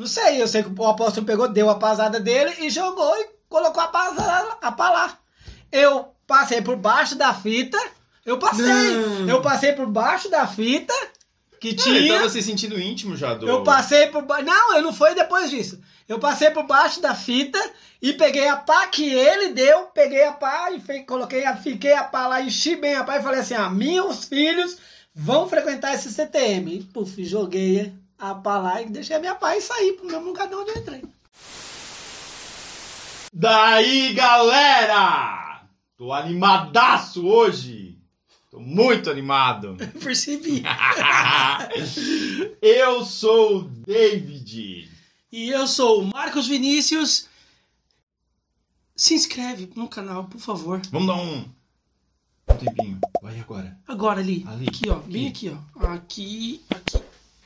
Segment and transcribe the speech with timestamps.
[0.00, 3.28] Não sei, eu sei que o apóstolo pegou, deu a pasada dele e jogou e
[3.50, 5.18] colocou a pasada a pra lá.
[5.70, 7.78] Eu passei por baixo da fita.
[8.24, 8.64] Eu passei.
[8.64, 9.28] Não.
[9.28, 10.94] Eu passei por baixo da fita
[11.60, 12.14] que Ele tinha.
[12.14, 13.46] tava se sentindo íntimo já do.
[13.46, 14.46] Eu passei por baixo.
[14.46, 15.78] Não, eu não foi depois disso.
[16.08, 17.58] Eu passei por baixo da fita
[18.00, 21.92] e peguei a pá que ele deu, peguei a pá e fe- coloquei a, fiquei
[21.92, 24.78] a pá lá, enchi bem a pá e falei assim: ah, meus filhos
[25.14, 26.74] vão frequentar esse CTM.
[26.78, 30.54] E puf, joguei a lá e deixei a minha e saí pro mesmo lugar de
[30.54, 31.02] onde eu entrei.
[33.32, 35.62] Daí, galera!
[35.96, 37.98] Tô animadaço hoje!
[38.50, 39.76] Tô muito animado!
[40.02, 40.62] Percebi.
[42.60, 44.90] Eu sou o David!
[45.32, 47.28] E eu sou o Marcos Vinícius.
[48.96, 50.82] Se inscreve no canal, por favor.
[50.90, 51.48] Vamos dar um.
[52.48, 52.98] Um tempinho.
[53.22, 53.78] Vai agora.
[53.86, 54.44] Agora ali.
[54.48, 54.66] Ali.
[54.68, 54.96] Aqui, ó.
[54.96, 55.86] Bem aqui, ó.
[55.86, 56.96] Aqui, aqui,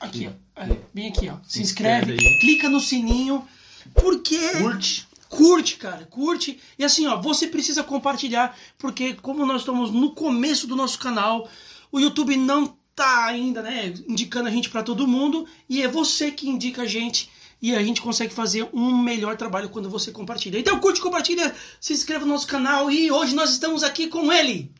[0.05, 0.61] aqui, ó.
[0.61, 1.37] É, Bem aqui, ó.
[1.43, 3.45] Se Se inscreve, inscreve clica no sininho.
[3.93, 5.07] Porque Curte!
[5.29, 6.59] curte, cara, curte.
[6.77, 11.49] E assim, ó, você precisa compartilhar, porque como nós estamos no começo do nosso canal,
[11.91, 16.31] o YouTube não tá ainda, né, indicando a gente pra todo mundo, e é você
[16.31, 17.29] que indica a gente.
[17.61, 20.59] E a gente consegue fazer um melhor trabalho quando você compartilha.
[20.59, 24.71] Então curte, compartilha, se inscreva no nosso canal e hoje nós estamos aqui com ele,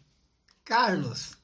[0.63, 1.34] Carlos.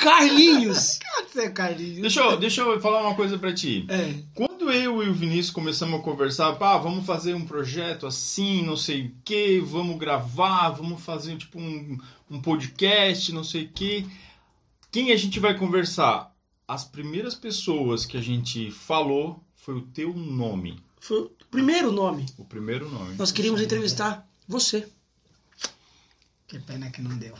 [0.00, 0.98] Carlinhos.
[1.14, 2.00] Pode ser, Carlinhos.
[2.00, 3.86] Deixa eu, deixa eu falar uma coisa pra ti.
[3.88, 4.14] É.
[4.34, 8.76] Quando eu e o Vinícius começamos a conversar, pá, vamos fazer um projeto assim, não
[8.76, 11.98] sei o que, vamos gravar, vamos fazer tipo um,
[12.30, 14.06] um podcast, não sei o que.
[14.90, 16.34] Quem a gente vai conversar?
[16.66, 20.82] As primeiras pessoas que a gente falou foi o teu nome.
[21.00, 22.26] Foi o primeiro nome.
[22.38, 23.16] O primeiro nome.
[23.16, 24.88] Nós queríamos entrevistar você.
[26.46, 27.34] Que pena que não deu.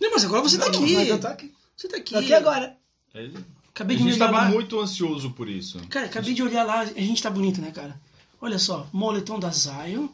[0.00, 0.94] Não, mas agora você tá Não, aqui.
[0.94, 1.55] Mas eu tô aqui.
[1.76, 2.12] Você tá aqui.
[2.14, 2.76] Tô aqui agora.
[3.14, 3.30] É,
[3.68, 4.50] Acabei a de me gente olhar tava lá.
[4.50, 5.78] muito ansioso por isso.
[5.88, 8.00] Cara, acabei de olhar lá, a gente tá bonito, né, cara?
[8.40, 10.08] Olha só, moletom da Zion,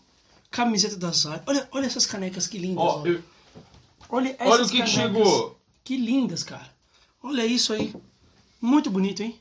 [0.51, 1.39] camiseta da Zion.
[1.47, 2.83] Olha, olha essas canecas que lindas.
[2.85, 3.07] Ó, ó.
[3.07, 3.23] eu-
[4.09, 4.91] Olha, essas olha o que, canecas.
[4.95, 5.61] chegou.
[5.85, 6.71] Que lindas, cara.
[7.23, 7.95] Olha isso aí.
[8.61, 9.39] Muito bonito, hein?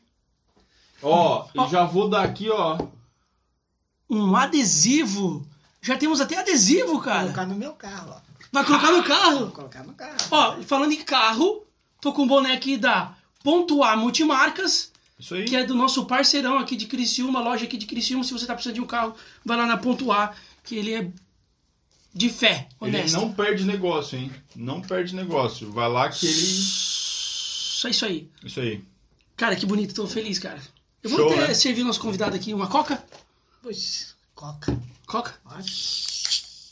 [1.03, 2.77] Ó, eu já vou dar aqui, ó.
[4.09, 5.45] Um adesivo.
[5.81, 7.23] Já temos até adesivo, Vou cara.
[7.23, 8.21] colocar no meu carro, ó.
[8.51, 9.51] Vai colocar no Vou carro.
[9.51, 10.17] colocar no carro.
[10.29, 11.63] Ó, falando em carro,
[12.01, 15.45] tô com um boné aqui da Ponto A Multimarcas, Isso aí.
[15.45, 18.23] que é do nosso parceirão aqui de Criciúma, loja aqui de Criciúma.
[18.23, 21.07] Se você tá precisando de um carro, vai lá na Ponto A, que ele é
[22.13, 23.15] de fé, Ele honesto.
[23.15, 24.29] não perde negócio, hein?
[24.55, 25.71] Não perde negócio.
[25.71, 26.35] Vai lá que ele.
[26.35, 28.29] Só isso aí.
[28.43, 28.83] Isso aí.
[29.37, 30.59] Cara, que bonito, tô feliz, cara.
[31.01, 31.53] Eu vou Show, até né?
[31.53, 33.01] servir nosso convidado aqui uma coca?
[33.63, 34.77] Puxa, coca.
[35.07, 35.33] Coca?
[35.43, 35.71] Pode.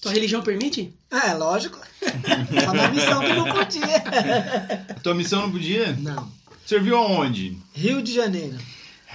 [0.01, 0.93] Tua religião permite?
[1.11, 1.79] É, lógico.
[2.63, 4.83] Só na missão que não podia.
[4.89, 5.93] A tua missão não podia?
[5.99, 6.31] Não.
[6.65, 7.57] Serviu aonde?
[7.73, 8.57] Rio de Janeiro.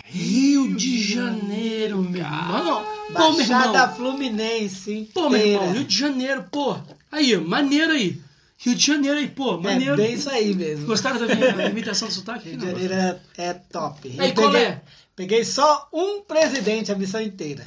[0.04, 2.84] Rio de Janeiro, meu irmão.
[2.84, 3.96] Pô, meu Baixada irmão.
[3.96, 5.78] Fluminense Pô, meu irmão, inteira.
[5.78, 6.76] Rio de Janeiro, pô.
[7.10, 8.20] Aí, maneiro aí.
[8.58, 9.94] Rio de Janeiro aí, pô, maneiro.
[9.94, 10.86] É bem isso aí mesmo.
[10.86, 12.50] Gostaram da minha da imitação do sotaque?
[12.50, 12.66] Rio de.
[12.66, 14.14] Janeiro é, é top.
[14.18, 14.82] Aí, Eu qual peguei, é?
[15.16, 17.66] peguei só um presidente a missão inteira.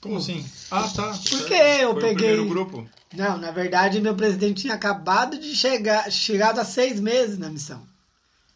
[0.00, 0.44] Como assim?
[0.70, 1.12] Ah, tá.
[1.28, 2.88] Porque eu Foi peguei- O primeiro grupo.
[3.14, 7.86] Não, na verdade, meu presidente tinha acabado de chegar, chegado há seis meses na missão.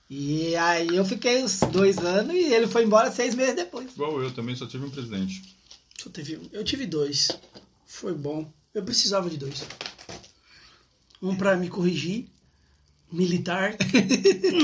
[0.08, 3.92] E aí eu fiquei uns dois anos e ele foi embora seis meses depois.
[3.92, 5.42] Igual eu também, só tive um presidente.
[6.00, 6.48] Só teve um.
[6.52, 7.28] Eu tive dois.
[7.86, 8.50] Foi bom.
[8.72, 9.64] Eu precisava de dois.
[11.22, 12.26] Um pra me corrigir,
[13.10, 13.76] militar,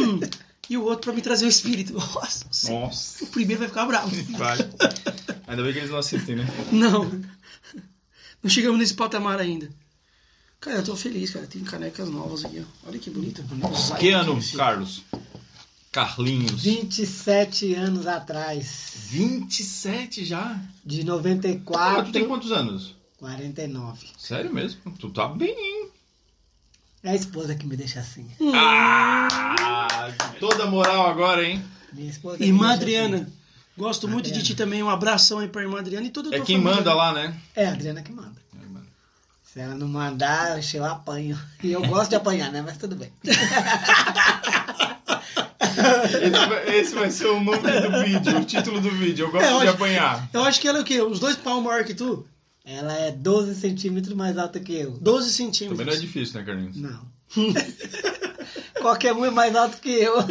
[0.71, 1.93] e o outro pra me trazer o espírito.
[2.15, 3.25] Nossa, Nossa.
[3.25, 4.11] o primeiro vai ficar bravo.
[4.39, 4.57] Vai.
[5.49, 6.47] Ainda bem que eles não assistem, né?
[6.71, 7.11] Não.
[8.41, 9.69] Não chegamos nesse patamar ainda.
[10.61, 11.47] Cara, eu tô feliz, cara.
[11.47, 12.89] Tem canecas novas aqui, ó.
[12.89, 13.43] Olha que bonito.
[13.55, 15.03] Mosaico Que ano, aqui, Carlos?
[15.91, 16.63] Carlinhos.
[16.63, 18.93] 27 anos atrás.
[19.11, 20.63] 27 já?
[20.85, 22.95] De Ah, tu tem 94, quantos anos?
[23.19, 24.07] 49.
[24.17, 24.81] Sério mesmo?
[24.99, 25.80] Tu tá bem, hein?
[27.03, 28.27] É a esposa que me deixa assim.
[28.55, 31.65] Ah, toda moral agora, hein?
[31.93, 33.17] Minha esposa que Irmã Adriana.
[33.19, 33.33] assim.
[33.79, 34.47] Gosto muito de Adriana.
[34.47, 34.83] ti também.
[34.83, 36.77] Um abração aí pra irmã Adriana e toda a É tua quem família.
[36.77, 37.35] manda lá, né?
[37.57, 38.39] É a Adriana que manda.
[39.43, 41.37] Se ela não mandar, eu apanho.
[41.65, 42.63] E eu gosto de apanhar, né?
[42.63, 43.11] Mas tudo bem.
[46.23, 49.27] Esse vai, esse vai ser o nome do vídeo, o título do vídeo.
[49.27, 50.29] Eu gosto É, eu de acho- apanhar.
[50.33, 51.03] Eu acho que ela é o quê?
[51.03, 52.25] Uns dois pau maior que tu?
[52.73, 54.93] Ela é 12 centímetros mais alta que eu.
[54.93, 55.77] 12 centímetros.
[55.77, 56.77] Também não é difícil, né, Carlinhos?
[56.77, 57.05] Não.
[58.81, 60.15] Qualquer um é mais alto que eu.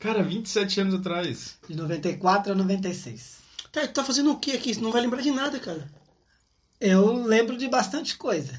[0.00, 1.58] Cara, 27 anos atrás.
[1.68, 3.36] De 94 a 96.
[3.70, 4.72] Tá, tu tá fazendo o que aqui?
[4.72, 5.86] Você não vai lembrar de nada, cara.
[6.80, 8.58] Eu lembro de bastante coisa.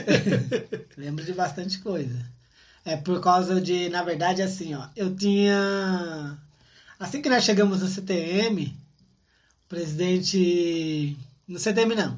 [0.96, 2.24] lembro de bastante coisa.
[2.84, 4.86] É por causa de, na verdade, assim, ó.
[4.94, 6.38] Eu tinha.
[6.98, 8.72] Assim que nós chegamos no CTM,
[9.70, 11.16] presidente.
[11.48, 12.16] No CTM não.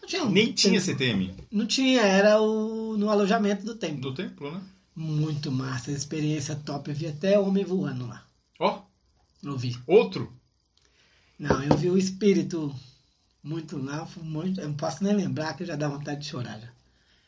[0.00, 4.00] Não tinha, um- Nem tinha CTM Não tinha, era o, no alojamento do templo.
[4.10, 4.60] do templo, né?
[4.96, 6.90] Muito massa, experiência top.
[6.90, 8.24] Eu vi até homem voando lá.
[8.58, 8.80] Ó,
[9.42, 9.76] Eu vi.
[9.86, 10.32] outro.
[11.38, 12.74] Não, eu vi o espírito
[13.42, 14.06] muito lá.
[14.22, 16.60] Muito, eu não posso nem lembrar que já dá vontade de chorar.
[16.60, 16.68] Já.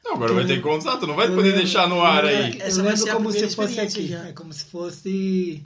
[0.04, 2.58] Não, agora vai ter que contar, tu não vai poder lembro- deixar no ar aí.
[2.60, 4.06] eu vai lembro como se fosse aqui.
[4.06, 4.28] já.
[4.28, 5.64] É como se fosse.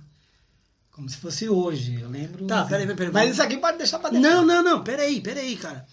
[1.01, 1.99] Como se fosse hoje.
[1.99, 2.47] Eu lembro.
[2.47, 3.13] Tá, peraí, peraí, peraí.
[3.13, 4.31] Mas isso aqui pode deixar pra depois.
[4.31, 5.87] Não, não, não, peraí, peraí, cara.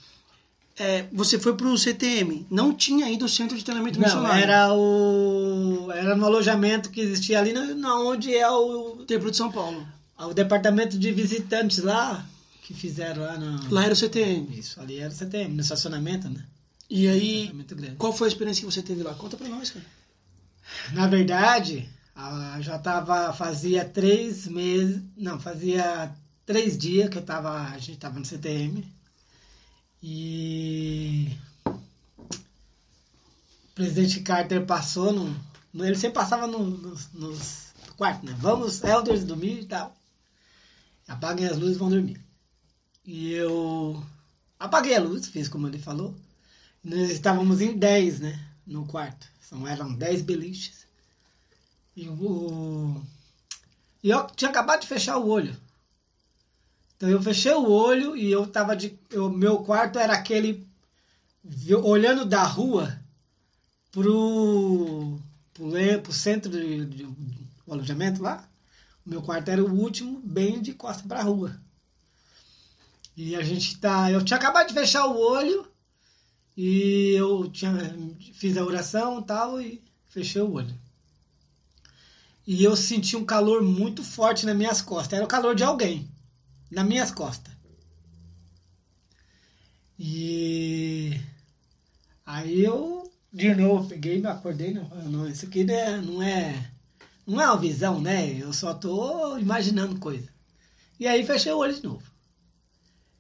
[0.78, 4.44] É, você foi pro CTM, não tinha ainda o centro de treinamento Não, missionário.
[4.44, 5.90] era o.
[5.94, 9.88] Era no alojamento que existia ali, na, na onde é o, Templo de São Paulo.
[10.20, 12.26] o departamento de visitantes lá,
[12.64, 13.74] que fizeram lá no.
[13.74, 14.60] Lá era o CTM.
[14.60, 16.44] Isso, ali era o CTM, no estacionamento, né?
[16.90, 17.50] E aí,
[17.98, 19.14] qual foi a experiência que você teve lá?
[19.14, 19.86] Conta pra nós, cara.
[20.92, 21.90] Na verdade,
[22.62, 23.34] já tava.
[23.34, 25.02] Fazia três meses.
[25.16, 26.14] Não, fazia
[26.46, 27.52] três dias que eu tava.
[27.70, 28.86] A gente tava no CTM.
[30.02, 31.36] E.
[31.66, 31.80] O
[33.76, 35.36] presidente Carter passou no.
[35.74, 38.36] no- ele sempre passava no- nos, nos quartos, né?
[38.40, 39.96] Vamos, elders, dormir e tal.
[41.08, 42.20] Apaguem as luzes vão dormir.
[43.06, 44.04] E eu
[44.60, 46.14] apaguei a luz, fiz como ele falou.
[46.84, 48.48] Nós estávamos em 10, né?
[48.66, 49.28] No quarto.
[49.42, 50.87] São, eram 10 beliches.
[54.04, 55.56] E eu tinha acabado de fechar o olho.
[56.96, 58.98] Então eu fechei o olho e eu tava de.
[59.36, 60.68] Meu quarto era aquele.
[61.84, 63.00] Olhando da rua
[63.92, 65.20] pro.
[65.54, 65.72] pro,
[66.04, 68.48] pro centro de, de- do alojamento lá.
[69.06, 71.60] O meu quarto era o último, bem de costa pra rua.
[73.16, 74.12] E a gente tá.
[74.12, 75.68] Eu tinha acabado de fechar o olho.
[76.56, 77.72] E eu tinha,
[78.34, 80.76] fiz a oração e tal e fechei o olho.
[82.48, 85.18] E eu senti um calor muito forte nas minhas costas.
[85.18, 86.10] Era o calor de alguém.
[86.72, 87.54] Nas minhas costas.
[90.00, 91.20] E
[92.26, 96.72] aí eu de novo peguei, me acordei, não, não isso aqui né, não é
[97.26, 98.42] não é uma visão, né?
[98.42, 100.30] Eu só tô imaginando coisa.
[100.98, 102.10] E aí fechei o olho de novo.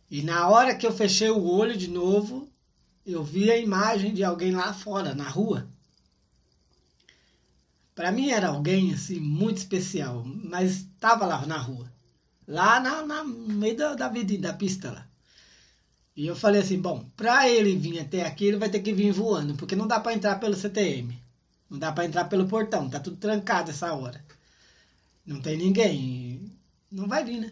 [0.09, 2.47] E na hora que eu fechei o olho de novo,
[3.06, 5.68] eu vi a imagem de alguém lá fora, na rua.
[7.97, 11.91] Para mim era alguém assim muito especial, mas estava lá na rua,
[12.47, 15.07] lá na, na- no meio da, da, vida- da pista lá.
[16.15, 19.11] E eu falei assim, bom, para ele vir até aqui, ele vai ter que vir
[19.11, 21.19] voando, porque não dá para entrar pelo CTM,
[21.71, 24.23] não dá para entrar pelo portão, tá tudo trancado essa hora.
[25.25, 26.51] Não tem ninguém,
[26.91, 27.51] não vai vir, né?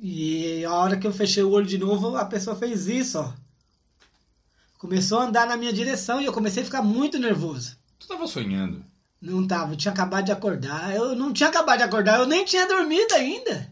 [0.00, 3.30] E a hora que eu fechei o olho de novo, a pessoa fez isso, ó.
[4.78, 7.76] Começou a andar na minha direção e eu comecei a ficar muito nervoso.
[8.04, 8.84] Tu tava sonhando.
[9.20, 10.94] Não tava, eu tinha acabado de acordar.
[10.94, 13.70] Eu não tinha acabado de acordar, eu nem tinha dormido ainda.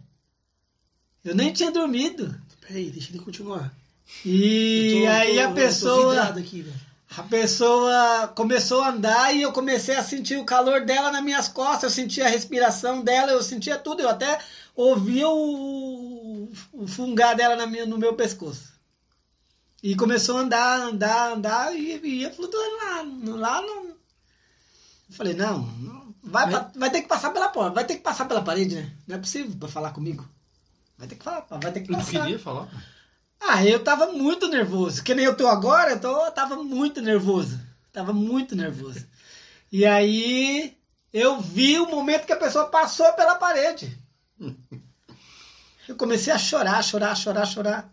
[1.23, 2.34] Eu nem tinha dormido.
[2.67, 3.73] Peraí, deixa ele continuar.
[4.25, 6.76] E tô- aí tô- a pessoa, aqui, velho.
[7.17, 11.49] a pessoa começou a andar e eu comecei a sentir o calor dela nas minhas
[11.49, 14.38] costas, eu sentia a respiração dela, eu sentia tudo, eu até
[14.75, 18.73] ouvia o, o fungar dela na minha, no meu pescoço.
[19.82, 23.91] E começou a andar, andar, andar e e ia flutuando lá, lá no...
[25.12, 28.00] Eu falei, não, não, vai, Vai- vai ter que passar pela porta, vai ter que
[28.02, 28.90] passar pela parede, né?
[29.06, 30.26] Não é possível pra falar comigo.
[30.96, 32.22] Vai ter que falar, vai ter que passar.
[32.22, 32.69] queria falar?
[33.38, 35.02] Ah, eu tava muito nervoso.
[35.02, 37.60] Que nem eu tô agora, eu tô, tava muito nervoso.
[37.92, 39.04] Tava muito nervoso.
[39.70, 40.74] E aí
[41.12, 43.98] eu vi o momento que a pessoa passou pela parede.
[45.88, 47.90] Eu comecei a chorar, chorar, chorar, chorar.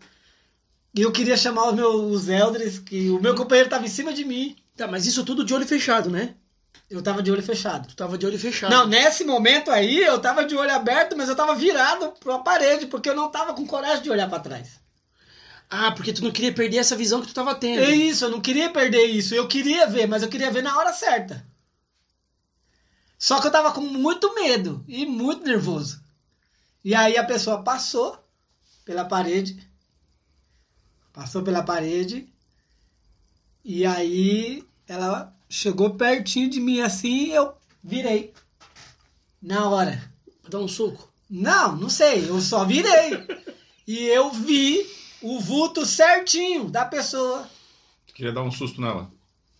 [0.94, 4.12] E eu queria chamar os meus os elders, que o meu companheiro tava em cima
[4.12, 4.56] de mim.
[4.76, 6.34] Tá, mas isso tudo de olho fechado, né?
[6.90, 7.86] Eu tava de olho fechado.
[7.86, 8.70] Tu tava de olho fechado.
[8.70, 12.86] Não, nesse momento aí eu tava de olho aberto, mas eu tava virado pra parede,
[12.86, 14.80] porque eu não tava com coragem de olhar pra trás.
[15.70, 17.80] Ah, porque tu não queria perder essa visão que tu tava tendo.
[17.80, 19.32] É isso, eu não queria perder isso.
[19.32, 21.46] Eu queria ver, mas eu queria ver na hora certa.
[23.16, 26.02] Só que eu tava com muito medo e muito nervoso.
[26.82, 28.18] E aí a pessoa passou
[28.84, 29.64] pela parede.
[31.12, 32.28] Passou pela parede.
[33.64, 37.52] E aí ela chegou pertinho de mim assim e eu
[37.82, 38.32] virei.
[39.42, 40.00] Na hora.
[40.40, 41.10] Pra dar um soco.
[41.28, 43.26] Não, não sei, eu só virei.
[43.86, 44.86] e eu vi
[45.20, 47.48] o vulto certinho da pessoa.
[48.06, 49.10] Tu queria dar um susto nela.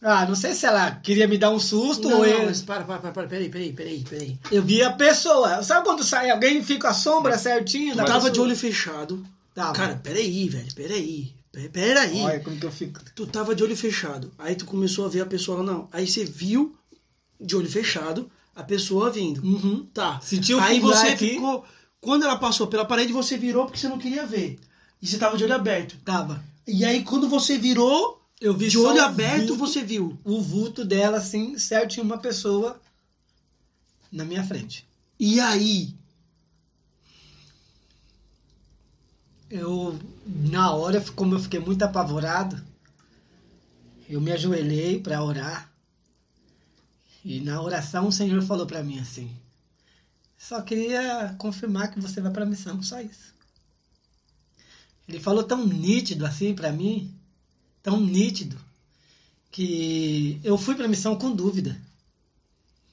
[0.03, 2.47] Ah, não sei se ela queria me dar um susto Não, ou não, eu.
[2.47, 4.39] mas para, para, para, para, peraí, peraí, peraí, peraí.
[4.51, 5.63] Eu vi a pessoa.
[5.63, 8.31] Sabe quando sai alguém e fica a sombra certinho da tava pessoa?
[8.31, 9.27] de olho fechado.
[9.55, 9.75] Tava.
[9.75, 11.35] Cara, peraí, velho, peraí.
[11.53, 12.21] Pe- Peraí.
[12.21, 13.01] Olha como que eu fico.
[13.15, 14.33] Tu tava de olho fechado.
[14.39, 15.89] Aí tu começou a ver a pessoa lá, não.
[15.93, 16.77] Aí você viu
[17.41, 19.43] de olho fechado A pessoa vindo.
[19.43, 19.87] Uhum.
[19.95, 20.21] Tá.
[20.21, 21.31] Sentiu o Aí você aqui.
[21.31, 21.65] ficou.
[22.01, 24.59] Quando ela passou pela parede, você virou porque você não queria ver.
[25.01, 25.97] E você tava de olho aberto.
[26.05, 26.43] Tava.
[26.67, 30.19] E aí, quando você virou, Eu vi de olho aberto, vulto, você viu.
[30.25, 32.81] o vulto dela, assim, certinho, uma pessoa
[34.13, 34.87] na minha frente.
[35.19, 35.95] E aí?
[39.51, 42.63] Eu, na hora, como eu fiquei muito apavorado,
[44.09, 45.69] eu me ajoelhei para orar.
[47.25, 49.37] E na oração o Senhor falou para mim assim:
[50.39, 53.35] Só queria confirmar que você vai para a missão, só isso.
[55.09, 57.13] Ele falou tão nítido assim para mim,
[57.83, 58.57] tão nítido,
[59.51, 61.77] que eu fui para a missão com dúvida.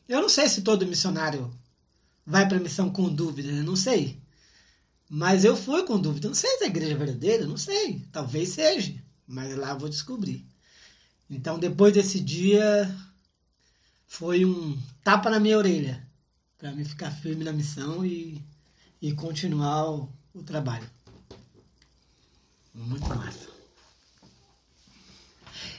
[0.09, 1.53] Eu não sei se todo missionário
[2.25, 4.17] vai para a missão com dúvida, eu não sei.
[5.09, 6.27] Mas eu fui com dúvida.
[6.27, 8.05] Não sei se é igreja verdadeira, não sei.
[8.11, 8.93] Talvez seja.
[9.25, 10.45] Mas lá eu vou descobrir.
[11.29, 12.93] Então, depois desse dia,
[14.07, 16.05] foi um tapa na minha orelha.
[16.57, 18.41] Para mim ficar firme na missão e,
[19.01, 20.89] e continuar o, o trabalho.
[22.73, 23.47] Muito massa.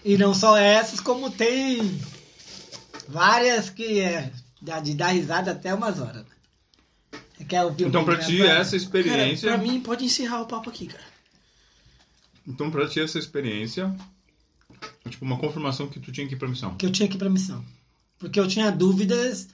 [0.04, 2.00] E não só essas, como tem
[3.08, 4.32] várias que é
[4.82, 6.26] de dar risada até umas horas.
[7.49, 8.61] Quer ouvir Então, pra ti, engraçada?
[8.61, 9.49] essa experiência.
[9.50, 11.05] Cara, pra mim, pode encerrar o papo aqui, cara.
[12.47, 13.95] Então, pra ti, essa experiência.
[15.09, 16.75] Tipo, uma confirmação que tu tinha que ir pra missão.
[16.76, 17.64] que eu tinha que ir pra missão.
[18.19, 19.49] Porque eu tinha dúvidas,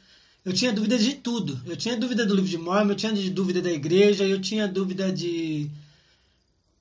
[0.44, 1.60] eu tinha dúvidas de tudo.
[1.66, 5.12] Eu tinha dúvida do livro de Mormon, eu tinha dúvida da igreja, eu tinha dúvida
[5.12, 5.70] de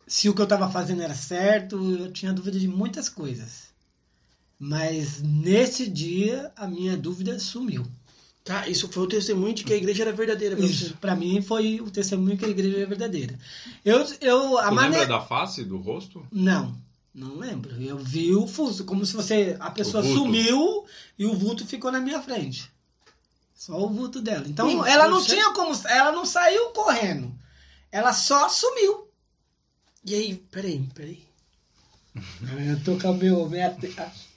[0.08, 3.72] se o que eu estava fazendo era certo, eu tinha dúvida de muitas coisas.
[4.60, 7.86] Mas nesse dia a minha dúvida sumiu.
[8.44, 10.94] Tá, isso foi o testemunho de que a igreja era verdadeira pra Isso, você.
[10.96, 13.40] para mim foi o testemunho que a igreja é verdadeira.
[13.86, 16.28] Eu eu a Tu maneira lembra da face, do rosto?
[16.30, 16.78] Não,
[17.14, 17.82] não lembro.
[17.82, 19.56] Eu vi o fuso, como se você.
[19.62, 20.86] A pessoa sumiu
[21.18, 22.70] e o vulto ficou na minha frente.
[23.56, 24.46] Só o vulto dela.
[24.46, 25.74] Então Sim, ela não tinha como.
[25.88, 27.34] Ela não saiu correndo.
[27.90, 29.08] Ela só sumiu.
[30.04, 31.24] E aí, peraí, peraí.
[32.68, 33.50] Eu tô com a meu.
[33.50, 33.78] Minha,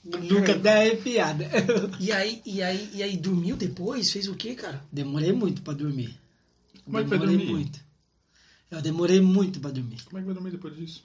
[0.06, 1.48] nunca dei arrepiada.
[2.00, 4.10] E aí, e aí, e aí, dormiu depois?
[4.10, 4.82] Fez o quê, cara?
[4.92, 6.18] Demorei muito pra dormir.
[6.84, 7.52] Como é que vai demorei dormir?
[7.52, 7.80] muito.
[8.70, 10.02] Eu demorei muito pra dormir.
[10.04, 11.04] Como é que vai dormir depois disso?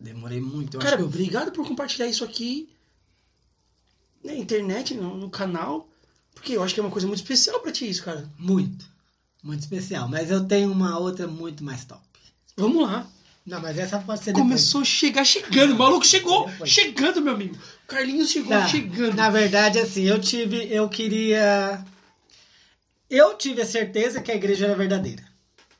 [0.00, 0.74] Demorei muito.
[0.76, 2.68] Eu cara, acho que eu- obrigado por compartilhar isso aqui
[4.24, 5.88] na internet, no, no canal.
[6.34, 8.28] Porque eu acho que é uma coisa muito especial pra ti isso, cara.
[8.38, 8.86] Muito.
[9.42, 10.08] Muito especial.
[10.08, 12.00] Mas eu tenho uma outra muito mais top.
[12.56, 13.06] Vamos lá.
[13.46, 14.42] Não, mas essa pode ser depois.
[14.44, 15.74] Começou a chegar, chegando.
[15.74, 16.70] O maluco chegou, Depois.
[16.70, 17.56] chegando, meu amigo.
[17.88, 18.68] Carlinhos chegou, Tá.
[18.68, 19.16] chegando.
[19.16, 21.82] Na verdade, assim, eu tive, eu queria,
[23.08, 25.24] eu tive a certeza que a igreja era verdadeira.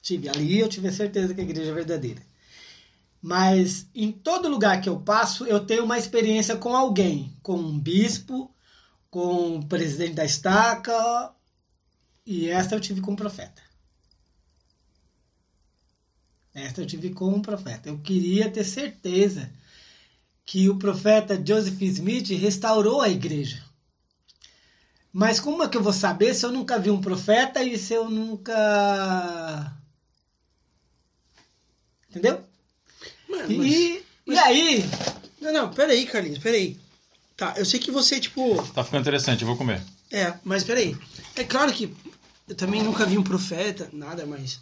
[0.01, 2.23] Tive ali, eu tive a certeza que a igreja é verdadeira.
[3.21, 7.79] Mas em todo lugar que eu passo, eu tenho uma experiência com alguém, com um
[7.79, 8.51] bispo,
[9.11, 11.31] com o presidente da estaca,
[12.25, 13.61] e esta eu tive com um profeta.
[16.55, 17.91] Esta eu tive com um profeta.
[17.91, 19.51] Eu queria ter certeza
[20.51, 23.63] que o profeta Joseph Smith restaurou a igreja.
[25.13, 27.93] Mas como é que eu vou saber se eu nunca vi um profeta e se
[27.93, 29.77] eu nunca.
[32.09, 32.41] Entendeu?
[33.29, 34.85] Mano, mas- E, e aí,
[35.39, 36.79] Não, não, peraí, Carlinhos, peraí.
[37.37, 38.57] Tá, eu sei que você, tipo.
[38.73, 39.83] Tá ficando interessante, eu vou comer.
[40.11, 40.97] É, mas peraí.
[41.37, 41.95] É claro que
[42.49, 44.59] eu também nunca vi um profeta, nada, mas.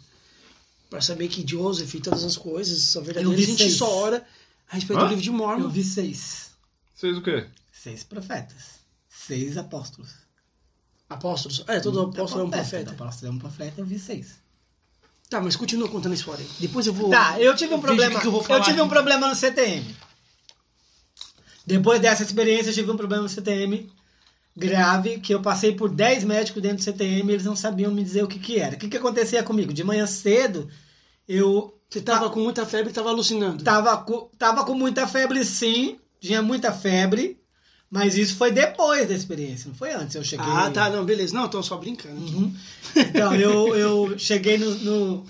[0.89, 3.77] Pra saber que Joseph e todas as coisas são verdadeiras, a gente seis.
[3.77, 4.27] só ora
[4.69, 5.03] a respeito Hã?
[5.03, 5.63] do livro de Mormon.
[5.63, 6.51] eu vi seis.
[6.95, 7.47] Fez o quê?
[7.71, 8.79] Seis profetas.
[9.09, 10.09] Seis apóstolos.
[11.09, 11.63] Apóstolos.
[11.67, 12.91] É, todo apóstolo é um Todo profeta.
[12.91, 14.35] apóstolo é um profeta, eu vi seis.
[15.29, 16.45] Tá, mas continua contando a história.
[16.59, 17.09] Depois eu vou.
[17.09, 18.19] Tá, eu tive um problema.
[18.23, 19.95] eu vou eu falar tive um problema no CTM.
[21.65, 23.91] Depois dessa experiência, eu tive um problema no CTM
[24.55, 28.03] grave, que eu passei por 10 médicos dentro do CTM e eles não sabiam me
[28.03, 28.75] dizer o que que era.
[28.75, 29.73] O que que acontecia comigo?
[29.73, 30.69] De manhã cedo,
[31.27, 33.63] eu Você tava com muita febre e tava alucinando.
[33.63, 37.39] tava com, tava com muita febre sim, tinha muita febre,
[37.89, 40.15] mas isso foi depois da experiência, não foi antes.
[40.15, 40.45] Eu cheguei...
[40.49, 41.33] Ah, tá, não, beleza.
[41.33, 42.19] Não, tô só brincando.
[42.19, 42.53] Uhum.
[42.95, 45.25] Então, eu, eu cheguei no, no-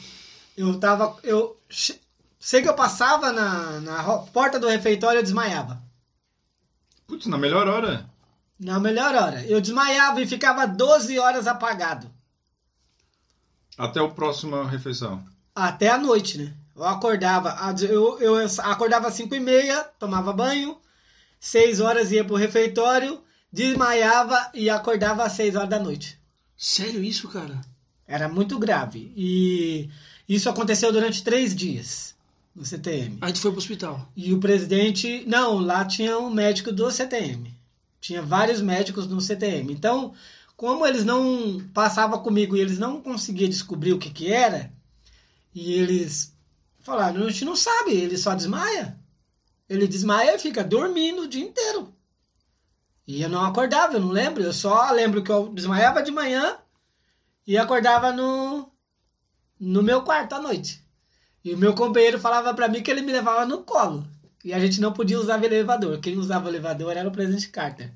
[0.55, 1.15] Eu tava.
[1.23, 1.99] Eu che-
[2.39, 5.79] sei que eu passava na, na porta do refeitório e eu desmaiava.
[7.05, 8.09] Putz, na melhor hora.
[8.59, 9.45] Na melhor hora.
[9.45, 12.09] Eu desmaiava e ficava 12 horas apagado.
[13.77, 15.23] Até a próxima refeição.
[15.57, 16.53] Até a noite, né?
[16.75, 17.57] Eu acordava.
[17.81, 20.77] Eu, eu acordava às 5 e meia, tomava banho,
[21.39, 23.19] 6 horas ia pro refeitório,
[23.51, 26.19] desmaiava e acordava às 6 horas da noite.
[26.55, 27.59] Sério isso, cara?
[28.07, 29.11] Era muito grave.
[29.17, 29.89] E
[30.29, 32.13] isso aconteceu durante três dias
[32.55, 33.17] no CTM.
[33.19, 34.07] Aí tu foi pro hospital.
[34.15, 35.23] E o presidente.
[35.25, 37.51] Não, lá tinha um médico do CTM.
[37.99, 39.73] Tinha vários médicos no CTM.
[39.73, 40.13] Então,
[40.55, 44.76] como eles não passavam comigo e eles não conseguiam descobrir o que que era,
[45.59, 46.37] e eles
[46.81, 48.95] falaram, a gente não sabe, ele só desmaia.
[49.67, 51.91] Ele desmaia e fica dormindo o dia inteiro.
[53.07, 54.43] E eu não acordava, eu não lembro.
[54.43, 56.59] Eu só lembro que eu desmaiava de manhã
[57.47, 58.71] e acordava no,
[59.59, 60.79] no meu quarto à noite.
[61.43, 64.05] E o meu companheiro falava pra mim que ele me levava no colo.
[64.45, 65.99] E a gente não podia usar o elevador.
[65.99, 67.91] Quem usava o elevador era o presidente Carter.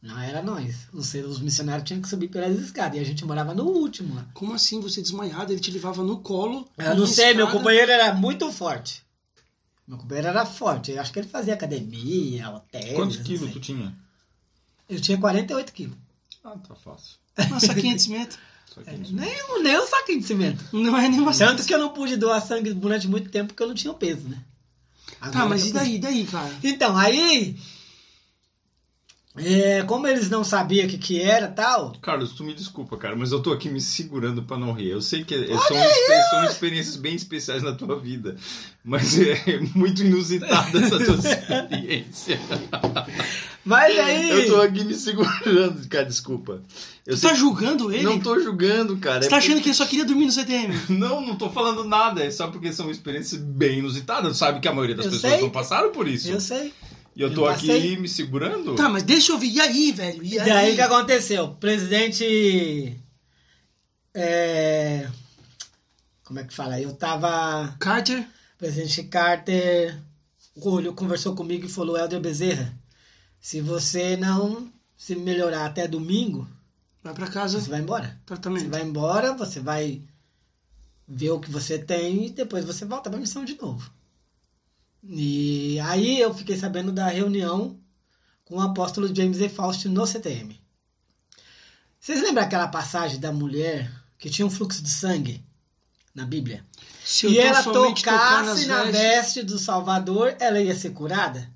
[0.00, 0.86] Não era nós.
[0.92, 2.96] Os, os missionários tinham que subir pelas escadas.
[2.96, 4.26] E a gente morava no último lá.
[4.32, 5.52] Como assim você desmaiado?
[5.52, 6.68] Ele te levava no colo?
[6.78, 9.02] Eu não sei, meu companheiro era muito forte.
[9.86, 10.92] Meu companheiro era forte.
[10.92, 12.94] Eu acho que ele fazia academia, hotel.
[12.94, 13.92] Quantos quilos tu tinha?
[14.88, 15.96] Eu tinha 48 quilos.
[16.44, 17.16] Ah, tá fácil.
[17.48, 18.38] Uma saquinha de cimento.
[18.72, 20.64] Só que É, nem, um- nem um saquinho de cimento.
[20.72, 23.62] Não é nem uma Tanto que eu não pude doar sangue durante muito tempo porque
[23.62, 24.42] eu não tinha o peso, né?
[25.18, 26.54] Tá, Agora mas que e daí, e daí, cara?
[26.62, 27.56] Então, aí.
[29.44, 31.92] É, como eles não sabiam o que, que era tal.
[32.00, 34.90] Carlos, tu me desculpa, cara, mas eu tô aqui me segurando pra não rir.
[34.90, 38.36] Eu sei que é- são, expe- são experiências bem especiais na tua vida,
[38.84, 42.38] mas é muito inusitada essa tua experiência.
[43.64, 44.30] Mas aí.
[44.30, 46.62] Eu tô aqui me segurando, cara, desculpa.
[47.06, 48.02] Eu Você sei tá julgando ele?
[48.04, 49.20] Não tô julgando, cara.
[49.22, 50.74] Você é tá achando porque- que ele só queria dormir no CTM?
[50.88, 54.32] Não, não tô falando nada, é só porque são experiências bem inusitadas.
[54.32, 55.42] Tu sabe que a maioria das Eu pessoas sei.
[55.42, 56.30] não passaram por isso.
[56.30, 56.72] Eu sei.
[57.18, 57.96] E eu eu tô aqui passei.
[57.96, 58.76] me segurando.
[58.76, 59.50] Tá, mas deixa eu ouvir.
[59.52, 60.22] E aí, velho?
[60.22, 60.50] E E aí?
[60.52, 61.44] aí o que aconteceu?
[61.46, 62.96] O presidente.
[64.14, 65.08] É,
[66.24, 66.80] como é que fala?
[66.80, 67.74] Eu tava.
[67.78, 68.20] Carter?
[68.20, 69.98] O presidente Carter
[70.60, 72.72] olhou, conversou comigo e falou: Helder Bezerra,
[73.40, 76.48] se você não se melhorar até domingo,
[77.02, 77.60] Vai pra casa.
[77.60, 78.06] você vai embora.
[78.08, 78.68] Você Tratamento.
[78.70, 80.02] vai embora, você vai
[81.06, 83.90] ver o que você tem e depois você volta pra missão de novo.
[85.08, 87.80] E aí eu fiquei sabendo da reunião
[88.44, 89.48] com o apóstolo James E.
[89.48, 90.60] Faust no CTM.
[91.98, 95.42] Vocês lembram aquela passagem da mulher que tinha um fluxo de sangue
[96.14, 96.64] na Bíblia?
[97.04, 101.50] Se e ela tocasse na vestes- veste do Salvador, ela ia ser curada?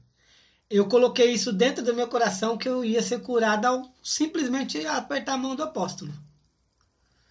[0.71, 5.35] Eu coloquei isso dentro do meu coração que eu ia ser curada ao simplesmente apertar
[5.35, 6.13] a mão do apóstolo.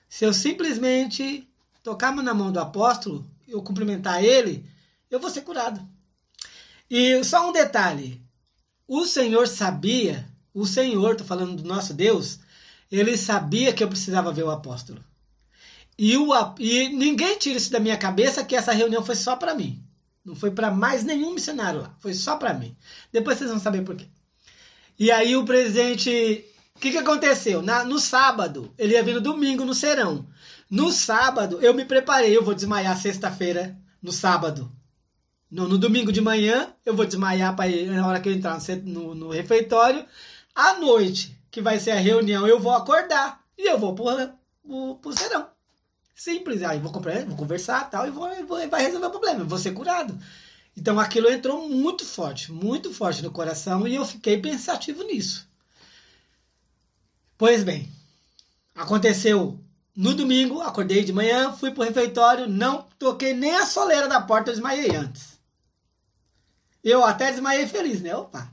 [0.08, 1.50] Se eu simplesmente
[1.82, 4.64] tocar na mão do apóstolo, eu cumprimentar ele,
[5.10, 5.82] eu vou ser curado.
[6.94, 8.22] E só um detalhe:
[8.86, 12.40] o Senhor sabia, o Senhor, tô falando do nosso Deus,
[12.92, 15.02] ele sabia que eu precisava ver o apóstolo.
[15.98, 19.56] E, o, e ninguém tira isso da minha cabeça que essa reunião foi só para
[19.56, 19.82] mim.
[20.26, 21.96] Não foi para mais nenhum missionário lá.
[22.00, 22.76] Foi só para mim.
[23.10, 24.08] Depois vocês vão saber por quê.
[25.00, 26.46] E aí o presidente.
[26.76, 27.62] O que, que aconteceu?
[27.62, 30.28] Na- no sábado, ele ia vir no domingo no serão.
[30.70, 32.36] No sábado, eu me preparei.
[32.36, 34.70] Eu vou desmaiar sexta-feira, no sábado.
[35.52, 39.14] No, no domingo de manhã, eu vou desmaiar para na hora que eu entrar no,
[39.14, 40.06] no, refeitório.
[40.56, 43.44] À noite, que vai ser a reunião, eu vou acordar.
[43.58, 44.06] E eu vou pro,
[44.64, 45.48] pro, pro serão.
[46.16, 46.64] Simples.
[46.64, 49.44] Aí vou, comprar, vou conversar tal, e vou, vou- vai resolver o problema.
[49.44, 50.18] Vou ser curado.
[50.76, 55.50] Então aquilo entrou muito forte, muito forte no coração e eu fiquei pensativo nisso.
[57.38, 57.90] Pois bem,
[58.74, 59.60] aconteceu
[59.96, 64.50] no domingo, acordei de manhã, fui pro refeitório, não toquei nem a soleira da porta,
[64.50, 65.31] eu desmaiei antes.
[66.84, 68.16] Eu até desmaiei feliz, né?
[68.16, 68.48] Opa,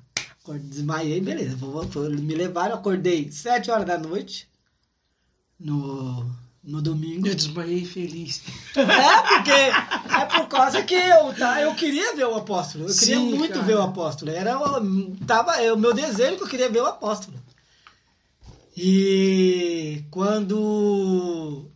[0.62, 1.56] desmaiei, beleza.
[1.56, 4.48] Vou, vou- me levaram, acordei 7 horas da noite
[5.58, 6.30] no,
[6.62, 7.26] no domingo.
[7.26, 8.42] Eu desmaiei feliz.
[8.76, 8.82] É,
[9.36, 12.84] porque é por causa que eu, tá, eu queria ver o apóstolo.
[12.88, 13.64] Eu queria Sim, muito cara.
[13.64, 14.30] ver o apóstolo.
[14.30, 17.36] Era o, tava, é o meu desejo que eu queria ver o apóstolo.
[18.76, 21.66] E quando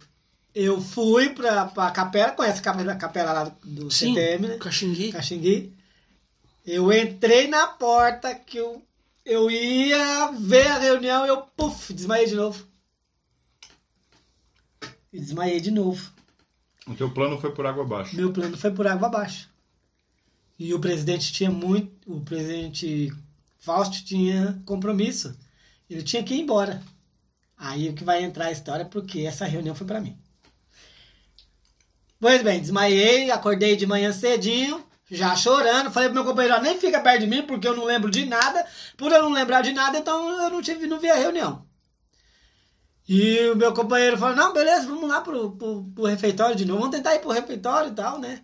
[0.54, 4.14] eu fui pra, pra capela, conhece a capela, capela lá do, do Sim.
[4.14, 4.56] CTM, né?
[4.58, 5.10] Caxingui.
[5.12, 5.72] Caxingui.
[6.64, 8.82] Eu entrei na porta que eu,
[9.24, 12.66] eu ia ver a reunião e eu, puf, desmaiei de novo.
[15.12, 16.12] E desmaiei de novo.
[16.86, 18.16] O teu plano foi por água abaixo.
[18.16, 19.50] Meu plano foi por água abaixo.
[20.58, 22.12] E o presidente tinha muito.
[22.12, 23.12] O presidente
[23.58, 25.36] Fausto tinha compromisso.
[25.88, 26.82] Ele tinha que ir embora.
[27.56, 30.18] Aí o que vai entrar a história, porque essa reunião foi para mim.
[32.18, 35.90] Pois bem, desmaiei, acordei de manhã cedinho, já chorando.
[35.90, 38.24] Falei pro meu companheiro: "Ó, nem fica perto de mim, porque eu não lembro de
[38.24, 38.66] nada.
[38.96, 41.66] Por eu não lembrar de nada, então eu não tive, não vi a reunião.
[43.08, 46.80] E o meu companheiro falou: Não, beleza, vamos lá pro, pro, pro refeitório de novo.
[46.80, 48.42] Vamos tentar ir pro refeitório e tal, né?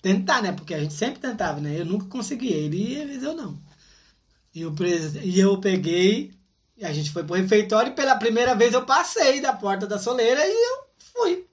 [0.00, 0.52] Tentar, né?
[0.52, 1.80] Porque a gente sempre tentava, né?
[1.80, 2.56] Eu nunca conseguia.
[2.56, 3.60] Ele ia, mas eu não.
[4.54, 5.14] E, o pres...
[5.14, 6.32] e eu peguei,
[6.76, 9.98] e a gente foi pro refeitório e pela primeira vez eu passei da porta da
[9.98, 11.46] soleira e eu fui.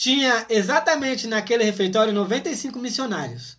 [0.00, 3.58] Tinha exatamente naquele refeitório 95 missionários.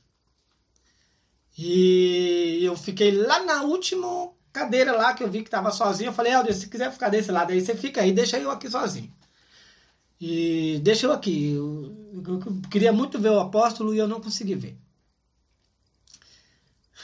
[1.56, 4.08] E eu fiquei lá na última
[4.52, 6.08] cadeira lá que eu vi que tava sozinho.
[6.08, 8.68] Eu falei, Helder, se quiser ficar desse lado aí, você fica aí, deixa eu aqui
[8.72, 9.14] sozinho.
[10.20, 11.54] E deixa eu aqui.
[11.54, 11.96] Eu,
[12.28, 14.76] eu queria muito ver o apóstolo e eu não consegui ver.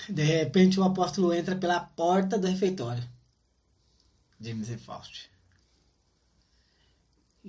[0.09, 3.07] De repente o apóstolo entra pela porta do refeitório.
[4.41, 5.29] James e Faust.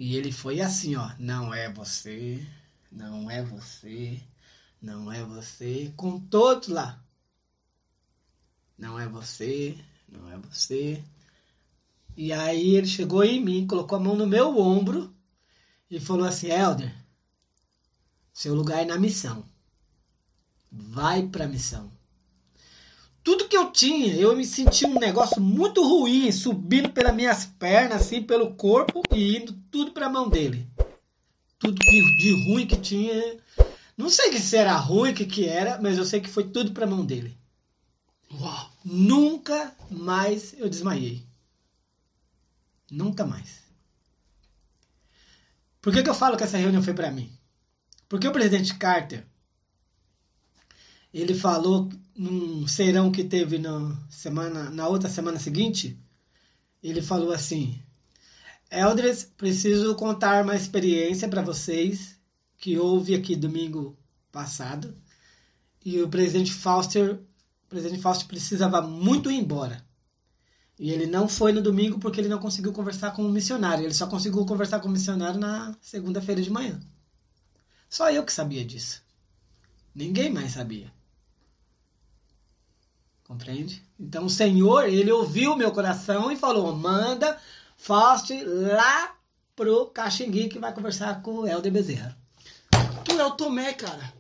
[0.01, 1.11] E ele foi assim, ó.
[1.19, 2.47] Não é você,
[2.91, 4.23] não é você,
[4.81, 5.93] não é você.
[5.97, 7.05] Com todos lá.
[8.79, 9.77] Não é você,
[10.09, 11.03] não é você.
[12.17, 15.13] E aí ele chegou em mim, colocou a mão no meu ombro
[15.91, 16.95] e falou assim: Helder,
[18.33, 19.45] seu lugar é na missão.
[20.71, 21.91] Vai pra missão.
[23.29, 28.01] Tudo que eu tinha, eu me senti um negócio muito ruim, subindo pelas minhas pernas,
[28.01, 30.67] assim, pelo corpo e indo tudo pra mão dele.
[31.59, 33.39] Tudo de ruim que tinha.
[33.99, 36.73] Não sei se era ruim, o que, que era, mas eu sei que foi tudo
[36.73, 37.37] pra mão dele.
[38.33, 38.71] Uau.
[38.83, 41.27] Nunca mais eu desmaiei.
[42.91, 43.61] Nunca mais.
[45.83, 47.31] Por que, que eu falo que essa reunião foi para mim?
[48.09, 49.28] Porque o presidente Carter,
[51.13, 55.99] ele falou num serão que teve na semana, na outra semana seguinte,
[56.83, 57.81] ele falou assim:
[58.71, 62.19] Eldres, preciso contar uma experiência para vocês
[62.59, 63.97] que houve aqui domingo
[64.31, 64.97] passado.
[65.85, 69.87] E o presidente Foster, o presidente Foster precisava muito ir embora.
[70.79, 73.85] E ele não foi no domingo porque ele não conseguiu conversar com o missionário.
[73.85, 76.79] Ele só conseguiu conversar com o missionário na segunda-feira de manhã.
[77.89, 79.03] Só eu que sabia disso.
[79.95, 80.93] Ninguém mais sabia.
[83.29, 83.83] Compreende?
[84.01, 87.37] Então o Senhor, ele ouviu meu coração e falou: manda
[87.77, 89.15] Faust lá
[89.55, 92.17] pro Caxingui que vai conversar com o Helder Bezerra.
[93.05, 94.15] Tu é o Tomé, cara.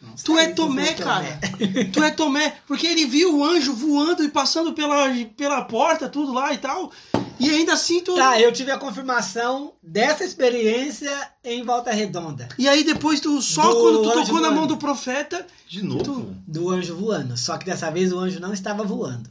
[0.00, 1.40] Não Tu é Tomé, cara.
[1.92, 6.32] tu é Tomé, porque ele viu o anjo voando e passando pela, pela porta, tudo
[6.32, 6.92] lá e tal.
[7.38, 8.14] E ainda assim tu.
[8.14, 11.10] Tá, eu tive a confirmação dessa experiência
[11.44, 12.48] em Volta Redonda.
[12.58, 14.74] E aí depois tu, só Do quando tu tocou na mão voando.
[14.74, 15.46] do profeta.
[15.68, 16.34] De novo?
[16.46, 17.36] do anjo voando.
[17.36, 19.28] Só que dessa vez o anjo não estava voando.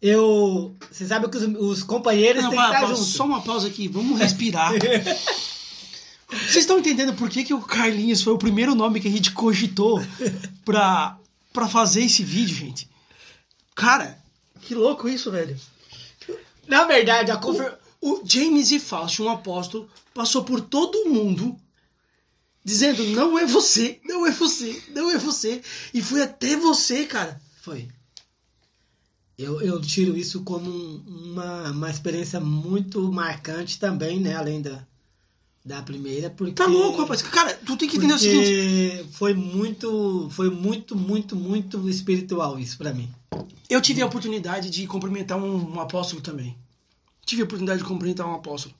[0.00, 0.76] Eu.
[0.90, 3.12] Você sabe que os, os companheiros Não, têm que para, estar para, juntos.
[3.12, 4.72] só uma pausa aqui, vamos respirar.
[6.30, 9.32] Vocês estão entendendo por que, que o Carlinhos foi o primeiro nome que a gente
[9.32, 10.00] cogitou
[10.62, 11.16] pra,
[11.54, 12.86] pra fazer esse vídeo, gente?
[13.74, 14.18] Cara,
[14.60, 15.56] que louco isso, velho.
[16.68, 17.76] Na verdade, a confir...
[18.00, 21.58] O James e Fausto, um apóstolo, passou por todo mundo
[22.64, 25.60] dizendo: não é você, não é você, não é você.
[25.92, 27.40] E foi até você, cara.
[27.60, 27.88] Foi.
[29.36, 31.02] Eu, eu tiro isso como um-
[31.32, 34.36] uma, uma experiência muito marcante também, né?
[34.36, 34.86] Além da,
[35.68, 36.30] da primeira.
[36.30, 37.20] Porque, Tá louco, rapaz.
[37.22, 42.78] Cara, tu tem que entender o seguinte: foi muito, foi muito, muito, muito espiritual isso
[42.78, 43.08] pra mim.
[43.68, 46.56] eu tive a oportunidade de cumprimentar um, um apóstolo também.
[47.24, 48.74] Tive a oportunidade de cumprimentar um apóstolo.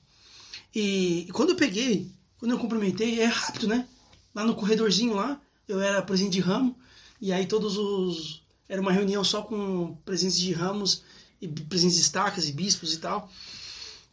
[0.75, 3.87] E, e quando eu peguei, quando eu cumprimentei, é rápido, né?
[4.33, 6.75] Lá no corredorzinho lá, eu era presente de ramo,
[7.21, 8.41] e aí todos os.
[8.67, 11.03] Era uma reunião só com presentes de ramos,
[11.41, 13.31] e presentes de estacas e bispos e tal.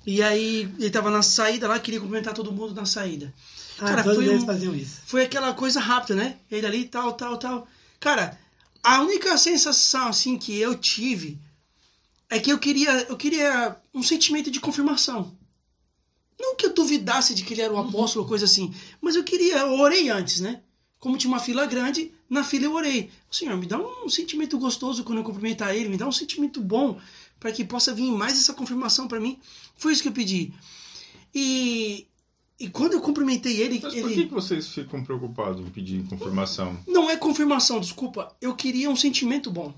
[0.07, 3.35] E aí ele tava na saída lá, queria cumprimentar todo mundo na saída.
[3.79, 5.01] Ah, Cara, foi um- faziam isso.
[5.05, 6.37] Foi aquela coisa rápida, né?
[6.51, 7.69] Ele ali, tal, tal, tal.
[7.99, 8.39] Cara,
[8.83, 11.39] a única sensação assim que eu tive
[12.31, 15.37] é que eu queria, eu queria um sentimento de confirmação.
[16.39, 19.25] Não que eu duvidasse de que ele era um apóstolo ou coisa assim, mas eu
[19.25, 20.61] queria, eu orei antes, né?
[21.01, 23.11] Como tinha uma fila grande, na fila eu orei.
[23.31, 27.01] Senhor, me dá um sentimento gostoso quando eu cumprimentar ele, me dá um sentimento bom
[27.41, 29.39] para que possa vir mais essa confirmação para mim.
[29.77, 30.53] Foi isso que eu pedi.
[31.35, 32.07] E,
[32.59, 36.05] e quando eu cumprimentei ele, Mas ele por que, que vocês ficam preocupados em pedir
[36.09, 36.79] confirmação?
[36.87, 38.35] não é confirmação, desculpa.
[38.41, 39.75] Eu queria um sentimento bom.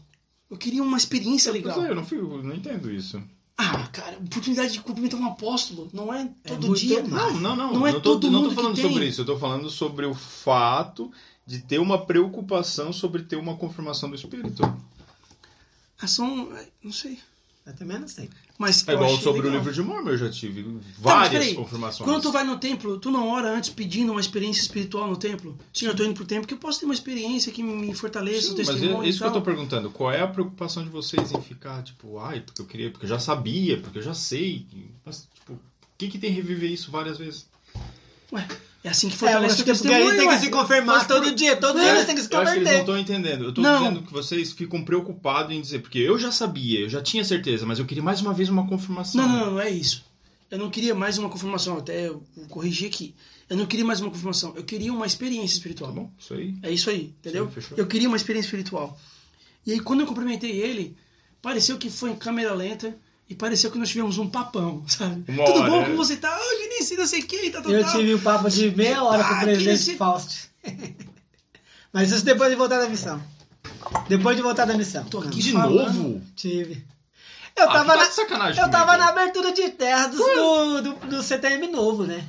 [0.51, 1.75] Eu queria uma experiência legal.
[1.75, 3.23] Pois é, eu não, fico, não entendo isso.
[3.57, 5.91] Ah, cara, oportunidade de cumprimentar um apóstolo.
[5.93, 7.03] Não é todo muito dia.
[7.03, 7.73] Não, não, não.
[7.75, 8.89] Não é tô, todo não mundo tô que falando tem.
[8.89, 9.21] sobre isso.
[9.23, 11.11] Eu tô falando sobre o fato
[11.45, 14.63] de ter uma preocupação sobre ter uma confirmação do Espírito.
[16.01, 16.53] Ah, são.
[16.81, 17.19] Não sei.
[17.67, 18.31] Eu também não sei.
[18.59, 19.59] Mas É igual sobre o legal.
[19.61, 21.55] livro de Mormon, eu já tive Tá, mas várias peraí.
[21.55, 22.11] confirmações.
[22.11, 25.57] Quando tu vai no templo, tu não ora antes pedindo uma experiência espiritual no templo?
[25.73, 28.49] Senhor, eu tô indo pro templo que eu posso ter uma experiência que me fortaleça,
[28.49, 29.91] Sim, o mas testemunho é isso que eu tô perguntando.
[29.91, 33.11] Qual é a preocupação de vocês em ficar, tipo, ai, porque eu queria, porque eu
[33.11, 34.67] já sabia, porque eu já sei.
[35.07, 35.61] Mas, tipo, o
[35.97, 37.47] que, que tem reviver isso várias vezes?
[38.33, 38.45] Ué,
[38.85, 40.97] é assim que É, eu fortalece acho o que porque testemunho, tem que se confirmar
[40.99, 41.57] Mas todo dia.
[41.57, 42.81] Todo É, dia eles têm que se Eu acho que eles não converter.
[42.81, 43.45] estão entendendo.
[43.45, 43.79] Eu tô Não.
[43.83, 47.67] dizendo que vocês ficam preocupados em dizer, porque eu já sabia, eu já tinha certeza,
[47.67, 49.21] mas eu queria mais uma vez uma confirmação.
[49.21, 50.05] Não, não, não é isso.
[50.51, 53.15] Eu não queria mais uma confirmação, até eu vou corrigir aqui.
[53.51, 55.91] Eu não queria mais uma confirmação, eu queria uma experiência espiritual.
[55.91, 56.55] Tá bom, isso aí.
[56.63, 57.51] É isso aí, entendeu?
[57.61, 58.99] Sim, eu queria uma experiência espiritual.
[59.67, 60.97] E aí, quando eu cumprimentei ele,
[61.43, 62.97] pareceu que foi em câmera lenta
[63.29, 65.25] e pareceu que nós tivemos um papão, sabe?
[65.31, 65.85] Uma Tudo hora, bom?
[65.85, 66.31] Como você tá?
[66.35, 67.93] Ai, Vinícius, não sei quem, tá, tá, Eu tá.
[67.93, 70.35] tive um papo de meia hora com o Ah, presidente Fausto.
[71.93, 73.23] Mas isso depois de voltar da missão.
[74.09, 75.05] Depois de voltar da missão.
[75.05, 75.93] Tô aqui De falando.
[75.95, 76.23] novo?
[76.37, 76.85] Tive.
[77.57, 79.05] Eu Ah, tava, tá na, sacanagem eu tava comigo.
[79.05, 82.25] na abertura de terra do, do, do, do CTM novo, né?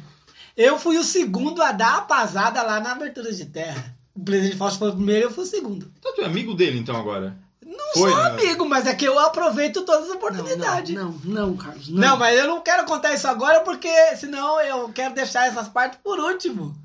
[0.57, 3.95] Eu fui o segundo a dar a pasada lá na abertura de terra.
[4.15, 5.91] O presidente Fausto foi o primeiro eu fui o segundo.
[5.99, 7.37] Então tu é amigo dele, então, agora?
[7.69, 8.29] Não Foi, sou né?
[8.29, 10.95] amigo, mas é que eu aproveito todas as oportunidades.
[10.95, 11.87] não, não, não, Carlos.
[11.87, 12.01] Não.
[12.01, 15.99] Não, mas eu não quero contar isso agora porque senão eu quero deixar essas partes
[16.03, 16.75] por último.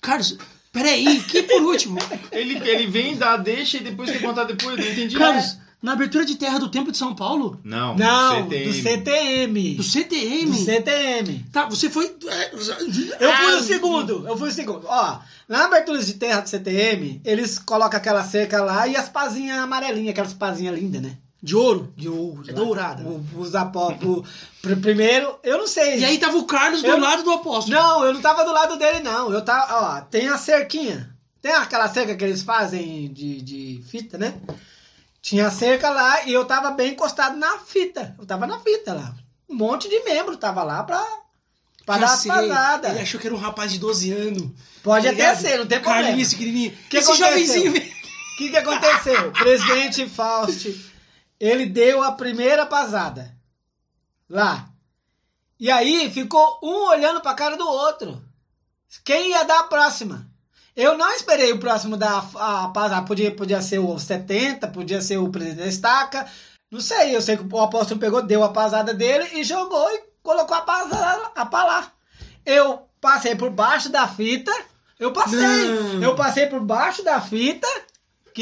[0.00, 0.38] Carlos,
[0.72, 1.98] peraí, que por último?
[2.30, 5.18] Ele, ele vem, dá, deixa e depois quer contar depois, não entendi.
[5.18, 7.60] Carlos, na abertura de terra do Templo de São Paulo?
[7.62, 8.64] Não, Não, CTM.
[8.66, 9.74] do CTM.
[9.76, 10.46] Do CTM?
[10.52, 11.46] Do CTM.
[11.52, 12.06] Tá, você foi.
[12.06, 14.86] Eu fui Ah, o segundo, eu fui o segundo.
[14.86, 19.58] Ó, na abertura de terra do CTM, eles colocam aquela cerca lá e as pazinhas
[19.58, 21.16] amarelinhas, aquelas pazinhas lindas, né?
[21.40, 21.92] De ouro.
[21.96, 22.42] De ouro.
[22.48, 23.04] É dourada.
[23.04, 24.24] O- Os apó, pro-
[24.60, 26.00] pro- primeiro, eu não sei.
[26.00, 27.76] E aí tava o Carlos do Eu- lado do apóstolo.
[27.76, 29.32] Não, eu não tava do lado dele, não.
[29.32, 31.16] Eu tava, ó, tem a cerquinha.
[31.40, 34.34] Tem aquela cerca que eles fazem de, de fita, né?
[35.20, 38.14] Tinha cerca lá e eu tava bem encostado na fita.
[38.18, 39.14] Eu tava na fita lá.
[39.48, 41.04] Um monte de membro tava lá pra,
[41.84, 42.90] pra dar as pasadas.
[42.92, 44.50] Ele achou que era um rapaz de 12 anos.
[44.82, 45.40] Pode Tá até ligado?
[45.40, 46.04] ser, não tem problema.
[46.06, 46.78] Carlinhos, pequenininho.
[46.88, 47.70] Que Esse jovenzinho.
[47.72, 47.74] O
[48.38, 49.28] que, que aconteceu?
[49.28, 50.72] O presidente Fausto,
[51.40, 53.34] ele deu a primeira pasada.
[54.30, 54.68] Lá.
[55.58, 58.22] E aí ficou um olhando pra cara do outro.
[59.04, 60.27] Quem ia dar a próxima?
[60.78, 63.04] Eu não esperei o próximo dar a, a pasada.
[63.04, 66.24] Podia, podia ser o 70, podia ser o presidente da estaca.
[66.70, 70.02] Não sei, eu sei que o apóstolo pegou, deu a pasada dele e jogou e
[70.22, 71.92] colocou a pasada a pra lá.
[72.46, 74.52] Eu passei por baixo da fita.
[75.00, 75.40] Eu passei.
[75.40, 76.00] Não.
[76.00, 77.66] Eu passei por baixo da fita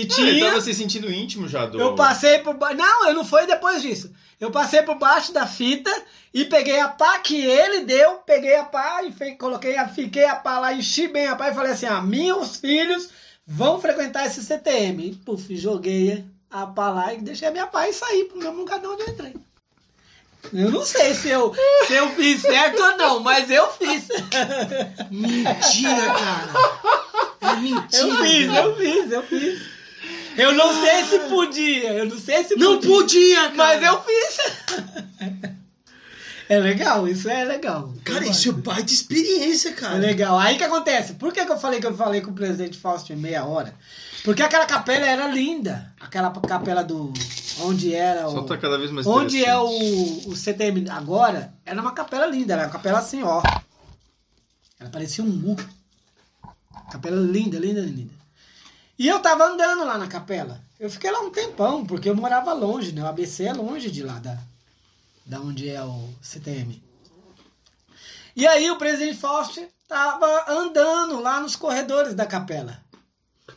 [0.05, 0.47] que Ah, ele tinha.
[0.49, 1.81] tava se sentindo íntimo já do...
[1.81, 2.77] Eu passei por baixo.
[2.77, 4.13] Não, eu não foi depois disso.
[4.39, 5.91] Eu passei por baixo da fita
[6.35, 9.37] e peguei a pá que ele deu, peguei a pá e fe...
[9.37, 9.89] coloquei a...
[9.89, 13.09] fiquei a pá lá, enchi bem a pá e falei assim: ah, meus filhos
[13.47, 15.07] vão frequentar esse CTM.
[15.09, 18.59] E, puf, joguei a pá lá e deixei a minha pá e saí pro mesmo
[18.59, 19.35] lugar de onde eu entrei.
[20.53, 21.53] Eu não sei se eu,
[21.89, 24.07] se eu fiz certo ou não, mas eu fiz.
[25.11, 26.53] Mentira, cara.
[27.41, 28.03] É mentira.
[28.07, 28.67] Eu fiz, cara.
[28.67, 29.76] eu fiz, eu fiz.
[30.37, 33.55] Eu não sei se podia, eu não sei se Não podia, cara.
[33.55, 35.47] Mas eu fiz.
[36.49, 37.93] É legal, isso é legal.
[38.05, 39.97] Cara, isso é baita experiência, é cara.
[39.97, 40.39] legal.
[40.39, 41.15] Aí que acontece?
[41.15, 43.75] Por que, que eu falei que eu falei com o presidente Fausto em meia hora?
[44.23, 45.93] Porque aquela capela era linda.
[46.01, 47.13] Aquela capela do.
[47.61, 48.33] Onde era o.
[48.33, 52.53] Só tá cada vez mais Onde é o, o CTM agora, era uma capela linda,
[52.53, 53.43] era uma capela assim, ó.
[54.79, 55.57] Ela parecia um U.
[56.91, 58.16] Capela linda, linda, linda.
[58.99, 60.61] E eu tava andando lá na capela.
[60.79, 63.03] Eu fiquei lá um tempão, porque eu morava longe, né?
[63.03, 64.39] O ABC é longe de lá, da,
[65.25, 66.83] da onde é o CTM.
[68.35, 72.81] E aí o presidente Fausto tava andando lá nos corredores da capela.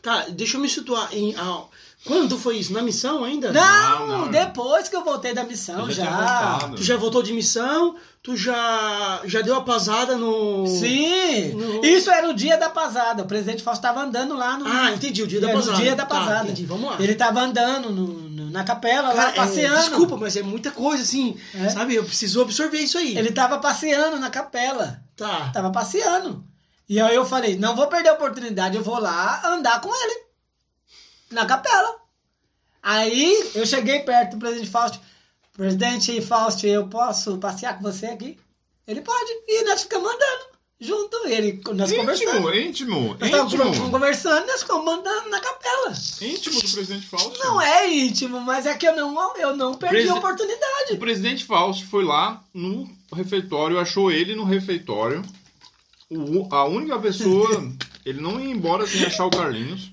[0.02, 1.14] Tá, deixa eu me situar.
[1.14, 1.64] Em, ah,
[2.04, 2.72] quando foi isso?
[2.72, 3.52] Na missão ainda?
[3.52, 4.28] Não, não, não.
[4.30, 6.58] depois que eu voltei da missão, Eu já já.
[6.76, 7.94] Tu já voltou de missão?
[8.22, 10.66] Tu já, já deu a pasada no.
[10.66, 11.52] Sim!
[11.54, 13.22] No- Isso era o dia da pasada.
[13.22, 14.66] O presidente Fausto estava andando lá no.
[14.66, 15.76] Ah, entendi, o dia da É, no pasada.
[15.78, 16.44] dia da Tá, pasada.
[16.44, 16.96] entendi, vamos lá.
[17.00, 19.78] Ele estava andando no- no- na capela, Cara, lá é, passeando.
[19.78, 21.36] desculpa, mas é muita coisa, assim.
[21.54, 21.68] É.
[21.70, 21.94] Sabe?
[21.94, 23.16] Eu preciso absorver isso aí.
[23.16, 25.00] Ele estava passeando na capela.
[25.16, 25.50] Tá.
[25.52, 26.44] Tava passeando.
[26.88, 30.29] E aí eu falei, não vou perder a oportunidade, eu vou lá andar com ele.
[31.30, 31.96] Na capela.
[32.82, 35.00] Aí eu cheguei perto do presidente Fausto.
[35.52, 38.38] Presidente Fausto, eu posso passear com você aqui?
[38.86, 39.30] Ele pode.
[39.46, 40.44] E nós ficamos andando
[40.80, 41.26] junto.
[41.26, 42.54] Ele, nós conversando.
[42.54, 43.90] Íntimo, íntimo, Nós íntimo.
[43.90, 45.92] conversando, nós ficamos andando na capela.
[46.22, 47.38] Íntimo do presidente Fausto.
[47.38, 50.96] Não é íntimo, mas é que eu não, eu não perdi Presi- a O oportunidade.
[50.98, 55.22] presidente Fausto foi lá no refeitório, achou ele no refeitório.
[56.10, 57.62] O- a única pessoa.
[58.06, 59.92] ele não ia embora sem achar o Carlinhos.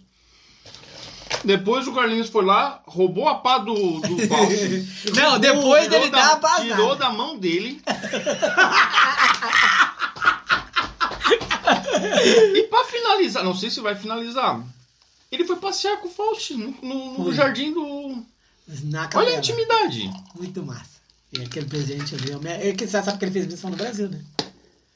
[1.43, 5.13] Depois o Carlinhos foi lá, roubou a pá do, do Fausto.
[5.15, 6.63] Não, depois da- dar a pasada.
[6.63, 7.81] Tirou da mão dele.
[12.55, 14.63] e pra finalizar, não sei se vai finalizar.
[15.31, 18.23] Ele foi passear com o Fausto no, no- no jardim do.
[18.83, 20.11] Na Olha a intimidade.
[20.35, 20.97] Muito massa.
[21.31, 23.75] E aquele presidente ali, eu me- é que você sabe que ele fez missão no
[23.77, 24.21] Brasil, né?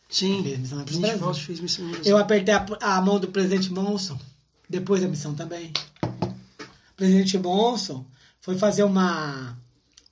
[0.10, 0.44] Sim.
[0.44, 1.20] Fez missão no Brasil.
[1.20, 2.18] Fausto fez missão no Eu Brasil.
[2.18, 2.66] apertei a,
[2.98, 4.18] a mão do presidente Monson,
[4.70, 5.72] depois da missão também.
[7.02, 8.06] O presidente Monson
[8.40, 9.58] foi fazer uma,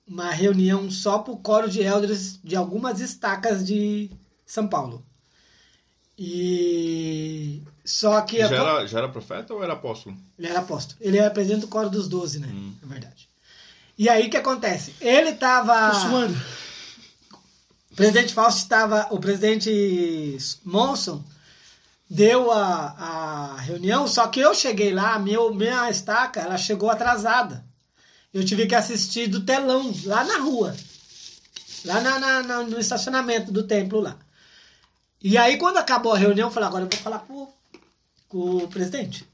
[0.08, 4.10] uma reunião só pro coro de elders de algumas estacas de
[4.44, 5.06] São Paulo.
[6.18, 10.18] E só que Já a- era, já era profeta ou era apóstolo?
[10.40, 10.98] ele era apóstolo.
[11.00, 12.48] Ele era presidente do coro dos doze, né?
[12.52, 12.74] Hum.
[12.82, 13.30] Na verdade.
[13.96, 14.96] E aí o que acontece?
[15.00, 15.92] Ele tava.
[15.92, 16.38] Tô suando.
[17.92, 19.08] O presidente Fausto estava.
[19.12, 21.24] O presidente Monson
[22.10, 27.64] deu a, a reunião, só que eu cheguei lá, meu, minha estaca, ela chegou atrasada.
[28.34, 30.76] Eu tive que assistir do telão, lá na rua.
[31.86, 34.18] Lá na, na- na- no estacionamento do templo lá.
[35.22, 37.52] E aí, quando acabou a reunião, eu falei, agora eu vou falar com,
[38.28, 39.28] com o presidente.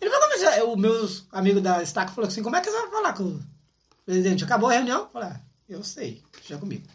[0.00, 2.90] Ele falou, mas o meus amigos da estaca falou assim, como é que você vai
[2.90, 3.42] falar com o
[4.04, 4.44] presidente?
[4.44, 5.00] Acabou a reunião?
[5.02, 6.86] Eu falei, ah, eu sei, deixa comigo.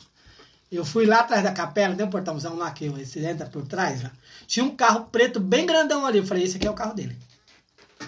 [0.71, 4.03] Eu fui lá atrás da capela, tem um portãozão lá que você entra por trás.
[4.03, 4.11] Lá.
[4.47, 6.17] Tinha um carro preto bem grandão ali.
[6.17, 7.15] Eu falei, esse aqui é o carro dele.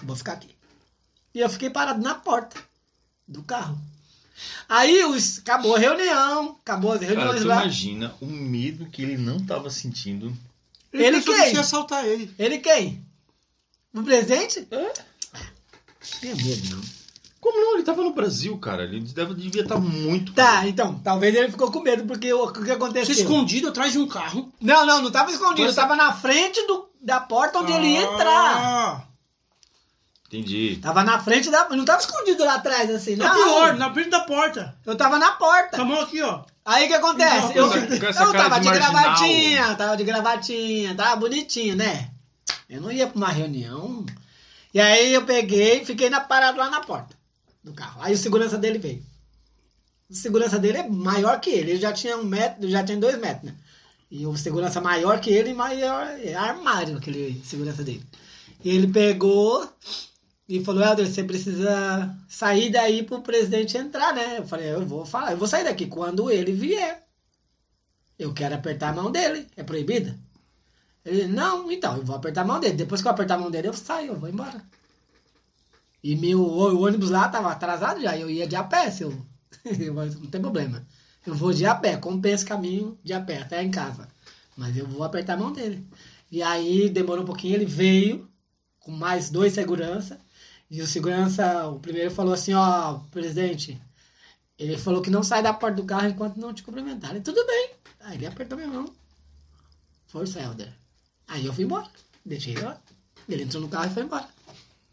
[0.02, 0.54] Vou ficar aqui.
[1.34, 2.60] E eu fiquei parado na porta
[3.26, 3.78] do carro.
[4.68, 7.62] Aí os, acabou a reunião, acabou as Cara, reuniões tu lá.
[7.62, 10.36] imagina o medo que ele não tava sentindo.
[10.92, 11.52] Ele pensou quem?
[11.52, 12.32] que assaltar ele.
[12.38, 13.04] Ele quem?
[13.94, 14.66] O presidente?
[14.70, 14.92] É?
[16.00, 16.82] Tinha medo, não.
[17.50, 17.74] Como não?
[17.74, 18.84] Ele tava no Brasil, cara.
[18.84, 20.32] Ele deve, devia estar muito.
[20.34, 23.14] Tá, então, talvez ele ficou com medo, porque o, que Você aconteceu?
[23.14, 24.52] escondido atrás de um carro.
[24.60, 28.02] Não, não, não tava escondido, Mas- tava na frente do, da porta onde ele ia
[28.02, 28.56] entrar.
[28.56, 29.02] Ah,
[30.26, 30.78] Entendi.
[30.82, 31.66] Tava na frente da.
[31.70, 33.34] Não tava escondido lá atrás, assim, Tá não.
[33.34, 34.76] pior, na frente da porta.
[34.84, 35.80] Eu tava na porta.
[35.80, 36.42] A mão aqui, ó.
[36.66, 37.46] Aí o que acontece?
[37.46, 40.94] Não, eu com essa- com essa eu cara tava de de, gravatinha, tava de gravatinha,
[40.94, 42.10] tava bonitinho, né?
[42.68, 44.04] Eu não ia pra uma reunião.
[44.74, 47.16] E aí eu peguei e fiquei na parada lá na porta
[47.62, 48.00] do carro.
[48.02, 49.04] Aí o segurança dele veio.
[50.10, 51.72] O segurança dele é maior que ele.
[51.72, 53.56] Ele já tinha um metro, já tinha dois metros, né?
[54.10, 58.04] E o segurança maior que ele, maior é armário aquele segurança dele.
[58.64, 59.70] E ele pegou
[60.48, 64.38] e falou, Helder, você precisa sair daí pro presidente entrar, né?
[64.38, 67.06] Eu falei, eu vou falar, eu vou sair daqui quando ele vier.
[68.18, 69.46] Eu quero apertar a mão dele.
[69.56, 70.18] É proibida?
[71.04, 72.74] Ele, não, então, eu vou apertar a mão dele.
[72.76, 74.62] Depois que eu apertar a mão dele, eu saio, eu vou embora.
[76.02, 79.10] E meu, o ônibus lá tava atrasado já, eu ia de a pé, se eu,
[79.78, 80.86] eu- não tem problema.
[81.26, 84.08] Eu vou de a pé, compensa o caminho de a pé até em casa.
[84.56, 85.86] Mas eu vou apertar a mão dele.
[86.30, 88.28] E aí demorou um pouquinho, ele veio
[88.80, 90.18] com mais dois segurança.
[90.70, 93.80] E o segurança, o primeiro falou assim, ó, presidente,
[94.58, 97.14] ele falou que não sai da porta do carro enquanto não te cumprimentar.
[97.16, 97.70] E tudo bem.
[98.00, 98.92] Aí ele apertou minha mão.
[100.08, 100.72] Força, Helder.
[101.26, 101.88] Aí eu fui embora.
[102.24, 102.80] Deixei ele lá.
[103.28, 104.28] Ele entrou no carro e foi embora.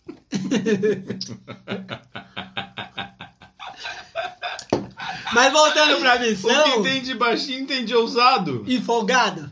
[5.34, 8.64] Mas voltando pra O que missão tem de baixinho tem de ousado.
[8.68, 9.52] e folgado.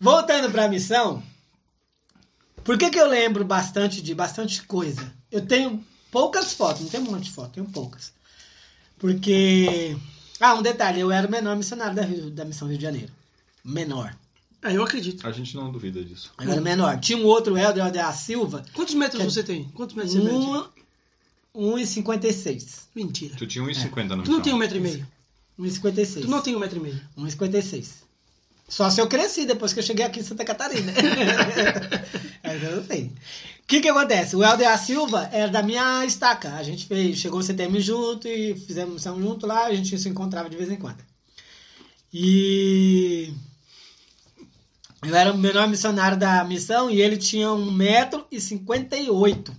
[0.00, 1.22] Voltando pra missão.
[2.64, 5.12] Por que, que eu lembro bastante de bastante coisa?
[5.30, 8.12] Eu tenho poucas fotos, não tenho um monte de fotos, tenho poucas.
[8.98, 9.96] Porque.
[10.40, 13.12] Ah, um detalhe, eu era o menor missionário da, Rio- da missão Rio de Janeiro.
[13.64, 14.14] Menor.
[14.62, 15.26] É, eu acredito.
[15.26, 16.32] A gente não duvida disso.
[16.40, 16.98] Eu era menor.
[16.98, 19.64] Tinha um outro Helder, Helder da Silva, Quantos metros Quer- você tem?
[19.74, 20.34] Quantos metros você mede?
[21.54, 22.88] um, 1,56.
[22.94, 23.34] Mentira.
[23.36, 24.58] Tu tinha 1,50 na Tu não tem um missão.
[24.58, 25.06] metro e meio.
[25.58, 26.22] 1,56.
[26.22, 27.00] Tu não tem um metro e meio.
[27.16, 28.04] 1,56.
[28.68, 30.92] Só se eu cresci depois que eu cheguei aqui em Santa Catarina.
[32.42, 33.04] Eu não sei.
[33.04, 34.34] O que que acontece?
[34.36, 36.54] O Helder da Silva era da minha estaca.
[36.54, 39.66] A gente fez, chegou o CTM junto e fizemos missão junto lá.
[39.66, 40.98] A gente se encontrava de vez em quando.
[42.12, 43.32] E...
[45.06, 49.54] Eu era o menor missionário da missão e ele tinha 1,58m.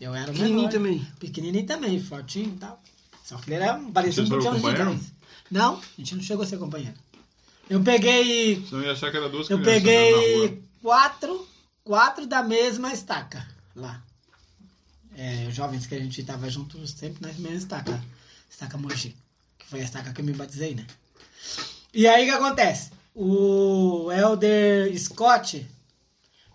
[0.00, 0.70] Eu era o Pequenininho menor.
[0.70, 1.04] também.
[1.18, 2.80] Pequenininho também, fortinho e tal.
[3.24, 4.60] Só que ele era, parecia um companheiro?
[4.60, 5.12] gigante.
[5.50, 6.94] Não, a gente não chegou a ser companheiro.
[7.68, 8.64] Eu peguei.
[8.68, 11.44] Senão ia achar que era duas Eu peguei quatro,
[11.82, 14.00] quatro da mesma estaca lá.
[15.16, 18.00] É, jovens que a gente tava juntos sempre na mesma estaca.
[18.48, 19.16] Estaca Mogi.
[19.58, 20.86] Que foi a estaca que eu me batizei, né?
[21.92, 22.93] E aí o que acontece?
[23.16, 25.64] O Elder Scott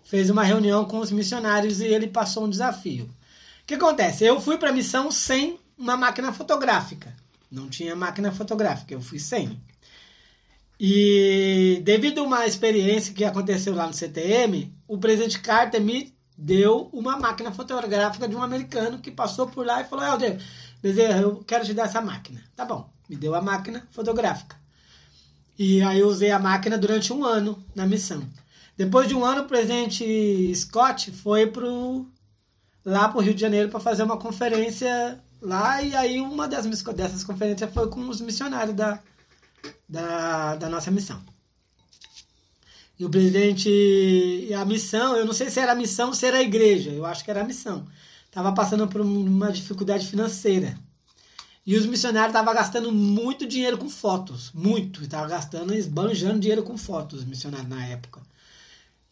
[0.04, 3.06] fez uma reunião com os missionários e ele passou um desafio.
[3.06, 4.24] O que acontece?
[4.24, 7.16] Eu fui para a missão sem uma máquina fotográfica.
[7.50, 9.58] Não tinha máquina fotográfica, eu fui sem.
[10.78, 16.90] E devido a uma experiência que aconteceu lá no CTM, o presidente Carter me deu
[16.92, 20.38] uma máquina fotográfica de um americano que passou por lá e falou: Helder,
[20.82, 22.42] eu quero te dar essa máquina.
[22.54, 24.59] Tá bom, me deu a máquina fotográfica.
[25.62, 28.26] E aí eu usei a máquina durante um ano na missão.
[28.78, 32.06] Depois de um ano, o presidente Scott foi pro,
[32.82, 35.82] lá para o Rio de Janeiro para fazer uma conferência lá.
[35.82, 39.00] E aí uma das, dessas conferências foi com os missionários da,
[39.86, 41.20] da, da nossa missão.
[42.98, 46.38] E o presidente, a missão, eu não sei se era a missão ou se era
[46.38, 47.86] a igreja, eu acho que era a missão.
[48.24, 50.78] Estava passando por uma dificuldade financeira.
[51.66, 55.02] E os missionários estavam gastando muito dinheiro com fotos, muito.
[55.02, 58.20] Estavam gastando, esbanjando dinheiro com fotos, os missionários na época.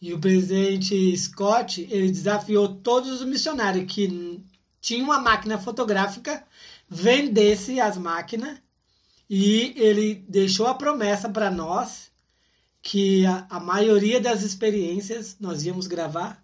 [0.01, 4.41] E o presidente Scott, ele desafiou todos os missionários que
[4.81, 6.43] tinha uma máquina fotográfica,
[6.89, 8.57] vendesse as máquinas
[9.29, 12.09] e ele deixou a promessa para nós
[12.81, 16.43] que a, a maioria das experiências nós íamos gravar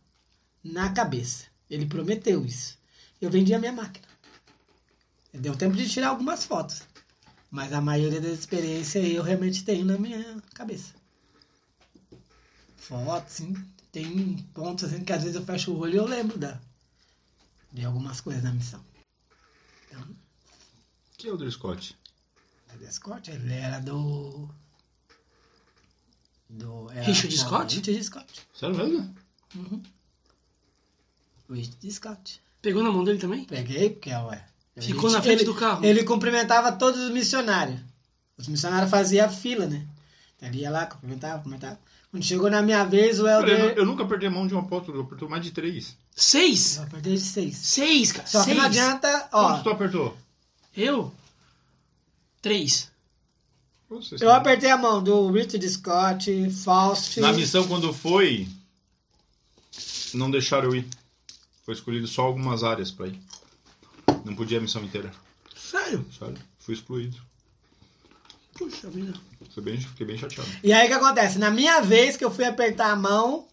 [0.63, 1.45] na cabeça.
[1.69, 2.77] Ele prometeu isso.
[3.21, 4.04] Eu vendi a minha máquina.
[5.39, 6.83] Deu tempo de tirar algumas fotos.
[7.51, 10.93] Mas a maioria das experiências eu realmente tenho na minha cabeça.
[12.77, 13.53] Fotos, sim.
[13.91, 16.59] Tem pontos assim que às vezes eu fecho o olho e eu lembro da,
[17.71, 18.83] de algumas coisas da missão.
[19.88, 20.05] Então,
[21.17, 21.97] Que é o Dre Scott?
[22.67, 24.49] Teddy Scott, ele era do.
[26.49, 26.91] Do.
[26.91, 27.75] Era, Richard Scott?
[27.75, 28.47] Richard Scott.
[28.53, 29.15] Sério mesmo?
[29.55, 29.83] Uhum.
[31.49, 32.41] Richard Scott.
[32.61, 33.45] Pegou na mão dele também?
[33.45, 34.45] Peguei, porque, ué.
[34.80, 35.86] Ficou ele- na frente ele- do carro.
[35.86, 37.80] Ele cumprimentava todos os missionários.
[38.38, 39.86] Os missionários faziam fila, né?
[40.41, 41.80] Ele ia lá, cumprimentava, cumprimentava.
[42.11, 43.78] Quando chegou na minha vez, o Peraí, eu, Helder.
[43.78, 45.97] eu nunca perdi a mão de um apóstolo, eu apertou mais de três.
[46.15, 46.78] Seis?
[46.78, 47.57] Eu apertei de seis.
[47.57, 48.28] Seis, cara.
[48.28, 48.57] Só que Seis.
[48.57, 49.63] não adianta, Quantos ó.
[49.63, 50.17] tu apertou?
[50.76, 51.13] Eu?
[52.41, 52.91] Três.
[53.89, 57.19] Vocês Eu apertei a mão do Richard Scott, Faust.
[57.19, 58.47] Na missão, quando foi,
[60.13, 60.88] não deixaram eu ir.
[61.65, 63.19] Foi escolhido só algumas áreas pra ir.
[64.26, 65.11] Não podia a missão inteira.
[65.55, 66.05] Sério?
[66.17, 66.38] Sério?
[66.59, 67.17] Fui excluído.
[68.55, 69.13] Puxa vida.
[69.43, 70.49] Fiquei bem, fiquei bem chateado.
[70.63, 71.38] E aí o que acontece?
[71.38, 73.47] Na minha vez que eu fui apertar a mão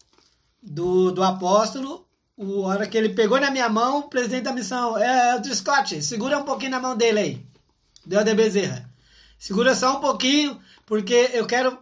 [0.61, 4.97] do, do apóstolo, o hora que ele pegou na minha mão, o presidente da missão,
[4.97, 7.45] é o Scott, segura um pouquinho na mão dele aí.
[8.05, 8.89] Deu de Bezerra.
[9.37, 11.77] Segura só um pouquinho, porque eu quero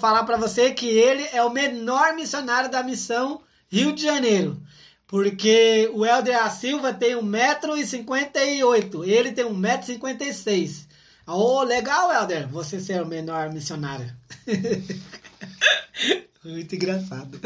[0.00, 4.60] falar pra você que ele é o menor missionário da missão Rio de Janeiro.
[5.08, 6.50] Porque o Helder A.
[6.50, 10.86] Silva tem 1,58m, ele tem 1,56m.
[11.26, 14.14] Oh, legal, Helder, você ser o menor missionário.
[16.44, 17.40] muito engraçado.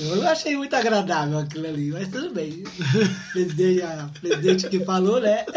[0.00, 2.64] Eu achei muito agradável aquilo ali, mas tudo bem.
[3.32, 5.44] Presidente, a presidente que falou, né?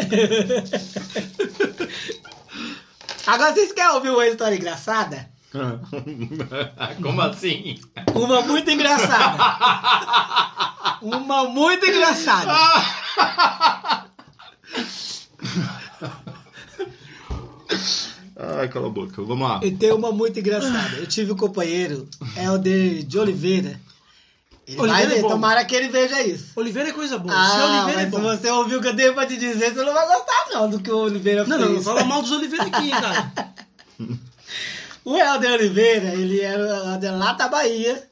[3.26, 5.30] Agora vocês querem ouvir uma história engraçada?
[7.02, 7.80] Como assim?
[8.14, 9.38] Uma muito engraçada.
[11.02, 12.54] Uma muito engraçada.
[18.40, 19.22] Ai, cala a boca.
[19.24, 19.60] Vamos lá.
[19.64, 20.98] E tem uma muito engraçada.
[20.98, 23.80] Eu tive um companheiro, Helder de Oliveira.
[24.68, 25.30] Ele Oliveira vai é bom.
[25.30, 26.52] tomara que ele veja isso.
[26.56, 27.34] Oliveira é coisa boa.
[27.34, 28.18] Ah, Se Oliveira é mas bom.
[28.18, 30.70] se você ouviu o que eu dei pra te dizer, você não vai gostar não
[30.70, 31.70] do que o Oliveira Não, fez.
[31.70, 33.32] não, não fala mal dos Oliveira aqui, hein, cara.
[35.10, 38.12] O Helder Oliveira, ele era de lá da Bahia,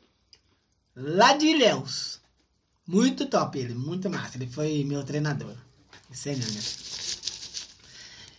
[0.95, 2.21] lá de Ilhéus.
[2.87, 4.37] Muito top ele, muito massa.
[4.37, 5.57] Ele foi meu treinador.
[6.13, 6.61] Sênior, né?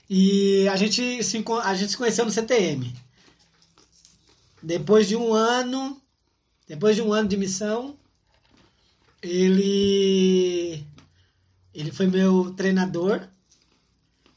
[0.09, 2.97] E a gente, se, a gente se conheceu no CTM.
[4.63, 6.01] Depois de um ano,
[6.67, 7.95] depois de um ano de missão,
[9.21, 10.83] ele
[11.75, 13.29] ele foi meu treinador.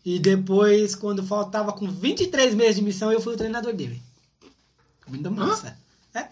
[0.03, 4.08] E depois, quando faltava com 23 meses de missão, eu fui o treinador dele.
[5.09, 5.77] Muito massa.
[6.13, 6.27] É,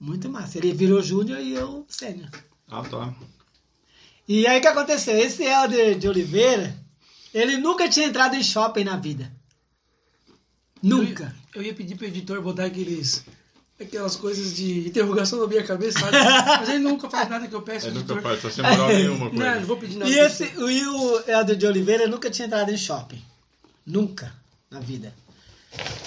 [0.00, 0.58] muito massa.
[0.58, 2.28] Ele virou júnior e eu sênior.
[2.70, 3.14] Ah, tá.
[4.26, 5.16] E aí o que aconteceu?
[5.18, 6.74] Esse Helder de Oliveira,
[7.32, 9.30] ele nunca tinha entrado em shopping na vida.
[10.82, 11.34] Nunca.
[11.54, 13.24] Eu ia pedir pro editor botar aqueles.
[13.80, 16.16] Aquelas coisas de interrogação na minha cabeça, sabe?
[16.60, 18.16] Mas ele nunca faz nada que eu peço, editor.
[18.16, 19.60] nunca faz, tá sem moral nenhuma com Não, ele.
[19.60, 20.10] não vou pedir nada.
[20.10, 23.20] E, esse, e o Helder de Oliveira nunca tinha entrado em shopping.
[23.84, 24.32] Nunca
[24.70, 25.12] na vida.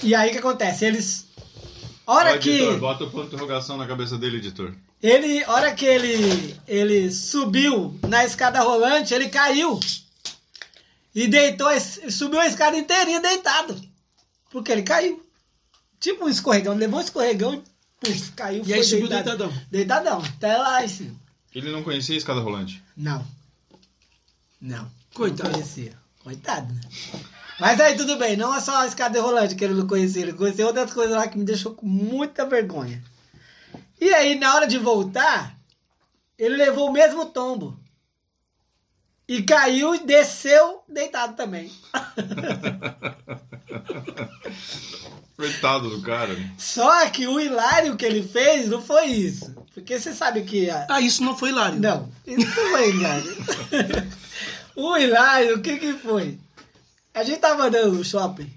[0.02, 0.86] E aí o que acontece?
[0.86, 1.27] Eles.
[2.08, 2.50] Hora Ó, que.
[2.50, 4.74] editor, bota o ponto de interrogação na cabeça dele, editor.
[5.04, 9.78] Ele, hora que ele, ele subiu na escada rolante, ele caiu.
[11.14, 11.68] E deitou,
[12.10, 13.80] subiu a escada inteirinha deitado.
[14.50, 15.22] Porque ele caiu.
[16.00, 17.64] Tipo um escorregão, levou um escorregão e
[18.00, 18.64] puf, caiu.
[18.66, 19.38] E aí subiu deitado.
[19.38, 19.64] deitadão.
[19.70, 21.16] Deitadão, até lá em cima.
[21.54, 22.82] Ele não conhecia a escada rolante.
[22.96, 23.28] Não.
[24.62, 24.90] Não.
[25.14, 25.50] Coitado.
[25.50, 25.92] Não conhecia.
[26.24, 26.82] Coitado, né?
[27.60, 30.34] Mas aí tudo bem, não é só a escada rolante que ele não conhecia, ele
[30.34, 33.02] conheceu outras coisas lá que me deixou com muita vergonha.
[34.00, 35.56] E aí, na hora de voltar,
[36.38, 37.80] ele levou o mesmo tombo.
[39.28, 41.72] E caiu e desceu deitado também.
[45.36, 46.34] Coitado do cara.
[46.34, 46.54] né?
[46.58, 49.56] Só que o hilário que ele fez não foi isso.
[49.74, 50.70] Porque você sabe que.
[50.70, 50.86] A...
[50.90, 51.80] Ah, isso não foi hilário.
[51.80, 53.38] Não, isso não foi hilário.
[54.76, 56.40] o hilário, o que que foi?
[57.18, 58.48] A gente tava andando no shopping.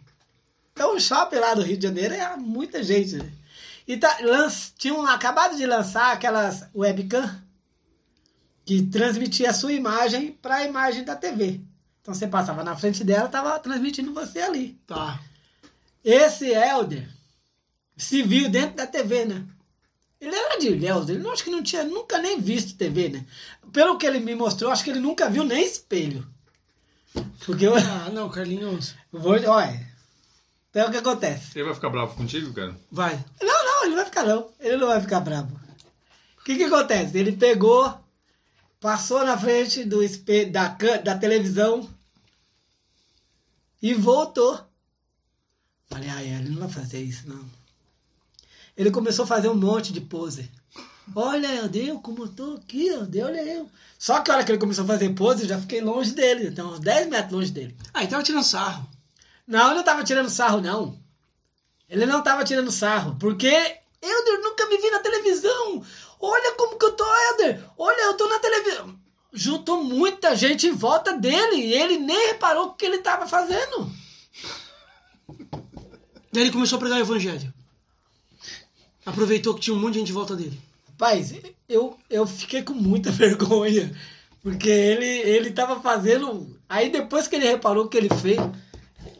[0.70, 3.32] Então o shopping lá do Rio de Janeiro é muita gente, né?
[3.88, 7.40] E tá, lanç, tinham acabado de lançar aquelas webcam
[8.66, 11.62] que transmitia a sua imagem para a imagem da TV.
[12.02, 14.78] Então você passava na frente dela, tava transmitindo você ali.
[14.86, 15.18] Tá.
[16.04, 17.08] Esse Helder
[17.96, 19.42] se viu dentro da TV, né?
[20.20, 23.26] Ele era de Ilhéus, ele não, acho que não tinha nunca nem visto TV, né?
[23.72, 26.28] Pelo que ele me mostrou, acho que ele nunca viu nem espelho.
[27.44, 27.74] Porque eu.
[27.76, 28.94] Ah, não, Carlinhos.
[29.12, 29.90] Vou, olha.
[30.70, 31.58] Então o que acontece?
[31.58, 32.76] Ele vai ficar bravo contigo, cara?
[32.92, 33.16] Vai.
[33.42, 34.50] Não, não, ele não vai ficar não.
[34.60, 35.60] Ele não vai ficar bravo.
[36.40, 37.18] O que que acontece?
[37.18, 37.98] Ele pegou,
[38.80, 41.88] passou na frente do espelho, da, can- da televisão
[43.82, 44.60] e voltou.
[45.88, 47.44] Falei, ai, ele não vai fazer isso, não.
[48.76, 50.48] Ele começou a fazer um monte de pose.
[51.14, 53.68] Olha, eu dei, como eu tô aqui, ó, dei, olha eu.
[53.98, 56.48] Só que a hora que ele começou a fazer pose, eu já fiquei longe dele,
[56.48, 57.76] então uns 10 metros longe dele.
[57.92, 58.88] Ah, ele tava tirando sarro.
[59.46, 60.98] Não, ele não tava tirando sarro, não.
[61.88, 65.84] Ele não tava tirando sarro, porque Elder nunca me vi na televisão.
[66.20, 67.64] Olha como que eu tô, Elder.
[67.76, 68.98] Olha, eu tô na televisão.
[69.32, 73.90] Juntou muita gente em volta dele e ele nem reparou o que ele tava fazendo.
[76.32, 77.52] Daí ele começou a pregar o evangelho.
[79.04, 80.69] Aproveitou que tinha um monte de gente em volta dele.
[81.00, 81.34] Rapaz,
[81.66, 83.90] eu, eu fiquei com muita vergonha,
[84.42, 86.54] porque ele, ele tava fazendo.
[86.68, 88.36] Aí depois que ele reparou o que ele fez,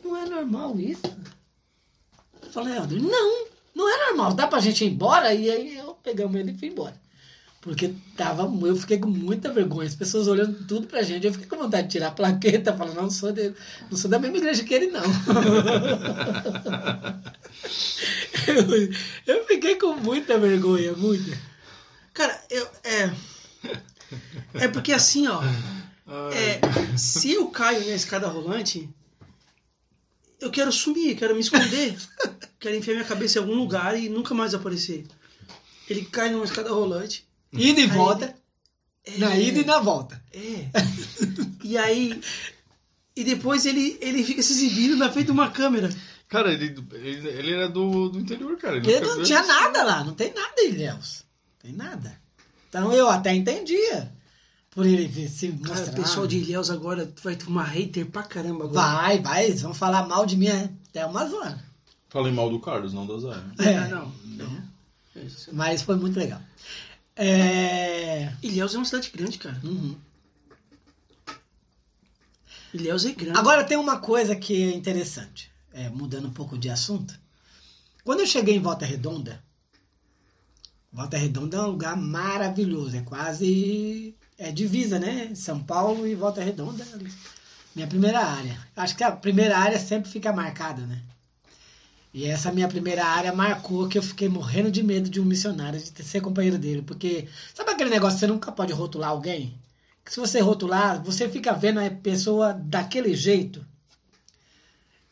[0.05, 1.01] não é normal isso.
[2.43, 5.33] Eu falei, Helder, não, não é normal, dá pra gente ir embora?
[5.33, 7.01] E aí eu pegamos ele e fui embora.
[7.62, 11.26] Porque tava, eu fiquei com muita vergonha, as pessoas olhando tudo pra gente.
[11.26, 13.55] Eu fiquei com vontade de tirar a plaqueta, falando, não, sou, de,
[13.91, 15.01] não sou da mesma igreja que ele, não.
[18.47, 21.50] eu, eu fiquei com muita vergonha, muita.
[22.13, 22.69] Cara, eu.
[22.85, 23.11] É.
[24.55, 25.41] É porque assim, ó.
[26.33, 26.61] É,
[26.99, 28.89] se eu caio na escada rolante,
[30.41, 31.97] eu quero sumir, quero me esconder.
[32.59, 35.07] quero enfiar minha cabeça em algum lugar e nunca mais aparecer.
[35.89, 37.27] Ele cai numa escada rolante.
[37.53, 38.35] Ida e volta.
[39.19, 40.23] Na É, ida e na volta.
[40.33, 40.67] É.
[41.63, 42.21] E aí.
[43.15, 45.91] E depois ele, ele fica se exibindo na frente de uma câmera.
[46.29, 48.77] Cara, ele, ele, ele era do, do interior, cara.
[48.77, 51.25] Ele Ele não tinha nada lá, não tem nada em Ilhéus.
[51.63, 52.19] Tem nada.
[52.69, 54.13] Então eu até entendia.
[54.71, 55.93] Por ele se Cara, mostrar.
[55.93, 58.81] o pessoal de Ilhéus agora vai tomar hater pra caramba agora.
[58.81, 61.59] Vai, vai, eles vão falar mal de mim até umas horas.
[62.09, 63.35] Falei mal do Carlos, não do Zé.
[63.59, 63.77] É.
[63.77, 64.13] Ah, não.
[64.25, 64.63] não.
[65.17, 65.51] Isso.
[65.53, 66.41] Mas foi muito legal.
[67.17, 68.33] É...
[68.43, 69.61] Ilhéus é uma cidade grande, cara.
[69.63, 69.97] uhum.
[72.73, 73.39] Ilhéus é grande.
[73.39, 77.19] Agora tem uma coisa que é interessante, é, mudando um pouco de assunto.
[78.05, 79.43] Quando eu cheguei em Volta Redonda,
[80.93, 85.32] Volta Redonda é um lugar maravilhoso, é quase é divisa, né?
[85.34, 86.84] São Paulo e Volta Redonda.
[87.74, 88.59] Minha primeira área.
[88.74, 91.01] Acho que a primeira área sempre fica marcada, né?
[92.12, 95.78] E essa minha primeira área marcou que eu fiquei morrendo de medo de um missionário,
[95.78, 96.82] de ser companheiro dele.
[96.82, 99.57] Porque, sabe aquele negócio que você nunca pode rotular alguém?
[100.05, 103.64] Que se você rotular, você fica vendo a pessoa daquele jeito.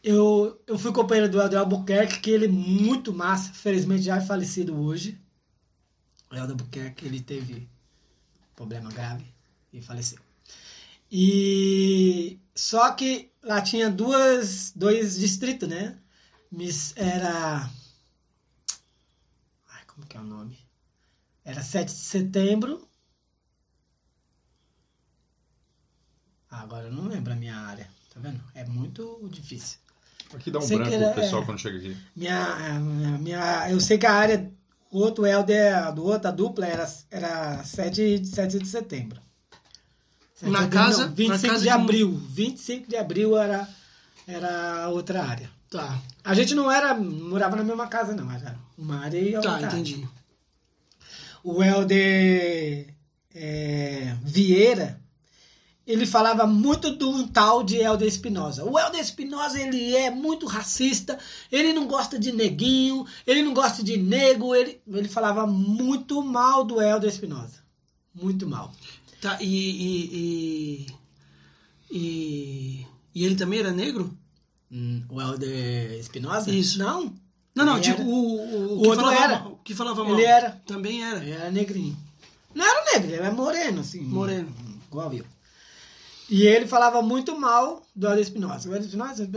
[0.02, 4.76] Eu, eu fui companheiro do Helder Albuquerque, que ele muito massa, felizmente já é falecido
[4.76, 5.20] hoje.
[6.30, 7.68] O Helder Albuquerque, ele teve
[8.54, 9.24] problema grave
[9.72, 10.18] e faleceu.
[11.10, 15.98] E só que lá tinha duas, dois distritos, né?
[16.96, 17.70] Era.
[19.70, 20.58] Ai, como que é o nome?
[21.44, 22.86] Era 7 de setembro.
[26.50, 28.40] Ah, agora eu não lembro a minha área, tá vendo?
[28.54, 29.78] É muito difícil.
[30.34, 31.46] Aqui dá um Sei branco era- pro pessoal é.
[31.46, 31.96] quando chega aqui.
[32.14, 32.78] Minha,
[33.18, 34.52] minha- eu sei que a área,
[34.90, 39.20] o outro Helder, do outro, a dupla, era, era 7, 7 de setembro.
[40.34, 42.22] 7 Na de casa- não, 25 na casa de de- abril.
[42.30, 43.68] 25 de abril era,
[44.26, 45.50] era outra área.
[45.70, 48.30] Tá, A gente não era, morava na mesma casa, não.
[48.32, 49.66] Era uma área e outra tá, área.
[49.66, 50.08] entendi.
[51.44, 52.94] O Helder
[53.34, 54.98] é, Vieira,
[55.88, 58.62] ele falava muito do tal de Helder Espinosa.
[58.62, 61.18] O Helder Espinosa, ele é muito racista,
[61.50, 66.62] ele não gosta de neguinho, ele não gosta de nego, ele, ele falava muito mal
[66.62, 67.62] do Helder Espinosa.
[68.14, 68.70] Muito mal.
[69.18, 70.86] Tá, e, e,
[71.90, 72.86] e, e.
[73.14, 74.14] e ele também era negro?
[74.70, 76.50] Hum, o Helder Espinosa?
[76.50, 76.78] Isso.
[76.78, 77.14] Não,
[77.54, 79.38] Não, não, tipo, o, o, O que outro falava era.
[79.40, 79.52] mal.
[79.52, 80.12] o que falava mal.
[80.12, 80.50] ele era.
[80.66, 81.18] Também era.
[81.20, 81.96] Ele era negrinho.
[82.54, 84.02] Não era negro, ele era moreno, assim.
[84.02, 84.54] Moreno.
[84.86, 85.24] Igual eu.
[86.28, 88.68] E ele falava muito mal do Helder Espinosa.
[88.68, 89.28] O Helder Espinosa,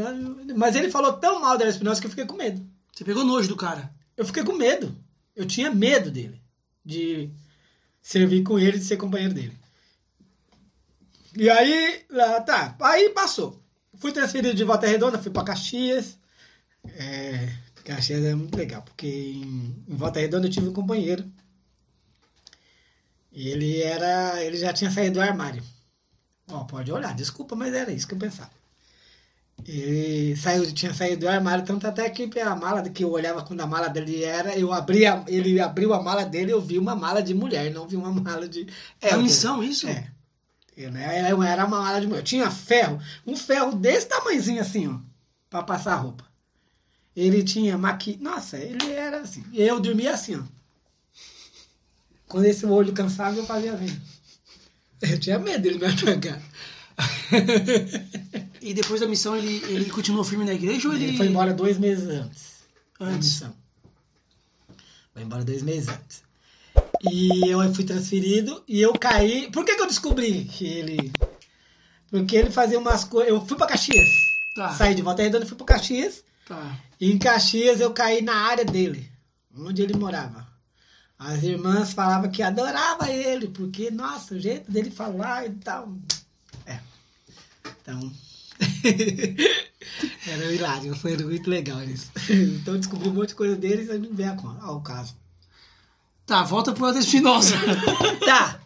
[0.55, 2.65] mas ele falou tão mal do Helder Espinosa que eu fiquei com medo.
[2.91, 3.93] Você pegou nojo do cara.
[4.17, 4.95] Eu fiquei com medo.
[5.35, 6.41] Eu tinha medo dele.
[6.83, 7.31] De
[8.01, 9.57] servir com ele, de ser companheiro dele.
[11.35, 12.05] E aí,
[12.45, 12.75] tá.
[12.81, 13.61] Aí passou.
[13.95, 16.17] Fui transferido de Volta Redonda, fui pra Caxias.
[16.83, 17.53] É,
[17.85, 21.23] Caxias é muito legal, porque em, em Volta Redonda eu tive um companheiro.
[23.31, 24.43] E ele era.
[24.43, 25.63] Ele já tinha saído do armário.
[26.52, 28.52] Ó, pode olhar, desculpa, mas era isso que eu pensava.
[29.68, 33.62] Ele saiu, tinha saído do armário, tanto até que a mala que eu olhava quando
[33.62, 37.22] a mala dele era, eu abria, ele abriu a mala dele, eu vi uma mala
[37.22, 38.68] de mulher, não vi uma mala de.
[38.99, 39.88] É a missão, isso?
[39.88, 40.10] É.
[40.76, 42.22] Eu, né, eu era uma mala de mulher.
[42.22, 44.97] Eu tinha ferro, um ferro desse tamanhozinho assim, ó,
[45.49, 46.26] pra passar roupa.
[47.16, 48.18] Ele tinha maqui.
[48.20, 49.43] Nossa, ele era assim.
[49.54, 50.43] Eu dormia assim, ó.
[52.28, 54.02] Quando esse olho cansava, eu fazia assim.
[55.02, 56.41] Eu tinha medo dele me atacar.
[58.62, 61.06] E depois da missão ele, ele continuou firme na igreja ou ele.
[61.06, 62.43] Ele foi embora dois meses antes.
[62.99, 63.28] da Antes.
[63.30, 63.56] missão.
[65.14, 66.22] Foi embora dois meses antes.
[67.12, 69.49] E eu fui transferido e eu caí.
[69.52, 71.12] Por que, que eu descobri que ele.
[72.12, 73.32] Porque ele fazia umas coisas.
[73.34, 74.08] Eu fui pra Caxias.
[74.56, 74.70] Tá.
[74.76, 76.24] Saí de Volta Redonda e fui pra Caxias.
[76.47, 76.78] Tá.
[76.99, 79.10] E em Caxias eu caí na área dele,
[79.58, 80.47] onde ele morava.
[81.24, 85.93] As irmãs falavam que adorava ele, porque, nossa, o jeito dele falar e tal.
[86.65, 86.80] É.
[87.80, 88.11] Então.
[90.28, 92.11] Era hilário, foi muito legal isso.
[92.28, 95.15] Então eu descobri um monte de coisa dele e não veio ao caso.
[96.26, 97.55] Tá, volta pro Helder Espinosa.
[98.26, 98.59] Tá.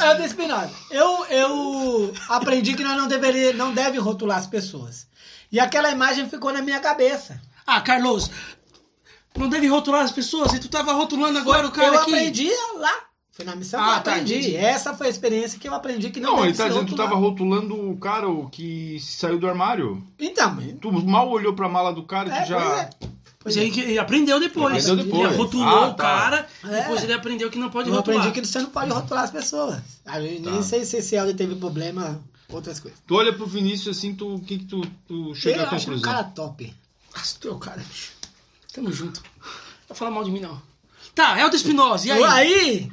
[0.00, 0.70] É o da Espinosa.
[0.90, 5.06] Eu, eu aprendi que nós não deveria, não deve rotular as pessoas.
[5.50, 7.40] E aquela imagem ficou na minha cabeça.
[7.66, 8.30] ah, Carlos,
[9.36, 10.52] não deve rotular as pessoas.
[10.52, 12.12] E tu tava rotulando agora o cara eu aqui.
[12.14, 12.92] aprendi lá.
[13.32, 14.34] Foi na missão Ah, que eu tá, aprendi.
[14.34, 14.56] entendi.
[14.56, 16.90] Essa foi a experiência que eu aprendi que não, Não, deve ele tá dizendo que
[16.90, 20.02] tu tava rotulando o cara o que saiu do armário.
[20.18, 22.60] Então, mas- Tu mal olhou pra mala do cara e é, tu já.
[22.60, 22.90] pois é.
[23.40, 23.60] Pois é.
[23.60, 24.84] aí que ele aprendeu depois.
[24.84, 25.28] Aprendeu depois.
[25.28, 26.02] Ele rotulou Ah, o tá.
[26.02, 26.80] cara, É.
[26.80, 28.18] depois ele aprendeu que não pode Eu rotular.
[28.18, 29.78] aprendi que você não pode rotular as pessoas.
[30.04, 30.62] Aí, Nem Tá.
[30.64, 32.98] sei se esse Helder teve problema, outras coisas.
[33.06, 35.76] Tu olha pro Vinícius assim, tu, o que que tu, tu chega eu à acho
[35.76, 36.12] um conclusão?
[36.12, 36.74] cara top.
[37.14, 38.17] Nossa, tu é o cara, bicho.
[38.72, 39.22] Tamo junto.
[39.22, 40.60] Não vai falar mal de mim, não.
[41.14, 42.24] Tá, Helder Espinosa, e aí?
[42.24, 42.92] Aí,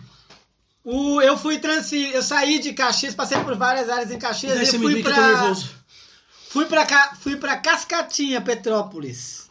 [0.83, 4.63] o, eu fui transferido, eu saí de Caxias, passei por várias áreas em Caxias Daí
[4.63, 5.53] e fui pra,
[6.49, 9.45] fui pra, Ca- fui pra Cascatinha, Petrópolis.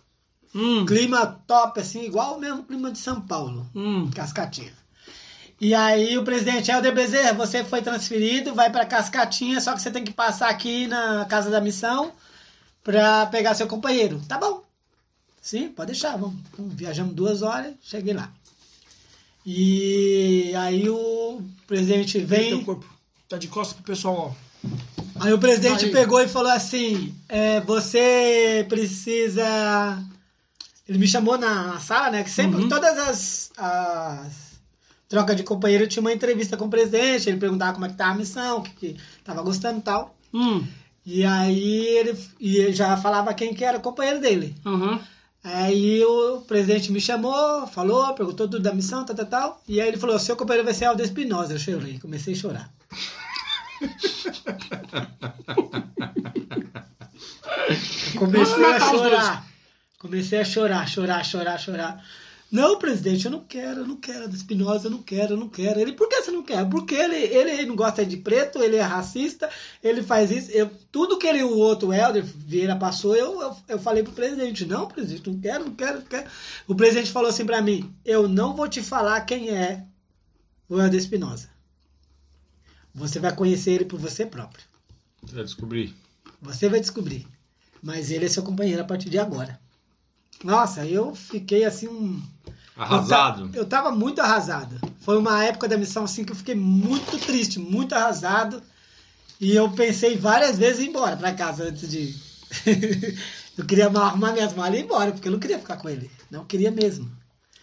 [0.55, 3.69] Hum, Clima top, assim, igual o mesmo clima de São Paulo.
[3.75, 4.11] hum.
[4.15, 4.73] Cascatinha.
[5.61, 9.91] E aí o presidente Helder Bezerra, você foi transferido, vai pra Cascatinha, só que você
[9.91, 12.13] tem que passar aqui na casa da missão
[12.83, 14.21] pra pegar seu companheiro.
[14.29, 14.64] Tá bom.
[15.45, 16.17] Sim, pode deixar.
[16.17, 16.37] Vamos.
[16.57, 18.31] Vamos, Viajamos duas horas, cheguei lá.
[19.47, 22.87] E aí o presidente Vem teu corpo.
[23.29, 24.71] Tá de costas pro pessoal, ó.
[25.21, 25.91] Aí o presidente Aí.
[25.93, 30.03] pegou e falou assim: é, você precisa.
[30.89, 32.25] Ele me chamou na sala, né?
[32.25, 32.69] Que sempre, Uhum.
[32.69, 34.33] todas as, as
[35.09, 37.29] trocas de companheiro tinha uma entrevista com o presidente.
[37.29, 40.15] Ele perguntava como é que tava a missão, o que, que tava gostando e tal.
[40.33, 40.67] Hum,
[41.07, 44.55] E aí ele, e ele já falava quem que era o companheiro dele.
[44.65, 44.99] uhum.
[45.45, 49.63] Aí o presidente me chamou, falou, perguntou tudo da missão, tal, tal, tal.
[49.69, 51.53] E aí ele falou: seu companheiro vai ser Aldo Espinosa.
[51.53, 52.71] Eu chorei, comecei a chorar.
[58.17, 59.47] Comecei a chorar.
[59.99, 62.05] Comecei a chorar, chorar, chorar, chorar.
[62.55, 65.49] Não, presidente, eu não quero, eu não quero da Espinosa, eu não quero, eu não
[65.49, 65.81] quero.
[65.81, 66.65] Ele, por que você não quer?
[66.71, 69.51] Porque ele, ele não gosta de preto, ele é racista,
[69.83, 70.53] ele faz isso.
[70.53, 74.65] Eu, tudo que ele, o outro Helder Vieira passou, eu, eu, eu falei pro presidente,
[74.67, 76.31] não, presidente, não quero, não quero, não quero.
[76.69, 79.85] O presidente falou assim pra mim, eu não vou te falar quem é
[80.69, 81.49] o Helder Espinosa.
[82.95, 84.65] Você vai conhecer ele por você próprio.
[85.27, 85.93] Já descobri.
[86.41, 87.27] Você vai descobrir.
[87.83, 89.59] Mas ele é seu companheiro a partir de agora.
[90.45, 92.23] Nossa, eu fiquei assim um.
[92.77, 93.43] Arrasado.
[93.47, 94.79] Eu, ta- eu tava muito arrasado.
[95.01, 98.63] Foi uma época da missão assim que eu fiquei muito triste, muito arrasado.
[99.41, 102.15] E eu pensei várias vezes em ir embora pra casa antes de.
[103.57, 106.11] eu queria arrumar minhas malas e ir embora, porque eu não queria ficar com ele.
[106.31, 107.11] Não queria mesmo.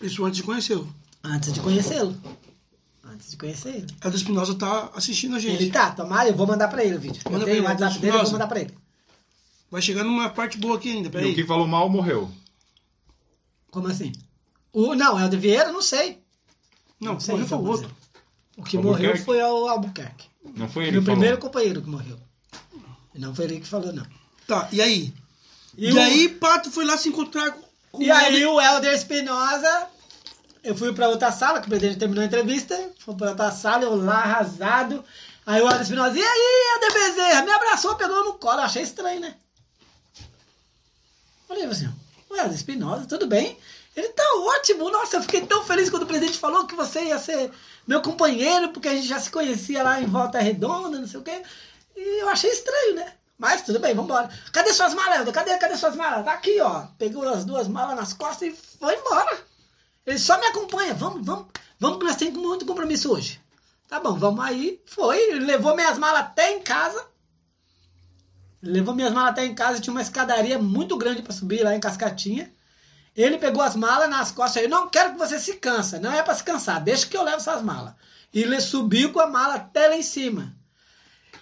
[0.02, 0.94] Isso antes de conhecê-lo.
[1.24, 2.16] Antes de conhecê-lo.
[3.06, 3.88] Antes de conhecer ele.
[4.04, 5.62] Helder Espinosa tá assistindo a gente.
[5.62, 7.22] Ele tá, tomara, eu vou mandar pra ele o vídeo.
[7.30, 8.74] Manda eu tenho o WhatsApp dele, eu vou mandar pra ele.
[9.70, 11.36] Vai chegar numa parte boa aqui ainda, E o peraí.
[11.36, 12.32] que falou mal morreu.
[13.72, 14.12] Como assim?
[14.74, 16.22] O, não, Helder Vieira, não sei.
[17.00, 17.96] Não, sei, morreu foi o outro.
[18.58, 20.28] O que morreu foi o Albuquerque.
[20.56, 21.18] Não foi ele Meu que falou.
[21.20, 22.20] primeiro companheiro que morreu.
[23.16, 24.06] E não foi ele que falou, não.
[24.48, 25.14] Tá, e aí?
[25.78, 27.52] E, E, o- aí, Pato foi lá se encontrar
[27.92, 28.50] com e o aí Helder.
[28.50, 29.88] o Helder Espinosa,
[30.64, 33.84] eu fui pra outra sala, que o presidente terminou a entrevista, fui pra outra sala,
[33.84, 35.04] eu lá arrasado.
[35.46, 37.42] Aí o Helder Espinosa, e aí, Helder Bezerra?
[37.46, 39.36] Me abraçou, pegou no colo, eu achei estranho, né?
[41.48, 41.90] Falei assim,
[42.36, 43.58] Helder Espinosa, tudo bem?
[43.96, 47.20] Ele tá ótimo, nossa, eu fiquei tão feliz quando o presidente falou que você ia
[47.20, 47.52] ser
[47.86, 51.24] meu companheiro, porque a gente já se conhecia lá em Volta Redonda, não sei o
[51.24, 51.42] quê.
[51.96, 53.14] E eu achei estranho, né?
[53.38, 54.30] Mas tudo bem, vambora.
[54.54, 55.30] Cadê suas malas?
[55.32, 56.24] Cadê, cadê suas malas?
[56.24, 56.86] Tá aqui, ó.
[56.98, 59.36] Pegou as duas malas nas costas e foi embora.
[60.06, 60.94] Ele só me acompanha.
[60.94, 61.48] Vamos, vamos,
[61.80, 63.42] vamos, que nós temos muito compromisso hoje.
[63.90, 64.80] Tá bom, vamos aí.
[64.86, 67.04] Foi, ele levou minhas malas até em casa.
[68.62, 71.80] Levou minhas malas até em casa, tinha uma escadaria muito grande para subir lá em
[71.80, 72.52] Cascatinha.
[73.16, 76.24] Ele pegou as malas nas costas, eu não quero que você se cansa, não é
[76.24, 77.94] para se cansar, deixa que eu levo essas malas.
[78.34, 80.54] E ele subiu com a mala até lá em cima.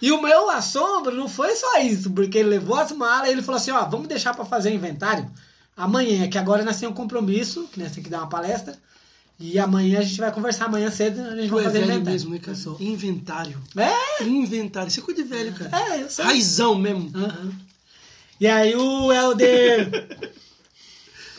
[0.02, 3.42] E o meu assombro não foi só isso, porque ele levou as malas e ele
[3.42, 5.30] falou assim, ó, vamos deixar para fazer inventário
[5.76, 8.76] amanhã, que agora nós temos um compromisso, que nós temos que dar uma palestra.
[9.42, 11.92] E amanhã a gente vai conversar amanhã cedo, a gente Tu vai é fazer velho
[11.92, 12.12] inventário.
[12.12, 12.58] mesmo, né, cara?
[12.78, 13.62] Inventário.
[13.76, 14.88] É, Inventário.
[14.88, 15.70] Isso é coisa de velho, cara.
[15.94, 16.24] é, eu sei.
[16.26, 17.10] Raizão mesmo.
[17.16, 17.52] Aham.
[18.38, 20.28] E aí o Helder.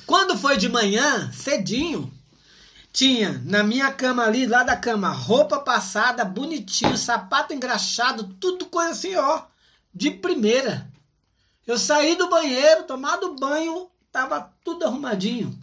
[0.06, 2.12] Quando foi de manhã, cedinho,
[2.92, 8.92] tinha na minha cama ali, lá da cama, roupa passada, bonitinho, sapato engraxado, tudo coisa
[8.92, 9.44] assim, ó,
[9.94, 10.90] de primeira.
[11.66, 15.58] Eu saí do banheiro, tomado banho, tava tudo arrumadinho.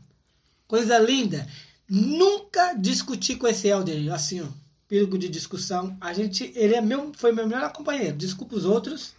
[0.66, 1.47] Coisa linda.
[1.89, 4.47] Nunca discuti com esse Helder, assim, ó,
[4.86, 5.97] perigo de discussão.
[6.01, 8.16] A gente, ele é meu, foi meu melhor companheiro.
[8.16, 9.14] Desculpa os outros.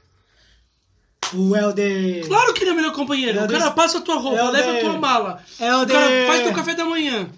[1.34, 2.28] O Helder.
[2.28, 3.39] Claro que ele é melhor companheiro.
[3.39, 5.43] Eu O cara passa a tua roupa, Eu leva a tua mala.
[5.59, 5.95] O Helder.
[5.95, 7.30] cara faz teu café da manhã.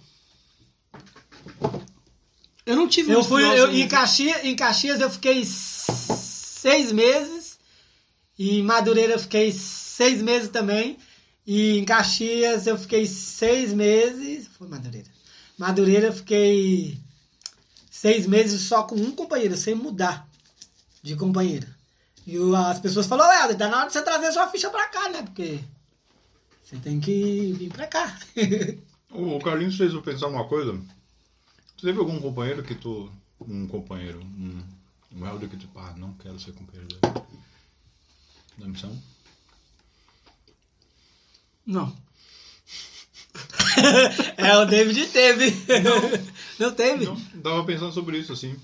[2.66, 7.60] Eu não tive Eu fui eu, em, Caxias, em Caxias eu fiquei seis meses.
[8.38, 10.98] E em Madureira eu fiquei seis meses também.
[11.46, 14.48] E em Caxias eu fiquei seis meses.
[14.58, 15.11] Foi Madureira.
[15.62, 16.99] Madureira eu fiquei
[17.91, 20.28] seis meses só com um companheiro, sem mudar
[21.03, 21.68] de companheiro.
[22.26, 25.09] E as pessoas falaram, Helder, tá na hora de você trazer sua ficha pra cá,
[25.09, 25.22] né?
[25.22, 25.59] Porque
[26.64, 28.18] você tem que vir pra cá.
[29.14, 30.72] O Carlinhos fez eu pensar numa coisa.
[31.76, 33.12] Tu teve algum companheiro que tu.
[33.41, 34.64] Um companheiro, um,
[35.14, 35.70] um Helder que tu.
[35.76, 37.26] Ah, não quero ser companheiro dele.
[38.57, 38.97] Da missão?
[41.66, 41.93] Não.
[44.38, 45.56] é, o David teve.
[46.60, 47.06] Não, teve?
[47.06, 48.56] Não, tava pensando sobre isso, assim.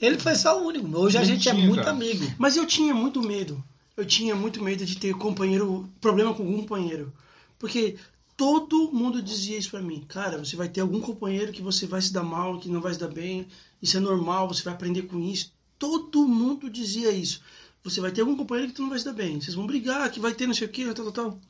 [0.00, 0.86] Ele foi só o único.
[0.98, 1.90] Hoje a Não gente é tinha, muito cara.
[1.90, 2.24] amigo.
[2.38, 3.62] Mas eu tinha muito medo.
[3.96, 7.12] Eu tinha muito medo de ter companheiro, problema com algum companheiro.
[7.58, 7.96] Porque
[8.36, 10.04] todo mundo dizia isso pra mim.
[10.08, 12.92] Cara, você vai ter algum companheiro que você vai se dar mal, que não vai
[12.92, 13.46] se dar bem.
[13.80, 15.52] Isso é normal, você vai aprender com isso.
[15.78, 17.40] Todo mundo dizia isso.
[17.84, 19.40] Você vai ter algum companheiro que tu não vai se dar bem.
[19.40, 21.40] Vocês vão brigar, que vai ter não sei o que, tal, tal, tal.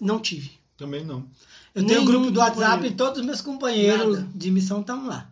[0.00, 0.50] Não tive.
[0.76, 1.28] Também não.
[1.74, 4.30] Eu tenho um grupo do WhatsApp e todos os meus companheiros Nada.
[4.34, 5.30] de missão estão lá.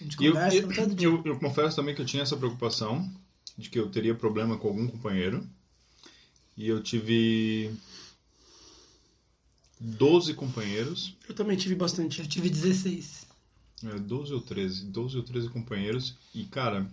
[0.00, 1.08] A gente eu, conversa eu, todo dia.
[1.08, 3.10] eu, eu confesso também que eu tinha essa preocupação
[3.56, 5.46] de que eu teria problema com algum companheiro.
[6.56, 7.74] E eu tive
[9.78, 11.14] 12 companheiros.
[11.28, 12.20] Eu também tive bastante.
[12.20, 13.26] Eu tive 16.
[13.84, 14.86] É, 12 ou 13.
[14.86, 16.16] 12 ou 13 companheiros.
[16.34, 16.90] E, cara.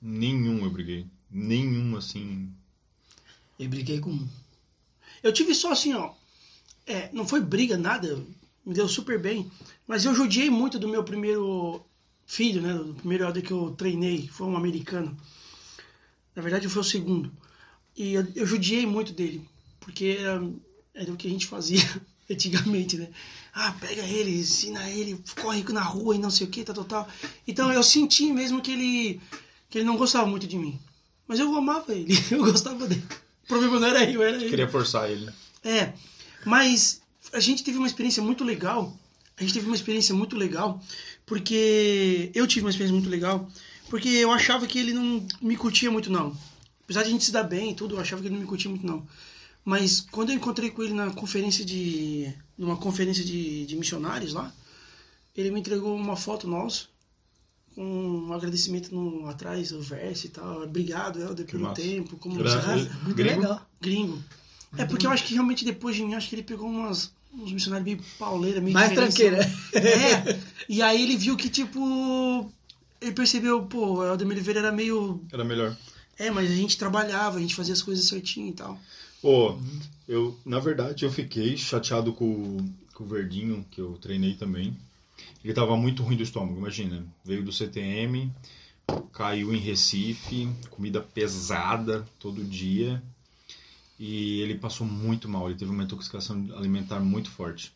[0.00, 1.06] Nenhum eu briguei.
[1.30, 2.52] Nenhum, assim.
[3.60, 4.28] Eu briguei com um.
[5.22, 6.14] Eu tive só assim, ó.
[6.86, 8.24] É, não foi briga, nada.
[8.64, 9.50] Me deu super bem.
[9.86, 11.84] Mas eu judiei muito do meu primeiro
[12.26, 12.72] filho, né?
[12.72, 14.26] Do primeiro elder que eu treinei.
[14.28, 15.14] Foi um americano.
[16.34, 17.30] Na verdade, foi o segundo.
[17.94, 19.46] E eu, eu judiei muito dele.
[19.78, 20.42] Porque era,
[20.94, 21.82] era o que a gente fazia
[22.30, 23.10] antigamente, né?
[23.52, 26.84] Ah, pega ele, ensina ele, corre na rua e não sei o que, tal, tal,
[26.84, 27.08] tal.
[27.46, 29.20] Então eu senti mesmo que ele,
[29.68, 30.80] que ele não gostava muito de mim.
[31.28, 33.04] Mas eu amava ele, eu gostava dele.
[33.50, 34.48] Problema não era eu, era ele.
[34.48, 35.28] Queria forçar ele.
[35.64, 35.92] É,
[36.46, 38.96] mas a gente teve uma experiência muito legal.
[39.36, 40.80] A gente teve uma experiência muito legal,
[41.26, 43.48] porque eu tive uma experiência muito legal,
[43.88, 46.36] porque eu achava que ele não me curtia muito não.
[46.84, 48.46] Apesar de a gente se dar bem e tudo, eu achava que ele não me
[48.46, 49.04] curtia muito não.
[49.64, 54.54] Mas quando eu encontrei com ele na conferência de numa conferência de, de missionários lá,
[55.36, 56.89] ele me entregou uma foto nossa
[57.80, 60.62] um agradecimento no, atrás, o verso e tal.
[60.62, 61.80] Obrigado, Helder, pelo massa.
[61.80, 63.40] tempo, como você Muito Gringo?
[63.40, 63.66] legal.
[63.80, 64.22] Gringo.
[64.76, 67.52] É porque eu acho que realmente depois de mim, acho que ele pegou umas, uns
[67.52, 69.38] missionários meio pauleira, meio Mais tranqueira.
[69.74, 70.38] É.
[70.68, 72.52] E aí ele viu que, tipo.
[73.00, 75.24] Ele percebeu, pô, o Helder Oliveira era meio.
[75.32, 75.74] Era melhor.
[76.18, 78.78] É, mas a gente trabalhava, a gente fazia as coisas certinho e tal.
[79.22, 79.58] Pô,
[80.06, 82.58] eu, na verdade, eu fiquei chateado com,
[82.92, 84.76] com o Verdinho, que eu treinei também.
[85.42, 87.06] Ele tava muito ruim do estômago, imagina.
[87.24, 88.30] Veio do CTM,
[89.12, 93.02] caiu em Recife, comida pesada todo dia.
[93.98, 97.72] E ele passou muito mal, ele teve uma intoxicação alimentar muito forte.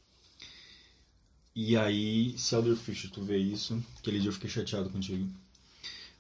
[1.55, 5.29] E aí, se Elder Fischer, tu vê isso, aquele dia eu fiquei chateado contigo.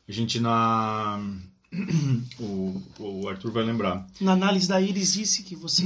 [0.09, 1.21] A gente na.
[2.39, 4.07] O, o Arthur vai lembrar.
[4.21, 5.83] Na análise da Iris disse que você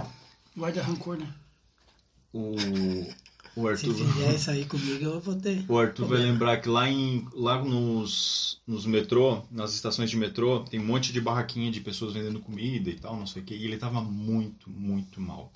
[0.56, 1.34] guarda rancor, né?
[2.32, 2.54] O,
[3.62, 5.64] o Se Arthur, fizer isso aí comigo, eu vou ter.
[5.68, 6.32] o Arthur vai problema.
[6.32, 11.12] lembrar que lá, em, lá nos, nos metrô, nas estações de metrô, tem um monte
[11.12, 13.54] de barraquinha de pessoas vendendo comida e tal, não sei o que.
[13.54, 15.52] E ele tava muito, muito mal.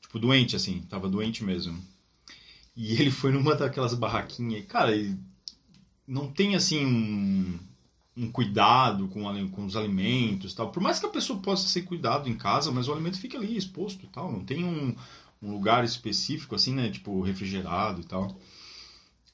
[0.00, 1.78] Tipo, doente, assim, tava doente mesmo.
[2.76, 4.64] E ele foi numa daquelas barraquinhas.
[4.66, 4.92] Cara,
[6.06, 7.58] não tem assim um,
[8.16, 10.70] um cuidado com, com os alimentos tal.
[10.72, 13.56] Por mais que a pessoa possa ser cuidado em casa, mas o alimento fica ali
[13.56, 14.32] exposto e tal.
[14.32, 14.94] Não tem um,
[15.42, 16.90] um lugar específico, assim, né?
[16.90, 18.36] Tipo, refrigerado e tal.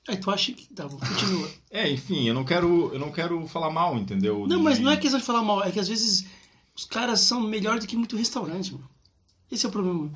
[0.07, 0.67] Aí tu acha que.
[0.75, 1.49] Tá continua.
[1.71, 4.47] É, enfim, eu não quero, eu não quero falar mal, entendeu?
[4.47, 6.25] Não, mas não é questão de falar mal, é que às vezes
[6.77, 8.89] os caras são melhor do que muito restaurante, mano.
[9.51, 10.13] Esse é o problema.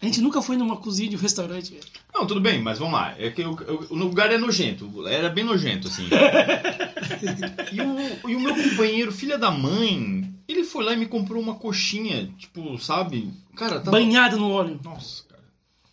[0.00, 1.84] A gente nunca foi numa cozinha de um restaurante, velho.
[2.12, 3.14] Não, tudo bem, mas vamos lá.
[3.18, 5.06] É que eu- eu- o lugar é nojento.
[5.08, 6.06] Era bem nojento, assim.
[7.72, 11.42] e, o, e o meu companheiro, filha da mãe, ele foi lá e me comprou
[11.42, 13.32] uma coxinha, tipo, sabe?
[13.56, 13.92] Cara, tava...
[13.92, 14.78] Banhado no óleo.
[14.82, 15.42] Nossa, cara.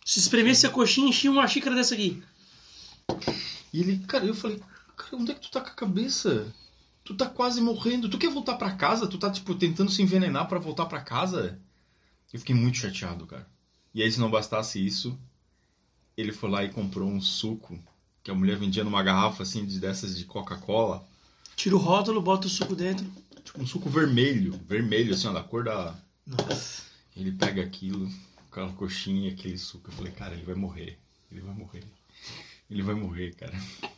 [0.04, 2.22] Se espremesse a coxinha, enchia uma xícara dessa aqui.
[3.72, 4.60] E ele, cara, eu falei,
[4.96, 6.52] cara, onde é que tu tá com a cabeça?
[7.04, 8.08] Tu tá quase morrendo.
[8.08, 9.06] Tu quer voltar pra casa?
[9.06, 11.58] Tu tá, tipo, tentando se envenenar pra voltar pra casa?
[12.32, 13.46] Eu fiquei muito chateado, cara.
[13.94, 15.18] E aí, se não bastasse isso,
[16.16, 17.78] ele foi lá e comprou um suco
[18.22, 21.04] que a mulher vendia numa garrafa, assim, de, dessas de Coca-Cola.
[21.56, 23.06] Tira o rótulo, bota o suco dentro.
[23.44, 24.58] Tipo, um suco vermelho.
[24.68, 25.94] Vermelho, assim, ó, da cor da...
[26.26, 26.82] Nossa.
[27.16, 28.10] Ele pega aquilo,
[28.50, 29.90] aquela coxinha aquele suco.
[29.90, 30.98] Eu falei, cara, ele vai morrer.
[31.30, 31.84] Ele vai morrer.
[32.70, 33.52] Ele vai morrer, cara.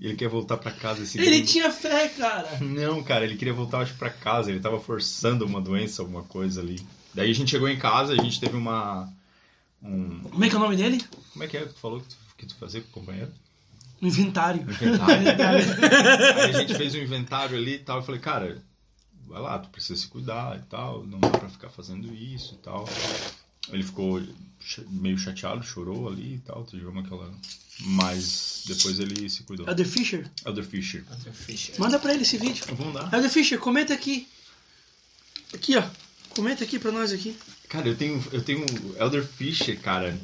[0.00, 2.60] Ele quer voltar pra casa esse Ele tinha fé, cara.
[2.60, 6.60] Não, cara, ele queria voltar acho, pra casa, ele tava forçando uma doença, alguma coisa
[6.60, 6.86] ali.
[7.12, 9.12] Daí a gente chegou em casa, a gente teve uma.
[9.82, 11.02] Um, Como é que é o nome dele?
[11.32, 13.32] como é que é que tu falou que tu, que tu fazia com o companheiro?
[14.00, 14.62] Um inventário.
[14.62, 15.64] Um inventário.
[16.36, 17.98] Aí a gente fez um inventário ali e tal.
[17.98, 18.62] Eu falei, cara,
[19.30, 22.58] vai lá, tu precisa se cuidar e tal, não dá pra ficar fazendo isso e
[22.58, 22.88] tal.
[23.68, 24.20] Ele ficou
[24.88, 27.32] meio chateado, chorou ali e tal, tivemos aquela.
[27.82, 29.66] Mas depois ele se cuidou.
[29.68, 30.30] Elder Fisher.
[30.44, 31.04] Elder Fisher.
[31.78, 32.64] Manda pra ele esse vídeo.
[32.74, 33.14] Vamos dar.
[33.14, 34.28] Elder Fisher, comenta aqui.
[35.54, 35.84] Aqui, ó.
[36.30, 37.36] Comenta aqui pra nós aqui.
[37.68, 38.66] Cara, eu tenho, eu tenho
[38.98, 40.18] Elder Fisher, cara.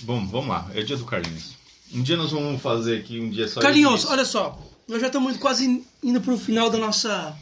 [0.00, 0.70] Bom, vamos lá.
[0.74, 1.52] É o dia do Carlinhos.
[1.92, 3.60] Um dia nós vamos fazer aqui, um dia só.
[3.60, 4.58] Carlinhos, olha só.
[4.88, 7.36] Nós já estamos quase indo pro final da nossa.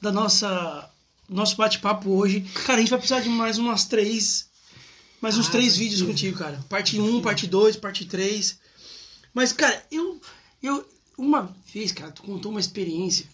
[0.00, 0.88] Da nossa.
[1.28, 2.40] Nosso bate-papo hoje.
[2.66, 4.48] Cara, a gente vai precisar de mais umas três.
[5.20, 5.78] Mais uns Ah, três sim.
[5.80, 6.64] vídeos contigo, cara.
[6.68, 8.58] Parte 1, parte 2, parte 3.
[9.32, 10.20] Mas, cara, eu.
[10.62, 10.84] Eu.
[11.16, 13.26] Uma vez, cara, tu contou uma experiência.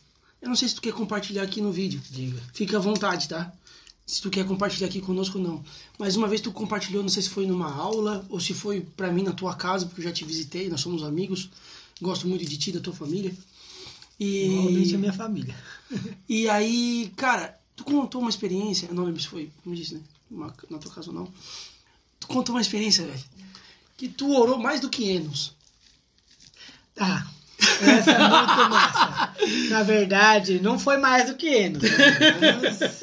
[0.43, 2.03] Eu não sei se tu quer compartilhar aqui no vídeo.
[2.11, 2.43] Diga.
[2.53, 3.51] Fica à vontade, tá?
[4.05, 5.65] Se tu quer compartilhar aqui conosco, não.
[5.99, 9.11] Mas uma vez tu compartilhou, não sei se foi numa aula ou se foi pra
[9.11, 11.49] mim na tua casa, porque eu já te visitei, nós somos amigos.
[12.03, 13.33] Gosto muito de ti, da tua família.
[14.19, 15.55] Normalmente é E, minha família.
[16.29, 20.01] e aí, cara, tu contou uma experiência, não lembro se foi, como disse, né?
[20.31, 21.29] Uma- na tua casa ou não.
[22.19, 23.23] Tu contou uma experiência, velho,
[23.97, 25.55] que tu orou mais do que Enos.
[26.95, 27.27] Tá.
[27.81, 29.35] Essa é muito massa.
[29.71, 31.83] Na verdade, não foi mais do que Enos.
[31.83, 31.91] Né?
[32.43, 33.03] Enos,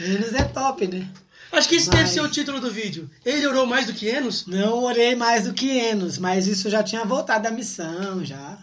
[0.00, 1.08] Enos é top, né?
[1.52, 3.10] Acho que esse deve Mas- ser o título do vídeo.
[3.24, 4.46] Ele orou mais do que Enos?
[4.46, 8.58] Não orei mais do que Enos, mas isso já tinha voltado da missão, já.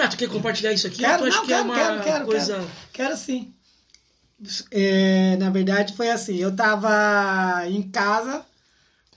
[0.00, 0.96] Tá, tu quer compartilhar isso aqui?
[0.96, 2.54] Quero, não, que é quero, uma quero, quero, coisa...
[2.54, 2.70] quero.
[2.90, 3.54] Quero sim.
[4.70, 6.36] É, na verdade, foi assim.
[6.36, 8.42] Eu tava em casa,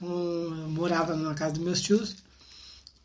[0.01, 2.17] morava na casa dos meus tios.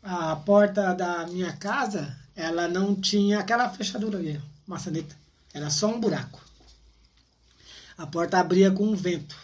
[0.03, 5.15] A porta da minha casa, ela não tinha aquela fechadura ali, maçaneta.
[5.53, 6.43] Era só um buraco.
[7.97, 9.37] A porta abria com um vento.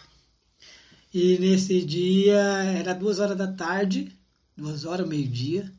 [1.12, 4.14] E nesse dia, era duas horas da tarde,
[4.54, 5.72] duas horas, meio-dia.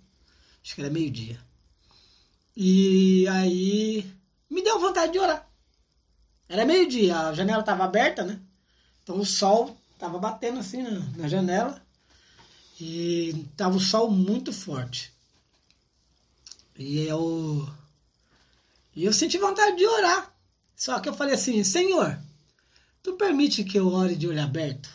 [0.64, 1.47] Acho que era meio-dia.
[2.60, 4.12] E aí
[4.49, 5.47] me deu vontade de orar.
[6.49, 8.39] Era meio-dia, a janela estava aberta, né?
[9.03, 11.80] Então o sol estava batendo assim na, na janela.
[12.82, 15.14] E tava o sol muito forte.
[16.76, 17.70] E eu.
[18.95, 20.34] E eu senti vontade de orar.
[20.76, 22.18] Só que eu falei assim, Senhor,
[23.03, 24.89] tu permite que eu ore de olho aberto?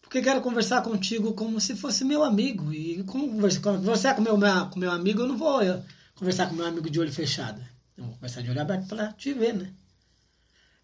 [0.00, 2.72] Porque quero conversar contigo como se fosse meu amigo.
[2.72, 4.38] E como quando conversar com meu,
[4.70, 5.82] com meu amigo, eu não vou eu,
[6.20, 7.60] conversar com meu amigo de olho fechado.
[7.96, 9.72] Eu vou conversar de olho aberto para te ver, né?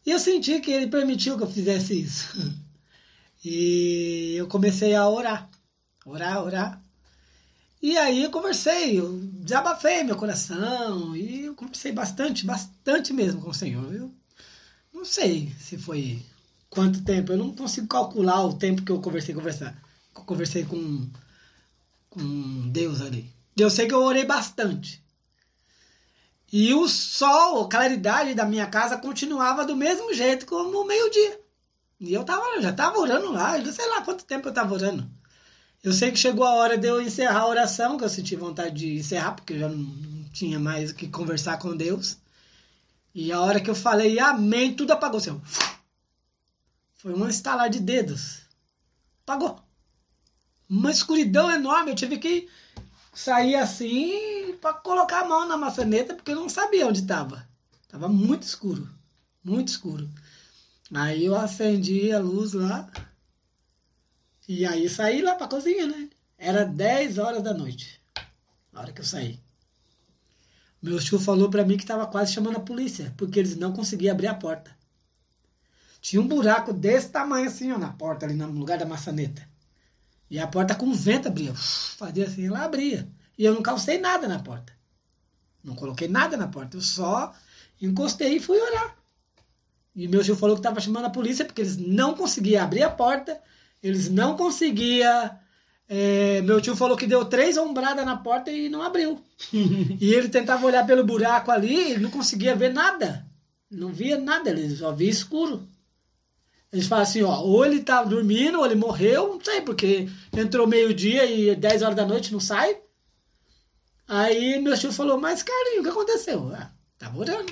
[0.05, 2.27] E eu senti que ele permitiu que eu fizesse isso.
[3.45, 5.49] E eu comecei a orar.
[6.05, 6.83] Orar, orar.
[7.81, 11.15] E aí eu conversei, eu desabafei meu coração.
[11.15, 13.95] E eu conversei bastante, bastante mesmo com o Senhor.
[13.95, 14.13] Eu
[14.93, 16.21] não sei se foi
[16.69, 17.31] quanto tempo.
[17.31, 19.81] Eu não consigo calcular o tempo que eu conversei, conversar.
[20.13, 21.09] conversei com,
[22.11, 23.33] com Deus ali.
[23.57, 25.06] Eu sei que eu orei bastante.
[26.53, 31.41] E o sol, a claridade da minha casa continuava do mesmo jeito como meio-dia.
[31.99, 34.75] E eu tava, já estava orando lá, eu não sei lá quanto tempo eu estava
[34.75, 35.11] orando.
[35.83, 38.75] Eu sei que chegou a hora de eu encerrar a oração, que eu senti vontade
[38.75, 42.19] de encerrar, porque eu já não, não tinha mais o que conversar com Deus.
[43.15, 45.19] E a hora que eu falei amém, tudo apagou.
[45.19, 45.41] Assim.
[46.97, 48.41] Foi um estalar de dedos.
[49.23, 49.59] Apagou.
[50.69, 51.93] Uma escuridão enorme.
[51.93, 52.49] Eu tive que
[53.17, 57.49] sair assim para colocar a mão na maçaneta, porque eu não sabia onde estava.
[57.89, 58.89] Tava muito escuro.
[59.43, 60.09] Muito escuro.
[60.93, 62.89] Aí eu acendi a luz lá.
[64.47, 66.11] E aí saí lá pra cozinha, né?
[66.39, 68.01] Era 10 horas da noite.
[68.71, 69.41] Na hora que eu saí.
[70.83, 74.13] Meu tio falou pra mim que tava quase chamando a polícia, porque eles não conseguiam
[74.13, 74.77] abrir a porta.
[76.03, 79.49] Tinha um buraco desse tamanho assim, ó, na porta, ali no lugar da maçaneta.
[80.31, 81.53] E a porta com vento abria.
[81.53, 83.09] Uf, Fazia assim, ela abria.
[83.39, 84.73] E eu não calcei nada na porta.
[85.63, 86.77] Não coloquei nada na porta.
[86.77, 87.33] Eu só
[87.81, 88.97] encostei e fui orar.
[89.95, 92.91] E meu tio falou que estava chamando a polícia porque eles não conseguiam abrir a
[92.91, 93.41] porta.
[93.83, 95.31] Eles não conseguiam.
[95.89, 99.23] é, meu tio falou que deu três ombradas na porta e não abriu.
[99.53, 103.27] e ele tentava olhar pelo buraco ali e não conseguia ver nada.
[103.71, 105.67] Não via nada, ele só via escuro.
[106.77, 110.67] Eles falam assim, ó, ou ele tá dormindo, ou ele morreu, não sei, porque entrou
[110.67, 112.79] meio-dia e 10 horas da noite não sai.
[114.07, 116.53] Aí meu tio falou, mas Carlinhos, o que aconteceu?
[116.55, 117.51] Ah, tava orando.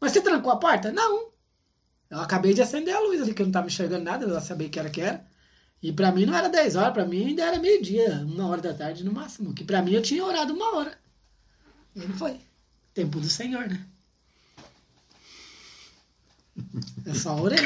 [0.00, 0.90] Mas você trancou a porta?
[0.90, 1.28] Não.
[2.10, 4.40] Eu acabei de acender a luz ali, que eu não tava enxergando nada, eu já
[4.40, 5.24] sabia que era que era.
[5.80, 8.74] E pra mim não era 10 horas, pra mim ainda era meio-dia, uma hora da
[8.74, 9.54] tarde no máximo.
[9.54, 10.98] Que pra mim eu tinha orado uma hora.
[11.94, 12.36] E não foi.
[12.92, 13.86] Tempo do Senhor, né?
[17.04, 17.58] Eu só orei.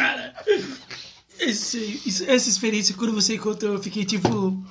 [1.39, 4.65] Esse, isso- essa experiência, quando você contou, eu fiquei tipo.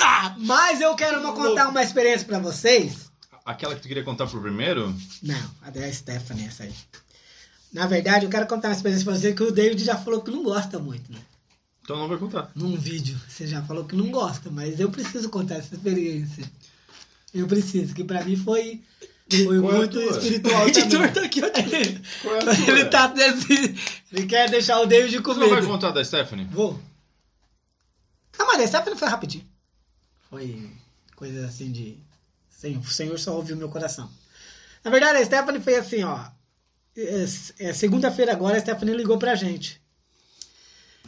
[0.00, 0.34] Ah!
[0.38, 3.10] Mas eu quero uma- contar uma experiência pra vocês.
[3.44, 4.94] Aquela que tu queria contar pro primeiro?
[5.22, 6.72] Não, a da Stephanie, essa aí.
[7.72, 10.30] Na verdade, eu quero contar uma experiência pra vocês que o David já falou que
[10.30, 11.18] não gosta muito, né?
[11.82, 12.50] Então não vai contar.
[12.54, 16.50] Num vídeo, você já falou que não gosta, mas eu preciso contar essa experiência.
[17.34, 18.80] Eu preciso, que pra mim foi,
[19.30, 20.02] foi Qual é muito tua?
[20.06, 21.46] O espiritual editor tá aqui, ó.
[21.54, 22.68] É a tua?
[22.68, 23.74] Ele tá desse,
[24.12, 25.68] ele quer deixar o David com Tu não vai medo.
[25.72, 26.46] contar da Stephanie?
[26.52, 26.78] Vou.
[28.38, 29.46] Ah, mas a Stephanie foi rapidinho.
[30.30, 30.70] Foi
[31.16, 31.96] coisa assim de.
[32.50, 34.10] Senhor, o Senhor só ouviu meu coração.
[34.82, 36.18] Na verdade, a Stephanie foi assim, ó.
[36.96, 37.24] É,
[37.58, 39.80] é, Segunda-feira agora, a Stephanie ligou pra gente.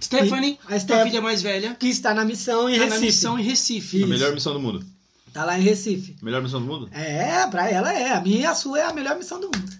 [0.00, 3.00] Stephanie, A a Steph- filha mais velha, Que está na missão em tá Recife.
[3.00, 4.02] na missão em Recife.
[4.02, 4.84] A melhor missão do mundo.
[5.32, 6.16] Tá lá em Recife.
[6.22, 6.88] Melhor missão do mundo?
[6.92, 8.12] É, pra ela é.
[8.12, 9.78] A minha e a sua é a melhor missão do mundo.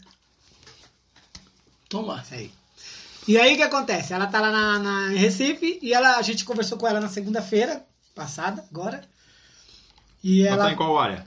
[1.89, 2.21] Toma.
[2.23, 2.53] Isso aí.
[3.27, 4.13] E aí o que acontece?
[4.13, 7.09] Ela tá lá na, na- em Recife e ela, a gente conversou com ela na
[7.09, 7.85] segunda-feira
[8.15, 9.03] passada, agora.
[10.23, 10.65] E Ela ela.
[10.67, 11.27] tá em qual área?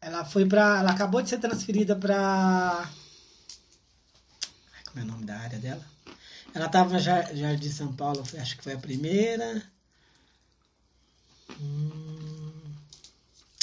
[0.00, 0.78] Ela foi pra.
[0.80, 2.88] Ela acabou de ser transferida pra.
[4.86, 5.84] Como é o nome da área dela?
[6.52, 9.62] Ela tava já Jardim São Paulo, acho que foi a primeira.
[11.60, 12.39] Hum,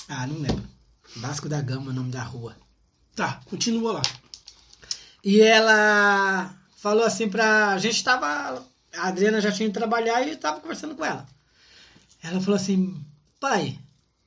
[0.08, 0.64] Ah, não lembro.
[1.16, 2.56] Vasco da Gama, é nome da rua.
[3.16, 4.02] Tá, continua lá.
[5.24, 7.70] E ela falou assim pra.
[7.70, 8.66] A gente tava.
[8.96, 11.26] A Adriana já tinha ido trabalhar e tava conversando com ela.
[12.24, 13.04] Ela falou assim:
[13.40, 13.80] pai,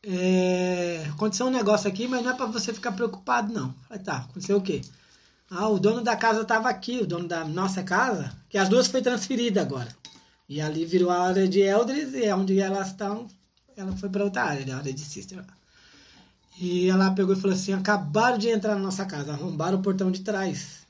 [0.02, 3.68] é, aconteceu um negócio aqui, mas não é pra você ficar preocupado, não.
[3.68, 4.80] Eu Falei, tá, aconteceu o quê?
[5.50, 8.86] Ah, o dono da casa tava aqui, o dono da nossa casa, que as duas
[8.86, 9.88] foi transferida agora.
[10.48, 13.26] E ali virou a área de Eldris e é onde elas estão.
[13.76, 15.44] Ela foi pra outra área, a área de Sister.
[16.60, 20.10] E ela pegou e falou assim: acabaram de entrar na nossa casa, arrombaram o portão
[20.10, 20.80] de trás.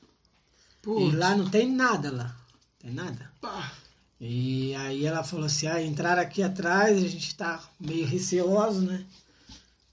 [0.81, 1.13] Putz.
[1.13, 2.35] E lá não tem nada lá.
[2.79, 3.31] Tem nada.
[3.39, 3.71] Pá.
[4.19, 9.03] E aí ela falou assim, ah, entrar aqui atrás, a gente tá meio receoso, né?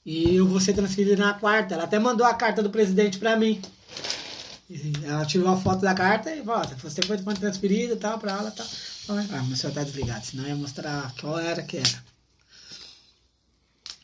[0.05, 1.75] E eu vou ser transferido na quarta.
[1.75, 3.61] Ela até mandou a carta do presidente pra mim.
[4.69, 8.19] E ela tirou a foto da carta e falou, "Ó, você foi transferido e tal,
[8.19, 8.67] pra ela e tal.
[9.09, 12.05] Ah, mas o senhor tá desligado, senão ia mostrar qual era que era.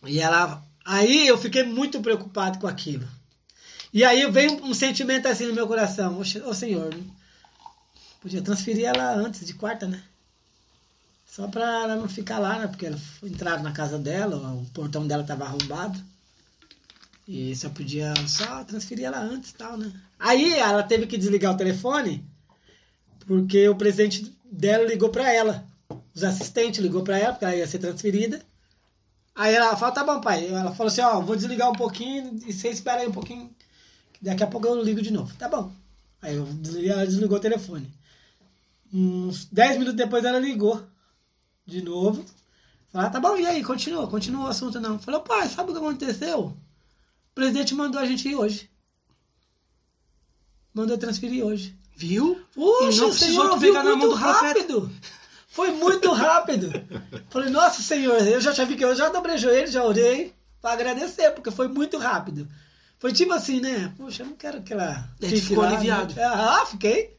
[0.07, 0.63] E ela.
[0.85, 3.09] Aí eu fiquei muito preocupado com aquilo.
[3.93, 6.19] E aí veio um, um sentimento assim no meu coração.
[6.19, 6.95] Ô, ô senhor,
[8.21, 10.03] podia transferir ela antes de quarta, né?
[11.27, 12.67] Só pra ela não ficar lá, né?
[12.67, 15.99] Porque ela entraram na casa dela, o portão dela tava arrombado.
[17.27, 19.93] E só podia só transferir ela antes e tal, né?
[20.19, 22.25] Aí ela teve que desligar o telefone
[23.27, 25.65] porque o presidente dela ligou pra ela.
[26.15, 28.41] Os assistentes ligou pra ela, porque ela ia ser transferida.
[29.35, 30.47] Aí ela falou, tá bom, pai.
[30.47, 33.51] Ela falou assim, ó, vou desligar um pouquinho e você espera aí um pouquinho.
[34.23, 35.35] Daqui a pouco eu ligo de novo.
[35.37, 35.73] Tá bom.
[36.23, 37.93] Aí eu desliguei, ela desligou o telefone.
[38.93, 40.83] Uns 10 minutos depois ela ligou
[41.67, 42.25] de novo.
[42.91, 43.63] Falou, ah, tá bom, e aí?
[43.65, 44.99] Continua, continua o assunto não.
[45.01, 46.41] Falou, pai, sabe o que aconteceu?
[46.41, 48.71] O presidente mandou a gente ir hoje.
[50.73, 51.77] Mandou transferir hoje.
[51.97, 52.41] Viu?
[52.55, 54.91] Puxa, E não precisou senhor pegar na mão do rápido.
[55.55, 56.73] Foi muito rápido.
[57.31, 61.31] Falei, nossa senhor, eu já tinha que eu já dobrei joelho, já orei para agradecer,
[61.31, 62.49] porque foi muito rápido.
[62.99, 63.95] Foi tipo assim, né?
[63.97, 65.09] Puxa, eu não quero que ela.
[65.21, 66.13] Tu fique ficou lá, aliviado.
[66.13, 66.25] né?
[66.25, 67.17] Ah, fiquei.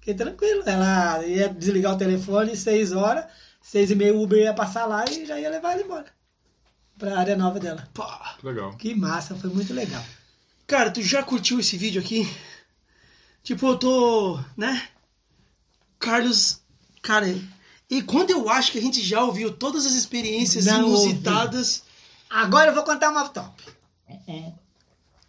[0.00, 0.64] Fiquei tranquilo.
[0.66, 3.24] Ela ia desligar o telefone seis horas,
[3.62, 6.06] seis e meia o Uber ia passar lá e já ia levar ela embora.
[6.98, 7.88] Pra área nova dela.
[7.94, 8.36] Pá.
[8.42, 8.76] Legal.
[8.76, 10.02] Que massa, foi muito legal.
[10.66, 12.28] Cara, tu já curtiu esse vídeo aqui?
[13.44, 14.88] Tipo, eu tô, né?
[16.00, 16.60] Carlos,
[17.00, 17.26] cara,
[17.90, 21.82] e quando eu acho que a gente já ouviu todas as experiências Não inusitadas,
[22.28, 23.62] Agora eu vou contar uma top.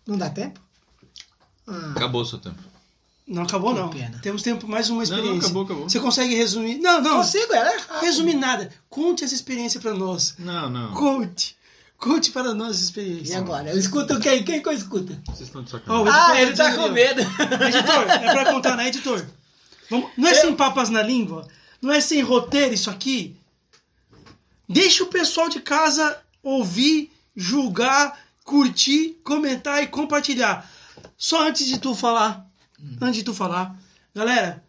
[0.06, 0.60] Não dá tempo?
[1.68, 2.58] Ah, Acabou o seu tempo.
[3.28, 3.90] não acabou Que não.
[3.90, 4.20] pena.
[4.24, 5.32] Temos tempo mais uma Não, experiência.
[5.34, 5.90] não, acabou, acabou.
[5.90, 6.78] Você consegue resumir?
[6.80, 7.18] Não, não.
[7.18, 7.78] consigo, ela é.
[8.02, 8.72] Resumir nada.
[8.90, 10.36] Conte essa experiência pra nós.
[10.40, 10.94] Não, não.
[10.94, 11.56] Conte.
[11.98, 13.38] Conte para nós essa E experiência.
[13.38, 13.70] agora?
[13.70, 14.44] Eu escuto quem?
[14.44, 15.16] Quem que eu escuto?
[15.26, 16.06] Vocês estão de sacanagem.
[16.06, 17.22] o editor Ah, ele tá com medo.
[17.22, 19.26] Editor, é pra contar, né, editor?
[19.90, 21.48] Vamos- Não é sem papas na língua?
[21.82, 23.36] Não é sem roteiro isso aqui?
[24.68, 30.70] Deixa o pessoal de casa ouvir, julgar, curtir, comentar e compartilhar.
[31.18, 32.50] Só antes de tu falar,
[33.02, 33.78] antes de tu falar,
[34.14, 34.64] galera,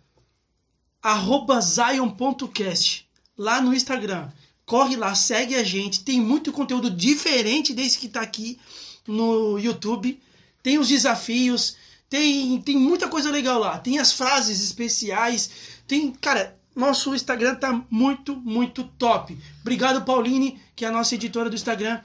[1.03, 4.31] arroba zion.cast lá no Instagram.
[4.67, 6.05] Corre lá, segue a gente.
[6.05, 8.59] Tem muito conteúdo diferente desse que tá aqui
[9.07, 10.21] no YouTube.
[10.63, 11.77] Tem os desafios,
[12.11, 13.79] tem, tem muita coisa legal lá.
[13.79, 15.51] Tem as frases especiais.
[15.87, 19.37] Tem, cara, nosso Instagram tá muito, muito top.
[19.61, 22.01] Obrigado, Pauline, que é a nossa editora do Instagram.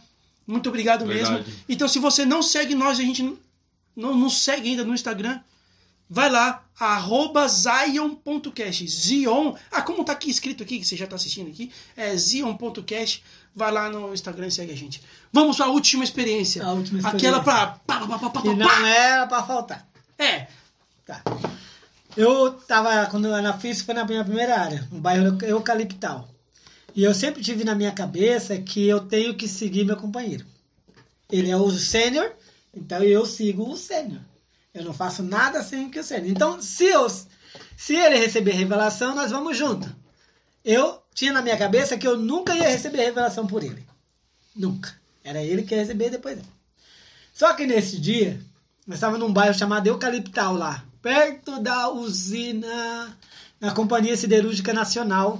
[0.45, 1.35] Muito obrigado mesmo.
[1.35, 1.63] Verdade.
[1.69, 3.37] Então, se você não segue nós, a gente
[3.95, 5.39] não, nos segue ainda no Instagram,
[6.09, 8.87] vai lá, arroba zion.cast.
[8.87, 13.23] Zion, ah, como tá aqui escrito aqui, que você já tá assistindo aqui, é zion.cast.
[13.55, 15.01] Vai lá no Instagram e segue a gente.
[15.31, 16.65] Vamos para a última experiência.
[16.65, 17.29] A última experiência.
[17.29, 17.67] Aquela pra...
[17.85, 19.87] pá, pá, pá, pá, Que pá, não era pra faltar.
[20.17, 20.47] É,
[21.05, 21.21] Tá.
[22.15, 26.29] Eu tava, quando eu na fiz, foi na minha primeira área, no bairro Eucaliptal.
[26.95, 30.45] E eu sempre tive na minha cabeça que eu tenho que seguir meu companheiro.
[31.31, 32.31] Ele é o sênior,
[32.71, 34.21] então eu sigo o sênior.
[34.73, 36.29] Eu não faço nada sem que o sênior.
[36.29, 39.93] Então, se, eu, se ele receber revelação, nós vamos junto.
[40.63, 43.83] Eu tinha na minha cabeça que eu nunca ia receber revelação por ele.
[44.55, 44.93] Nunca.
[45.23, 46.37] Era ele que ia receber depois.
[47.33, 48.39] Só que nesse dia,
[48.85, 53.15] nós estávamos num bairro chamado Eucaliptal lá, perto da usina,
[53.59, 55.39] na Companhia Siderúrgica Nacional,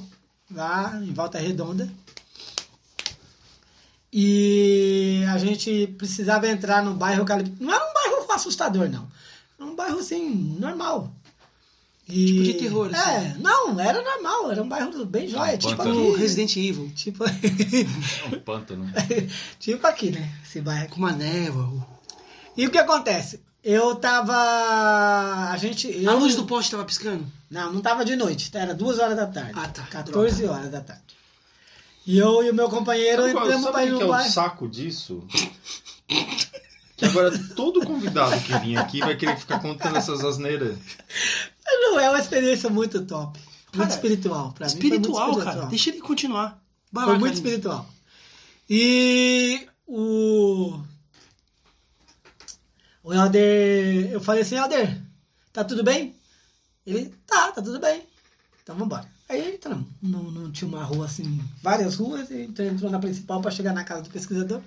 [0.51, 1.89] lá em Volta Redonda.
[4.11, 7.25] E a gente precisava entrar no bairro.
[7.59, 9.07] Não era um bairro assustador, não.
[9.59, 11.11] Era um bairro assim, normal.
[12.07, 13.09] E- Tipo de terror, assim.
[13.09, 16.09] É, não, era normal, era um bairro bem jóia, Um tipo pântano.
[16.11, 16.19] aqui.
[16.19, 16.91] Resident Evil.
[16.93, 17.29] Tipo, É
[18.35, 18.91] um pântano.
[19.59, 20.29] tipo aqui, né?
[20.43, 21.87] Esse bairro Com uma névoa.
[22.57, 23.39] E o que acontece?
[23.63, 24.33] Eu tava.
[25.51, 25.87] A gente.
[26.03, 26.11] Eu...
[26.11, 27.25] A luz do poste tava piscando?
[27.49, 29.51] Não, não tava de noite, era duas horas da tarde.
[29.55, 29.83] Ah, tá.
[29.83, 31.01] 14 horas da tarde.
[32.05, 34.09] E eu e o meu companheiro Sabe, qual- entramos sabe pra ir o que no
[34.13, 35.23] que é o saco disso?
[36.97, 40.77] Que agora todo convidado que vir aqui vai querer ficar contando essas asneiras.
[41.65, 43.39] Não é uma experiência muito top.
[43.39, 44.51] Muito Cara, espiritual.
[44.51, 45.65] Pra mim Espiritual, foi muito cara.
[45.67, 46.61] Deixa ele continuar.
[46.91, 47.37] Vai Foi lá, muito Carlinhos.
[47.37, 47.89] espiritual.
[48.69, 50.79] E o.
[53.03, 54.11] O Helder.
[54.11, 55.01] Eu falei assim, Helder,
[55.51, 56.15] tá tudo bem?
[56.85, 58.03] Ele, tá, tá tudo bem.
[58.63, 59.07] Então vambora.
[59.27, 59.87] Aí entramos.
[60.01, 63.73] Não, não tinha uma rua assim, várias ruas, e entrou, entrou na principal para chegar
[63.73, 64.61] na casa do pesquisador.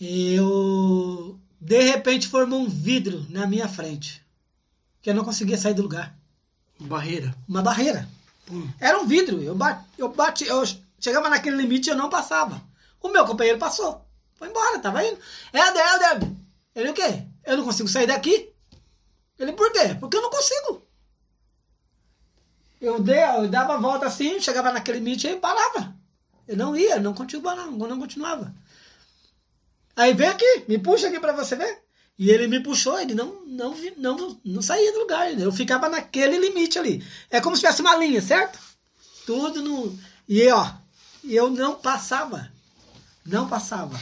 [0.00, 1.38] Eu.
[1.60, 4.24] De repente formou um vidro na minha frente.
[5.02, 6.16] Que eu não conseguia sair do lugar.
[6.78, 7.34] Barreira.
[7.48, 8.08] Uma barreira.
[8.50, 8.68] Hum.
[8.78, 9.42] Era um vidro.
[9.42, 10.62] Eu bati, eu bati, eu
[11.00, 12.62] chegava naquele limite e eu não passava.
[13.00, 14.04] O meu companheiro passou.
[14.36, 15.18] Foi embora, tava indo.
[15.52, 16.37] Helder, Helder.
[16.74, 17.26] Ele o quê?
[17.44, 18.52] Eu não consigo sair daqui.
[19.38, 19.96] Ele, por quê?
[19.98, 20.86] Porque eu não consigo.
[22.80, 25.96] Eu, dei, eu dava a volta assim, chegava naquele limite e parava.
[26.46, 28.54] Eu não ia, não continuava, não, continuava.
[29.96, 31.82] Aí vem aqui, me puxa aqui pra você ver.
[32.18, 35.38] E ele me puxou, ele não, não, não, não saía do lugar.
[35.38, 37.04] Eu ficava naquele limite ali.
[37.30, 38.58] É como se tivesse uma linha, certo?
[39.26, 39.96] Tudo no.
[40.28, 40.68] E ó,
[41.22, 42.50] eu não passava.
[43.24, 44.00] Não passava.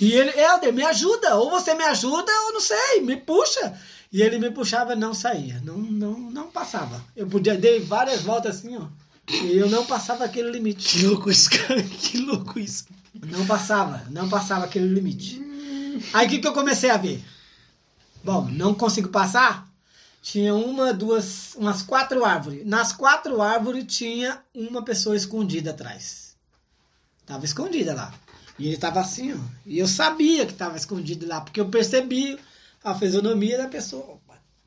[0.00, 1.36] E ele, Helder, me ajuda.
[1.36, 3.78] Ou você me ajuda, ou não sei, me puxa.
[4.12, 5.60] E ele me puxava e não saía.
[5.64, 7.04] Não, não, não passava.
[7.16, 8.86] Eu podia, dei várias voltas assim, ó.
[9.30, 10.98] E eu não passava aquele limite.
[10.98, 11.82] Que louco isso, cara.
[11.84, 12.86] Que louco isso.
[13.26, 15.42] Não passava, não passava aquele limite.
[16.14, 17.22] Aí o que, que eu comecei a ver?
[18.22, 19.68] Bom, não consigo passar.
[20.22, 22.66] Tinha uma, duas, umas quatro árvores.
[22.66, 26.36] Nas quatro árvores tinha uma pessoa escondida atrás.
[27.26, 28.12] Tava escondida lá.
[28.58, 29.38] E ele tava assim, ó.
[29.64, 32.38] E eu sabia que tava escondido lá, porque eu percebi
[32.82, 34.18] a fisionomia da pessoa.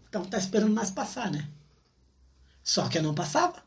[0.07, 1.47] Então tá esperando mais passar, né?
[2.63, 3.63] Só que eu não passava.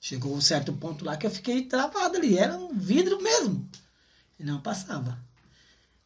[0.00, 2.38] Chegou um certo ponto lá que eu fiquei travado ali.
[2.38, 3.68] Era um vidro mesmo.
[4.38, 5.18] E não passava.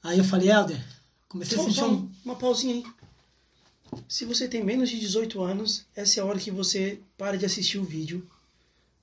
[0.02, 0.84] Aí eu falei, Helder,
[1.28, 2.10] comecei a sentir só um.
[2.24, 2.84] uma pausinha aí.
[4.08, 7.46] Se você tem menos de 18 anos, essa é a hora que você para de
[7.46, 8.28] assistir o vídeo.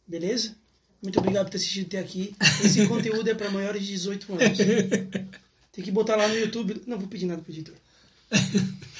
[0.05, 0.55] Beleza?
[1.01, 2.35] Muito obrigado por ter assistido até aqui.
[2.63, 4.57] Esse conteúdo é para maiores de 18 anos.
[5.71, 6.81] Tem que botar lá no YouTube.
[6.85, 7.75] Não vou pedir nada pro editor.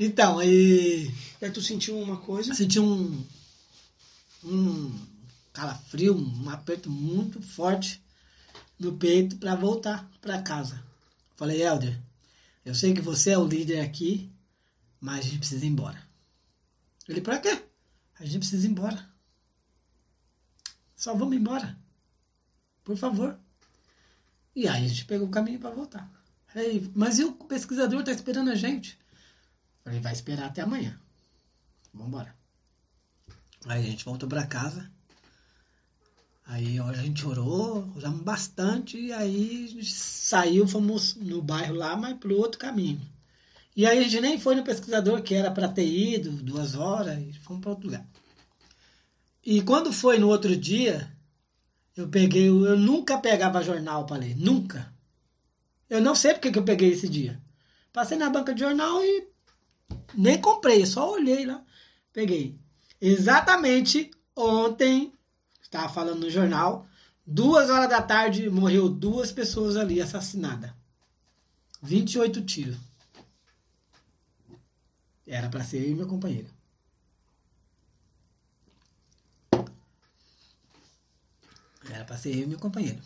[0.00, 2.52] Então, aí Aí tu sentiu uma coisa.
[2.52, 3.24] senti um,
[4.44, 5.06] um
[5.52, 8.02] calafrio, um aperto muito forte
[8.78, 10.82] no peito para voltar para casa.
[11.36, 11.96] Falei, Helder,
[12.64, 14.30] eu sei que você é o líder aqui,
[15.00, 16.02] mas a gente precisa ir embora.
[17.08, 17.62] Ele, pra quê?
[18.18, 19.08] A gente precisa ir embora.
[20.98, 21.78] Só vamos embora.
[22.82, 23.38] Por favor.
[24.54, 26.10] E aí a gente pegou o caminho para voltar.
[26.52, 28.98] Aí, mas e o pesquisador tá esperando a gente?
[29.84, 30.98] Falei, vai esperar até amanhã.
[31.94, 32.34] Vambora.
[33.66, 34.90] Aí a gente voltou pra casa.
[36.44, 41.96] Aí a gente orou, oramos bastante, e aí a gente saiu, fomos no bairro lá,
[41.96, 43.00] mas pro outro caminho.
[43.76, 47.22] E aí a gente nem foi no pesquisador, que era para ter ido, duas horas,
[47.22, 48.04] e fomos para outro lugar.
[49.50, 51.10] E quando foi no outro dia,
[51.96, 54.92] eu peguei, eu nunca pegava jornal para ler, nunca.
[55.88, 57.40] Eu não sei porque que eu peguei esse dia.
[57.90, 59.26] Passei na banca de jornal e
[60.14, 61.64] nem comprei, só olhei lá,
[62.12, 62.58] peguei.
[63.00, 65.14] Exatamente ontem,
[65.62, 66.86] estava falando no jornal,
[67.26, 70.72] duas horas da tarde morreu duas pessoas ali assassinadas.
[71.80, 72.76] 28 tiros.
[75.26, 76.57] Era para ser eu e meu companheiro.
[81.90, 83.00] Era para ser eu e meu companheiro.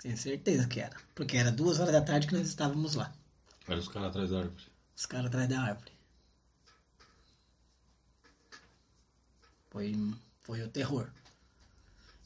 [0.00, 0.96] Tenho certeza que era.
[1.14, 3.12] Porque era duas horas da tarde que nós estávamos lá.
[3.68, 4.64] Olha os caras atrás da árvore.
[4.96, 5.92] Os caras atrás da árvore.
[9.70, 11.10] Foi, foi o terror.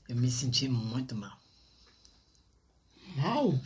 [0.08, 1.38] Eu me senti muito mal.
[3.16, 3.60] Mal?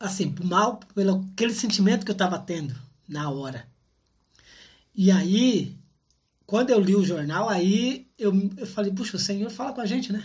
[0.00, 2.74] Assim, mal pelo aquele sentimento que eu tava tendo
[3.08, 3.68] na hora.
[4.94, 5.76] E aí,
[6.46, 9.86] quando eu li o jornal, aí eu, eu falei, puxa, o Senhor fala com a
[9.86, 10.24] gente, né?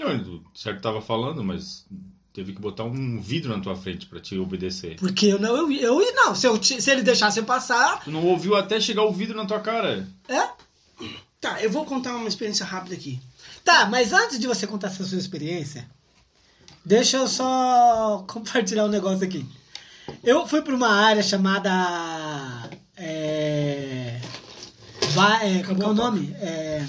[0.00, 1.84] Não, ele certo tava falando, mas
[2.32, 4.96] teve que botar um vidro na tua frente pra te obedecer.
[4.96, 5.70] Porque eu não, eu,
[6.00, 6.34] eu não.
[6.34, 9.44] Se, eu, se ele deixasse eu passar, Tu não ouviu até chegar o vidro na
[9.44, 10.08] tua cara.
[10.28, 10.48] é?
[11.40, 13.18] Tá, eu vou contar uma experiência rápida aqui.
[13.64, 15.88] Tá, mas antes de você contar essa sua experiência,
[16.84, 19.46] deixa eu só compartilhar um negócio aqui.
[20.24, 21.70] Eu fui para uma área chamada.
[22.96, 24.20] É,
[25.12, 26.32] va- é, como é o nome?
[26.40, 26.86] É,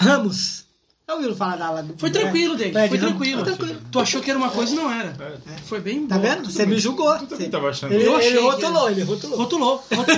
[0.00, 0.64] Ramos.
[1.08, 1.94] Já ouviram falar da Lagoa?
[1.96, 2.72] Foi tranquilo, David.
[2.74, 3.42] Prédio Foi tranquilo.
[3.44, 3.80] Foi tranquilo.
[3.90, 5.16] Tu achou que era uma coisa e não era.
[5.46, 5.56] É.
[5.64, 6.22] Foi bem Tá bom.
[6.22, 6.50] vendo?
[6.50, 7.10] Você me julgou.
[7.18, 7.92] Tu também Você- tava achando.
[7.94, 9.38] Ele, Eu achei ele rotulou, ele rotulou.
[9.38, 10.16] Rotulou, rotulou.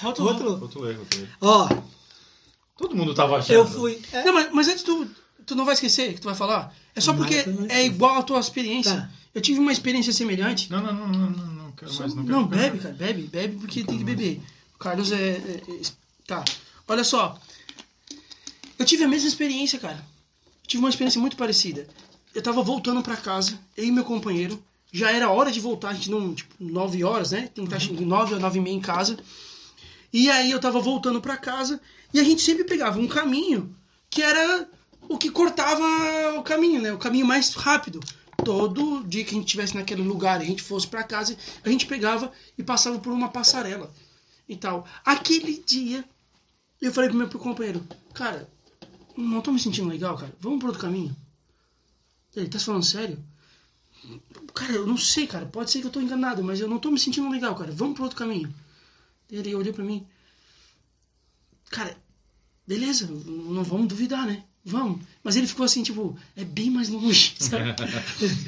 [0.00, 0.32] Rotulou.
[0.32, 0.56] Rotulou.
[0.58, 1.28] Rotulei, rotulei.
[1.40, 1.68] Ó,
[2.76, 3.56] Todo mundo tava achando.
[3.56, 4.00] eu fui.
[4.12, 5.04] é, Não, mas, mas antes tu,
[5.44, 6.72] tu não vai esquecer que tu vai falar.
[6.94, 8.94] É só porque eu é igual a tua experiência.
[8.94, 9.10] Tá.
[9.34, 10.70] Eu tive uma experiência semelhante.
[10.70, 13.22] Não, não, não, não, não, não quero Só- mais, não não, quero bebe, cara, bebe,
[13.22, 14.40] bebe porque tem que beber.
[14.76, 15.80] O Carlos é, é- é-
[16.24, 16.44] Tá.
[16.86, 17.36] Olha só.
[18.78, 20.04] Eu tive a mesma experiência, cara.
[20.62, 21.88] Eu tive uma experiência muito parecida.
[22.34, 24.62] Eu tava voltando pra casa, eu e meu companheiro.
[24.92, 27.50] Já era hora de voltar, a gente não, tipo, 9 horas, né?
[27.54, 29.18] Tem que estar de 9 a 9 e meia em casa.
[30.12, 31.80] E aí eu tava voltando pra casa
[32.14, 33.74] e a gente sempre pegava um caminho
[34.08, 34.68] que era
[35.02, 35.82] o que cortava
[36.38, 36.92] o caminho, né?
[36.92, 38.00] O caminho mais rápido.
[38.44, 41.68] Todo dia que a gente estivesse naquele lugar, e a gente fosse pra casa, a
[41.68, 43.92] gente pegava e passava por uma passarela
[44.48, 44.86] e tal.
[45.04, 46.04] Aquele dia,
[46.80, 48.48] eu falei pro meu companheiro, cara,
[49.22, 50.34] não tô me sentindo legal, cara.
[50.40, 51.14] Vamos pro outro caminho.
[52.34, 53.18] Ele, tá falando sério?
[54.54, 55.46] Cara, eu não sei, cara.
[55.46, 57.72] Pode ser que eu tô enganado, mas eu não tô me sentindo legal, cara.
[57.72, 58.52] Vamos pro outro caminho.
[59.30, 60.06] Ele olhou pra mim.
[61.70, 61.96] Cara,
[62.66, 64.44] beleza, não vamos duvidar, né?
[64.64, 65.00] Vamos.
[65.22, 67.74] Mas ele ficou assim, tipo, é bem mais longe, sabe?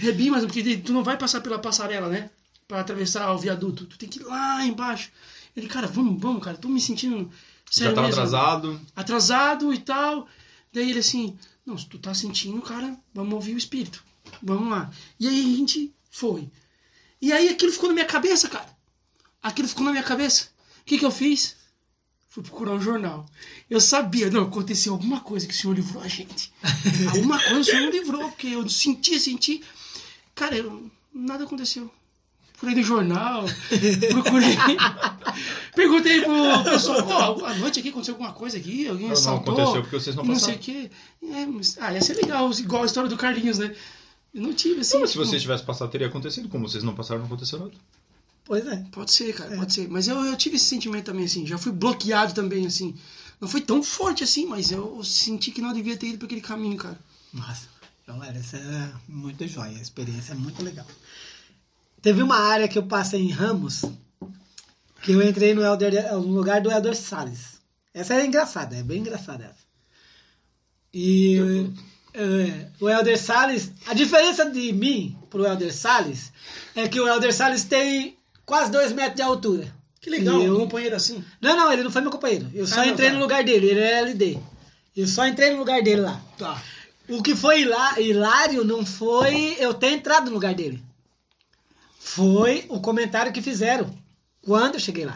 [0.07, 2.31] é bem mais longe, porque tu não vai passar pela passarela, né?
[2.69, 3.87] Pra atravessar o viaduto.
[3.87, 5.11] Tu tem que ir lá embaixo.
[5.57, 6.57] Ele, cara, vamos, vamos, cara.
[6.57, 7.31] Tô me sentindo.
[7.71, 8.81] Já Sério tava mesmo atrasado.
[8.95, 10.29] atrasado e tal.
[10.73, 11.37] Daí ele assim,
[11.67, 14.05] não, se tu tá sentindo, cara, vamos ouvir o espírito.
[14.43, 14.91] Vamos lá.
[15.19, 16.49] E aí a gente foi.
[17.21, 18.69] E aí aquilo ficou na minha cabeça, cara.
[19.43, 20.49] Aquilo ficou na minha cabeça.
[20.81, 21.57] O que que eu fiz?
[22.29, 23.27] Fui procurar um jornal.
[23.69, 26.53] Eu sabia, não, aconteceu alguma coisa que o senhor livrou a gente.
[27.13, 29.63] alguma coisa o senhor livrou, porque eu senti, senti.
[30.35, 31.93] Cara, eu- nada aconteceu.
[32.61, 33.45] Procurei no jornal,
[34.11, 34.55] procurei.
[35.75, 38.87] Perguntei pro pessoal, pô, à noite aqui aconteceu alguma coisa aqui?
[38.87, 39.55] Alguém Não, não assaltou?
[39.55, 40.79] aconteceu porque vocês não E não sei passaram.
[40.79, 40.91] o quê.
[41.23, 43.75] É, mas, ah, ia ser legal, igual a história do Carlinhos, né?
[44.35, 44.95] Eu não tive assim.
[44.95, 46.51] Não, mas se tipo, vocês tivessem passado, teria acontecido.
[46.51, 47.73] Como vocês não passaram, não aconteceu nada.
[48.45, 48.85] Pois é.
[48.93, 49.89] Pode ser, cara, pode ser.
[49.89, 51.47] Mas eu, eu tive esse sentimento também, assim.
[51.47, 52.95] Já fui bloqueado também, assim.
[53.41, 56.43] Não foi tão forte assim, mas eu senti que não devia ter ido por aquele
[56.43, 56.99] caminho, cara.
[57.33, 57.69] Nossa,
[58.07, 59.79] galera, isso é muito jóia.
[59.79, 60.87] A experiência é muito legal.
[62.03, 63.85] Teve uma área que eu passei em Ramos,
[65.03, 67.61] que eu entrei no, Elder, no lugar do Elder Salles.
[67.93, 69.61] Essa é engraçada, é bem engraçada essa.
[70.93, 71.39] E
[72.15, 76.33] é, o Elder Salles, a diferença de mim pro Elder Salles
[76.75, 79.75] é que o Elder Salles tem quase dois metros de altura.
[80.01, 81.23] Que legal, E eu- um companheiro assim.
[81.41, 82.49] Não, não, ele não foi meu companheiro.
[82.55, 83.15] Eu só Ah, não, entrei tá.
[83.15, 84.39] no lugar dele, ele era LD.
[84.97, 86.21] Eu só entrei no lugar dele lá.
[86.39, 86.61] Tá.
[87.09, 90.83] O que foi hilá- hilário não foi eu ter entrado no lugar dele.
[92.03, 93.95] Foi o comentário que fizeram
[94.43, 95.15] quando eu cheguei lá.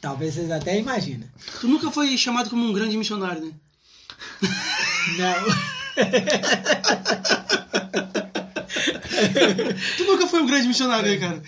[0.00, 1.30] Talvez vocês até imaginem.
[1.60, 3.52] Tu nunca foi chamado como um grande missionário, né?
[5.18, 5.44] Não.
[9.96, 11.42] Tu nunca foi um grande missionário, né, cara?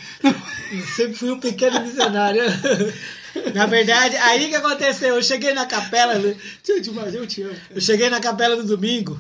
[0.73, 2.43] Eu sempre fui um pequeno missionário.
[3.55, 5.17] Na verdade, aí que aconteceu?
[5.17, 6.15] Eu cheguei na capela.
[6.95, 7.57] mas eu te amo.
[7.71, 9.19] Eu cheguei na capela no domingo.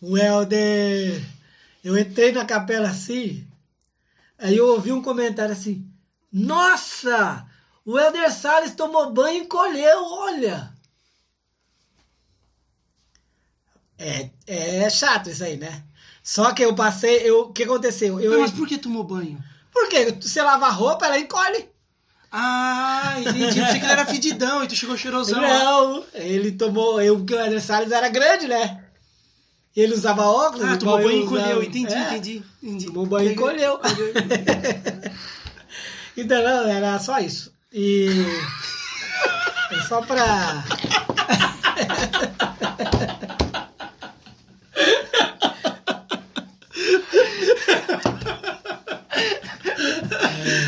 [0.00, 1.22] O Helder.
[1.84, 3.46] Eu entrei na capela assim.
[4.38, 5.86] Aí eu ouvi um comentário assim:
[6.32, 7.46] Nossa!
[7.84, 10.72] O Helder Salles tomou banho e encolheu, olha!
[13.98, 15.84] É, é chato isso aí, né?
[16.22, 17.18] Só que eu passei.
[17.18, 18.18] Eu, o que aconteceu?
[18.18, 19.38] Eu, Mas por que tomou banho?
[19.70, 20.10] Por quê?
[20.18, 21.68] Você lava a roupa, ela encolhe.
[22.32, 23.58] Ah, entendi.
[23.58, 25.40] Eu pensei que ele era fedidão e tu chegou cheirosão.
[25.40, 25.58] lá.
[25.58, 27.00] Não, ele tomou.
[27.00, 28.83] Eu, porque o Helder Salles era grande, né?
[29.76, 30.64] Ele usava óculos.
[30.66, 31.62] Ah, tomou banho e eu encolheu.
[31.62, 32.08] Entendi, É.
[32.10, 32.86] entendi, entendi.
[32.86, 33.80] Tomou banho e encolheu.
[36.16, 37.52] então, não, era só isso.
[37.72, 38.08] E.
[39.70, 40.62] É só pra.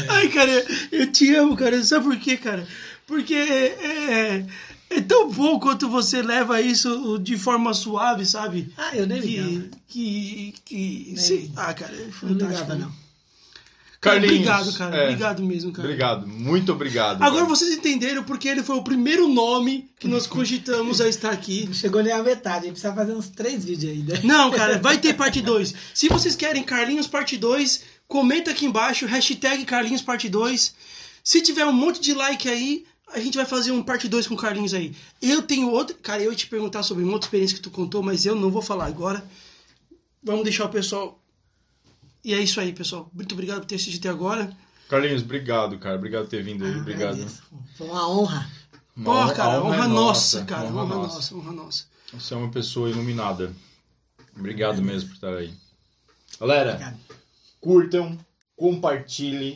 [0.09, 1.83] Ai, cara, eu te amo, cara.
[1.83, 2.66] Sabe por quê, cara?
[3.07, 4.45] Porque é,
[4.91, 8.73] é, tão bom quanto você leva isso de forma suave, sabe?
[8.77, 9.49] Ah, eu nem ligava.
[9.89, 10.55] Que.
[10.55, 11.71] que, que Nem ligava.
[11.71, 12.45] ah, cara, é Não fantástico.
[12.47, 13.07] ligava, não.
[13.99, 14.97] Cara, Carlinhos, obrigado, cara.
[14.97, 15.03] é.
[15.05, 15.89] Obrigado mesmo, cara.
[15.89, 17.17] Obrigado, muito obrigado.
[17.23, 17.47] Agora cara.
[17.47, 21.65] vocês entenderam porque ele foi o primeiro nome que nós cogitamos a estar aqui.
[21.67, 22.59] Não chegou nem a metade.
[22.59, 24.21] A gente precisa fazer uns três vídeos ainda.
[24.23, 25.75] Não, cara, vai ter parte 2.
[25.95, 30.75] Se vocês querem Carlinhos parte 2, comenta aqui embaixo, hashtag Carlinhos parte 2.
[31.25, 34.35] Se tiver um monte de like aí, a gente vai fazer um parte 2 com
[34.35, 34.95] o Carlinhos aí.
[35.23, 35.97] Eu tenho outra.
[35.97, 38.51] Cara, eu ia te perguntar sobre uma outra experiência que tu contou, mas eu não
[38.51, 39.24] vou falar agora.
[40.23, 41.20] Vamos deixar o pessoal.
[42.24, 43.09] E é isso aí, pessoal.
[43.15, 44.55] Muito obrigado por ter assistido até agora.
[44.89, 45.97] Carlinhos, obrigado, cara.
[45.97, 46.74] Obrigado por ter vindo aí.
[46.74, 47.12] Ah, Obrigado.
[47.15, 47.43] agradeço.
[47.77, 48.51] Foi uma honra.
[48.97, 50.66] Uma Porra, honra- cara, a honra, é nossa, cara.
[50.69, 51.15] honra Honra, nossa.
[51.15, 51.85] nossa, honra nossa.
[52.12, 53.55] Você é uma pessoa iluminada.
[54.37, 55.53] Obrigado mesmo por estar aí.
[56.41, 56.99] Galera, Obrigado.
[57.61, 58.19] curtam,
[58.57, 59.55] compartilhem,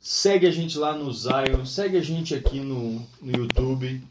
[0.00, 4.02] segue a gente lá no Zion, segue a gente aqui no, no YouTube.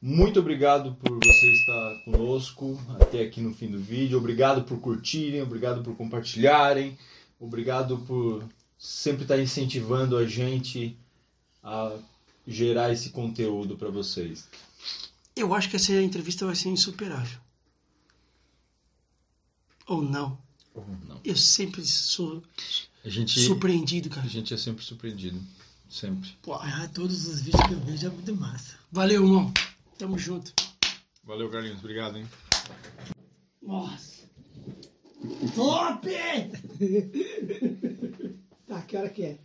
[0.00, 4.18] Muito obrigado por você estar conosco até aqui no fim do vídeo.
[4.18, 6.96] Obrigado por curtirem, obrigado por compartilharem,
[7.38, 8.44] obrigado por
[8.78, 10.96] sempre estar incentivando a gente
[11.62, 11.96] a
[12.46, 14.48] gerar esse conteúdo para vocês.
[15.34, 17.38] Eu acho que essa entrevista vai ser insuperável.
[19.86, 20.38] Ou não.
[20.74, 21.20] Ou não.
[21.24, 22.42] Eu sempre sou
[23.06, 24.26] A gente, surpreendido, cara.
[24.26, 25.40] a gente é sempre surpreendido.
[25.88, 26.28] Sempre.
[26.42, 28.74] Pô, Ah, todos os vídeos que eu vejo é muito massa.
[28.90, 29.52] Valeu, irmão.
[29.96, 30.52] Tamo junto.
[31.22, 31.78] Valeu, Carlinhos.
[31.78, 32.26] Obrigado, hein?
[33.62, 34.24] Nossa.
[35.54, 36.08] Top!
[38.66, 39.38] tá, que hora que é?